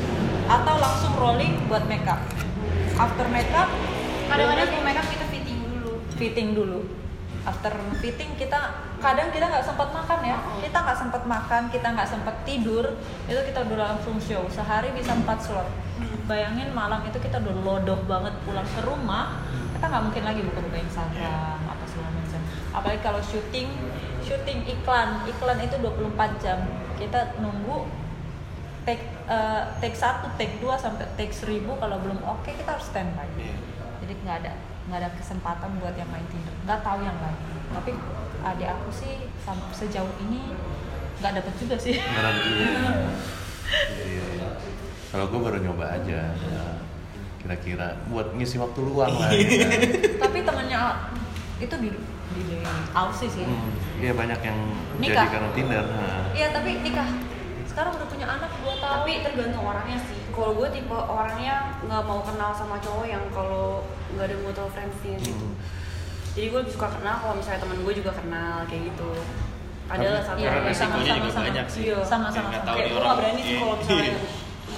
atau 0.51 0.75
langsung 0.83 1.15
rolling 1.15 1.55
buat 1.71 1.87
makeup. 1.87 2.19
After 2.99 3.27
makeup 3.31 3.71
kadang-kadang 4.27 4.67
sebelum 4.67 4.85
makeup 4.85 5.07
kita 5.09 5.27
fitting 5.31 5.59
dulu. 5.63 5.93
fitting 6.19 6.49
dulu. 6.55 6.81
After 7.47 7.73
fitting 8.03 8.35
kita 8.35 8.59
kadang 8.99 9.31
kita 9.31 9.47
nggak 9.47 9.63
sempat 9.63 9.89
makan 9.95 10.19
ya. 10.27 10.37
Kita 10.59 10.79
nggak 10.83 10.99
sempat 10.99 11.23
makan 11.25 11.63
kita 11.71 11.89
nggak 11.95 12.09
sempat 12.11 12.35
tidur 12.43 12.99
itu 13.31 13.41
kita 13.47 13.63
udah 13.63 13.95
langsung 13.95 14.19
show. 14.19 14.43
Sehari 14.51 14.91
bisa 14.91 15.15
4 15.15 15.27
slot. 15.39 15.69
Bayangin 16.27 16.75
malam 16.75 17.07
itu 17.07 17.23
kita 17.23 17.39
udah 17.39 17.55
lodoh 17.63 18.01
banget 18.11 18.35
pulang 18.43 18.67
ke 18.67 18.81
rumah 18.83 19.39
kita 19.77 19.93
nggak 19.93 20.05
mungkin 20.09 20.25
lagi 20.25 20.41
buka-buka 20.41 20.79
Instagram 20.81 21.59
apa 21.69 21.85
segala 21.85 22.11
macam. 22.17 22.41
Apalagi 22.73 23.01
kalau 23.05 23.21
syuting 23.21 23.69
syuting 24.25 24.65
iklan. 24.67 25.23
Iklan 25.29 25.59
itu 25.61 25.77
24 25.79 26.43
jam. 26.43 26.59
Kita 26.97 27.37
nunggu 27.39 27.85
take 28.89 29.05
eh, 29.29 29.63
take 29.79 29.95
satu 29.99 30.33
take 30.41 30.57
dua 30.63 30.81
sampai 30.81 31.05
take 31.21 31.35
seribu 31.35 31.77
kalau 31.77 32.01
belum 32.01 32.19
oke 32.25 32.49
kita 32.49 32.75
harus 32.75 32.89
standby. 32.89 33.29
Iya. 33.37 33.57
Jadi 34.07 34.15
nggak 34.23 34.37
ada 34.47 34.53
nggak 34.87 34.99
ada 35.03 35.11
kesempatan 35.19 35.71
buat 35.83 35.99
yang 35.99 36.07
main 36.07 36.23
Tinder 36.31 36.55
nggak 36.63 36.81
tahu 36.87 37.03
yang 37.03 37.19
lain 37.19 37.39
tapi 37.75 37.91
adik 38.47 38.69
aku 38.71 38.89
sih 38.95 39.27
sejauh 39.75 40.15
ini 40.23 40.55
nggak 41.19 41.33
dapet 41.43 41.55
juga 41.59 41.77
sih 41.77 41.99
juga. 41.99 42.65
Iya, 43.67 44.05
iya, 44.07 44.25
iya. 44.39 44.49
Kalau 45.11 45.27
gue 45.27 45.41
baru 45.43 45.59
nyoba 45.59 45.99
aja. 45.99 46.31
ya. 46.31 46.65
Kira-kira 47.43 47.99
buat 48.07 48.31
ngisi 48.37 48.63
waktu 48.63 48.79
luang 48.79 49.11
lah. 49.19 49.31
ya 49.35 49.67
kan. 49.67 49.81
tapi 50.23 50.39
temannya 50.47 50.81
itu 51.59 51.75
di 51.83 51.89
di, 52.37 52.41
di 52.47 52.57
Aussie 52.93 53.27
sih 53.27 53.43
Hmm, 53.43 53.75
Iya 53.99 54.13
banyak 54.13 54.41
yang 54.45 54.59
Nikah. 55.03 55.25
jadi 55.25 55.29
karena 55.35 55.51
Tinder. 55.57 55.85
Nah. 55.89 56.23
iya 56.31 56.47
tapi 56.55 56.71
nikah 56.85 57.09
sekarang 57.67 57.97
udah 57.97 58.09
punya 58.13 58.27
anak 58.29 58.51
dua 58.61 58.75
tahun 58.79 58.95
Tapi 59.03 59.13
tergantung 59.25 59.65
orangnya 59.67 59.99
sih. 60.05 60.19
Kalau 60.37 60.53
gue 60.53 60.69
tipe 60.69 60.93
orangnya 60.93 61.55
nggak 61.81 62.03
mau 62.03 62.21
kenal 62.21 62.53
sama 62.53 62.77
cowok 62.77 63.07
yang 63.07 63.25
kalau 63.31 63.81
nggak 64.13 64.27
ada 64.27 64.37
mutual 64.39 64.69
friends-nya 64.69 65.17
gitu. 65.19 65.33
Hmm. 65.43 65.57
Jadi 66.31 66.47
gue 66.47 66.59
lebih 66.61 66.75
suka 66.75 66.89
kenal 66.91 67.17
kalau 67.17 67.35
misalnya 67.35 67.59
teman 67.59 67.79
gue 67.81 67.95
juga 67.95 68.13
kenal 68.13 68.57
kayak 68.65 68.83
gitu. 68.87 69.11
Adalah 69.87 70.21
satu 70.21 70.37
orang 70.37 70.61
yang 70.61 70.75
sama, 70.75 70.93
resikonya 70.93 71.09
sama, 71.09 71.19
juga 71.19 71.31
sama. 71.33 71.47
banyak 71.49 71.67
sih. 71.67 71.81
Iya. 71.83 71.99
Sama, 72.03 72.27
sama, 72.29 72.49
sama. 72.53 72.69
Kayak 72.69 72.87
gue 72.87 72.93
orang. 72.93 73.01
nggak 73.03 73.17
berani 73.17 73.41
sih 73.41 73.49
Iya. 73.49 73.59
kalau 73.59 73.77
misalnya 73.77 74.13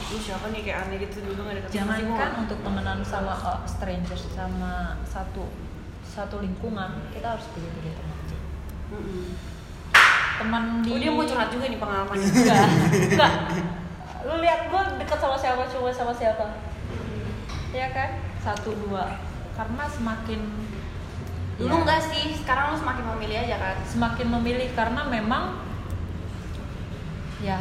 lu 0.08 0.16
siapa 0.18 0.46
nih 0.48 0.60
kayak 0.62 0.78
aneh 0.82 0.96
gitu 1.02 1.16
dulu 1.20 1.32
sama 1.36 1.50
sih, 1.50 1.60
gua 1.60 1.68
jangankan 1.74 2.08
nggak- 2.08 2.40
untuk 2.40 2.58
temenan 2.62 2.98
sama 3.02 3.32
uh, 3.36 3.60
strangers 3.66 4.22
sama 4.30 4.72
satu 5.04 5.44
satu 6.06 6.36
lingkungan 6.38 6.90
kita 7.10 7.28
harus 7.30 7.44
begitu 7.50 7.78
gitu 7.84 8.02
Mm-mm. 8.88 9.36
teman 10.38 10.62
di 10.80 10.88
Oh 10.88 10.98
dia 10.98 11.10
mau 11.10 11.24
curhat 11.24 11.48
juga 11.50 11.64
nih 11.66 11.76
pengalaman. 11.76 12.14
enggak 12.16 12.56
enggak 13.12 13.32
lu 14.28 14.44
lihat 14.44 14.68
gue 14.68 14.82
deket 15.00 15.18
sama 15.18 15.36
siapa? 15.40 15.64
Coba 15.72 15.88
sama 15.90 16.12
siapa? 16.12 16.46
Ya 17.72 17.88
kan? 17.96 18.20
Satu 18.44 18.76
dua. 18.76 19.16
Karena 19.56 19.84
semakin 19.88 20.40
Dulu 21.58 21.74
ya, 21.74 21.80
enggak 21.82 22.02
sih, 22.06 22.38
sekarang 22.38 22.70
lu 22.70 22.76
semakin 22.78 23.04
memilih 23.16 23.36
aja 23.42 23.56
kan. 23.58 23.76
semakin 23.82 24.30
memilih 24.38 24.70
karena 24.78 25.02
memang 25.10 25.58
ya 27.42 27.58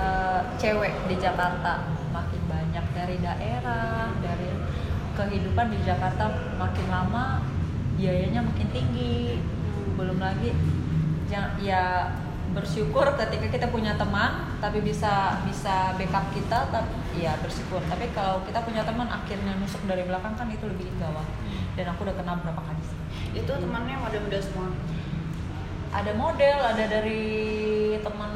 eh, 0.00 0.40
cewek 0.56 1.04
di 1.04 1.20
Jakarta 1.20 1.84
makin 2.16 2.42
banyak 2.48 2.86
dari 2.96 3.16
daerah 3.20 4.08
dari 4.24 4.48
kehidupan 5.20 5.68
di 5.68 5.84
Jakarta 5.84 6.32
makin 6.56 6.86
lama 6.88 7.44
biayanya 8.00 8.40
makin 8.40 8.68
tinggi. 8.72 9.36
Belum 10.00 10.16
lagi 10.16 10.56
ya 11.60 12.08
bersyukur 12.56 13.04
ketika 13.20 13.46
kita 13.52 13.66
punya 13.68 13.92
teman 14.00 14.56
tapi 14.64 14.80
bisa 14.80 15.44
bisa 15.44 15.92
backup 16.00 16.24
kita 16.32 16.72
tapi 16.72 17.20
ya 17.20 17.36
bersyukur. 17.44 17.84
Tapi 17.84 18.08
kalau 18.16 18.40
kita 18.48 18.64
punya 18.64 18.80
teman 18.80 19.04
akhirnya 19.12 19.52
nusuk 19.60 19.84
dari 19.84 20.08
belakang 20.08 20.32
kan 20.40 20.48
itu 20.48 20.64
lebih 20.64 20.88
gawat 20.96 21.28
dan 21.76 21.92
aku 21.92 22.08
udah 22.08 22.16
kenal 22.16 22.40
berapa 22.40 22.62
kali 22.64 22.82
sih. 22.88 22.98
Itu 23.44 23.52
temannya 23.60 24.00
model-model 24.00 24.40
semua. 24.40 24.72
ada 25.96 26.12
model, 26.12 26.58
ada 26.60 26.84
dari 26.92 27.24
teman 28.04 28.32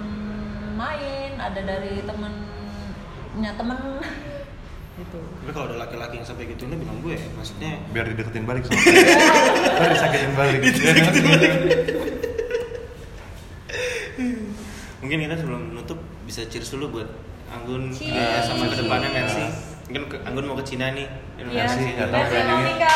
main, 0.81 1.37
ada 1.37 1.61
dari 1.61 2.05
temennya 2.05 3.53
temen. 3.57 3.79
Gitu. 5.01 5.17
Tapi 5.17 5.53
kalau 5.57 5.67
ada 5.73 5.81
laki-laki 5.81 6.21
yang 6.21 6.29
sampai 6.29 6.45
gitu 6.45 6.69
ini 6.69 6.77
bilang 6.77 7.01
gue, 7.01 7.17
maksudnya 7.33 7.81
Biar 7.89 8.05
dideketin 8.05 8.45
balik 8.45 8.69
sama 8.69 8.85
Biar 9.81 9.91
disakitin 9.97 10.33
balik. 10.37 10.61
Mungkin 15.11 15.27
kita 15.27 15.43
sebelum 15.43 15.75
nutup 15.75 15.99
bisa 16.23 16.47
cheers 16.47 16.71
dulu 16.71 16.87
buat 16.95 17.11
Anggun 17.51 17.91
Cheers. 17.91 18.15
eh, 18.15 18.47
sama 18.47 18.63
Cheers. 18.63 18.71
ke 18.71 18.77
depannya 18.79 19.11
Mercy. 19.11 19.43
Mungkin 19.91 20.03
ke- 20.07 20.23
Anggun 20.23 20.45
mau 20.47 20.55
ke 20.55 20.63
Cina 20.63 20.95
nih. 20.95 21.03
Iya, 21.35 21.67
Mercy, 21.67 21.83
nggak 21.91 22.09
tahu 22.09 22.23
Mercy 22.23 22.31
planningnya. 22.31 22.63
Monika. 22.63 22.95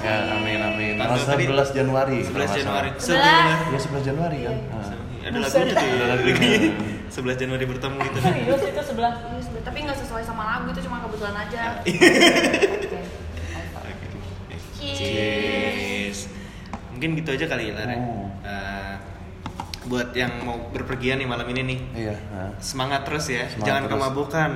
Ya, 0.00 0.14
amin 0.32 0.56
amin. 0.64 0.92
Tanggal 0.96 1.20
Tanggal 1.20 1.28
tadi- 1.28 1.44
11 1.44 1.68
Januari. 1.70 2.18
11 2.18 2.24
kalau 2.24 2.40
nggak 2.40 2.56
Januari. 2.56 2.88
salah. 2.88 3.04
Sebelas. 3.04 3.60
Ya 3.60 3.76
11 3.78 4.00
Januari 4.02 4.38
kan. 4.40 4.56
Iya. 4.56 4.72
Ah. 4.72 4.88
Ada 5.24 5.36
lagunya 5.38 5.68
tuh. 5.68 5.84
Ada 5.84 6.06
lagunya. 6.08 6.48
11 7.12 7.36
Januari 7.36 7.64
bertemu 7.68 7.96
gitu. 8.00 8.18
Serius 8.18 8.62
itu 8.64 8.80
sebelah. 8.82 9.12
Iya, 9.14 9.36
sebenernya. 9.38 9.66
Tapi 9.68 9.78
nggak 9.84 9.98
sesuai 10.00 10.22
sama 10.24 10.42
lagu 10.46 10.66
itu 10.66 10.80
cuma 10.80 10.96
kebetulan 10.98 11.36
aja. 11.38 11.60
Oke. 13.76 14.06
Cheers. 14.80 14.96
Cheers. 14.96 16.18
Mungkin 16.88 17.20
gitu 17.20 17.30
aja 17.30 17.44
kali 17.46 17.68
ya, 17.68 17.76
Lara. 17.76 18.00
Oh. 18.00 18.32
Buat 19.84 20.16
yang 20.16 20.32
mau 20.40 20.56
berpergian 20.72 21.20
nih 21.20 21.28
malam 21.28 21.44
ini 21.46 21.60
nih, 21.62 21.78
Iya. 21.94 22.16
ah. 22.32 22.48
semangat 22.56 23.04
terus 23.04 23.28
ya, 23.28 23.44
Semangat 23.44 23.66
jangan 23.68 23.82
terus. 23.82 23.92
kemabukan. 23.92 24.50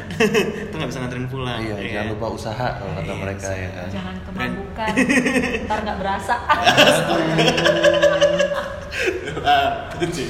Itu 0.68 0.74
nggak 0.76 0.90
bisa 0.92 0.98
nganterin 1.00 1.26
pulang. 1.26 1.58
Iya, 1.58 1.76
ya. 1.78 1.88
jangan 1.90 2.08
lupa 2.12 2.26
usaha 2.28 2.66
kalau 2.76 2.92
kata 2.94 3.04
Iya, 3.06 3.14
mereka 3.16 3.48
ya 3.50 3.68
kan. 3.72 3.88
Jangan 3.88 4.14
kemabukan. 4.22 4.92
Ntar 5.66 5.78
nggak 5.82 5.98
berasa. 5.98 6.34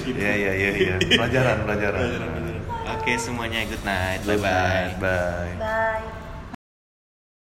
Iya 0.09 0.33
iya 0.35 0.53
iya 0.55 0.71
iya. 0.73 0.95
Pelajaran 1.03 1.59
pelajaran. 1.67 2.09
Oke 2.89 3.13
semuanya 3.17 3.63
good 3.67 3.83
night, 3.83 4.21
bye 4.25 4.37
bye. 4.37 4.49
night, 4.49 4.95
Bye. 4.99 5.53
Bye. 5.59 6.18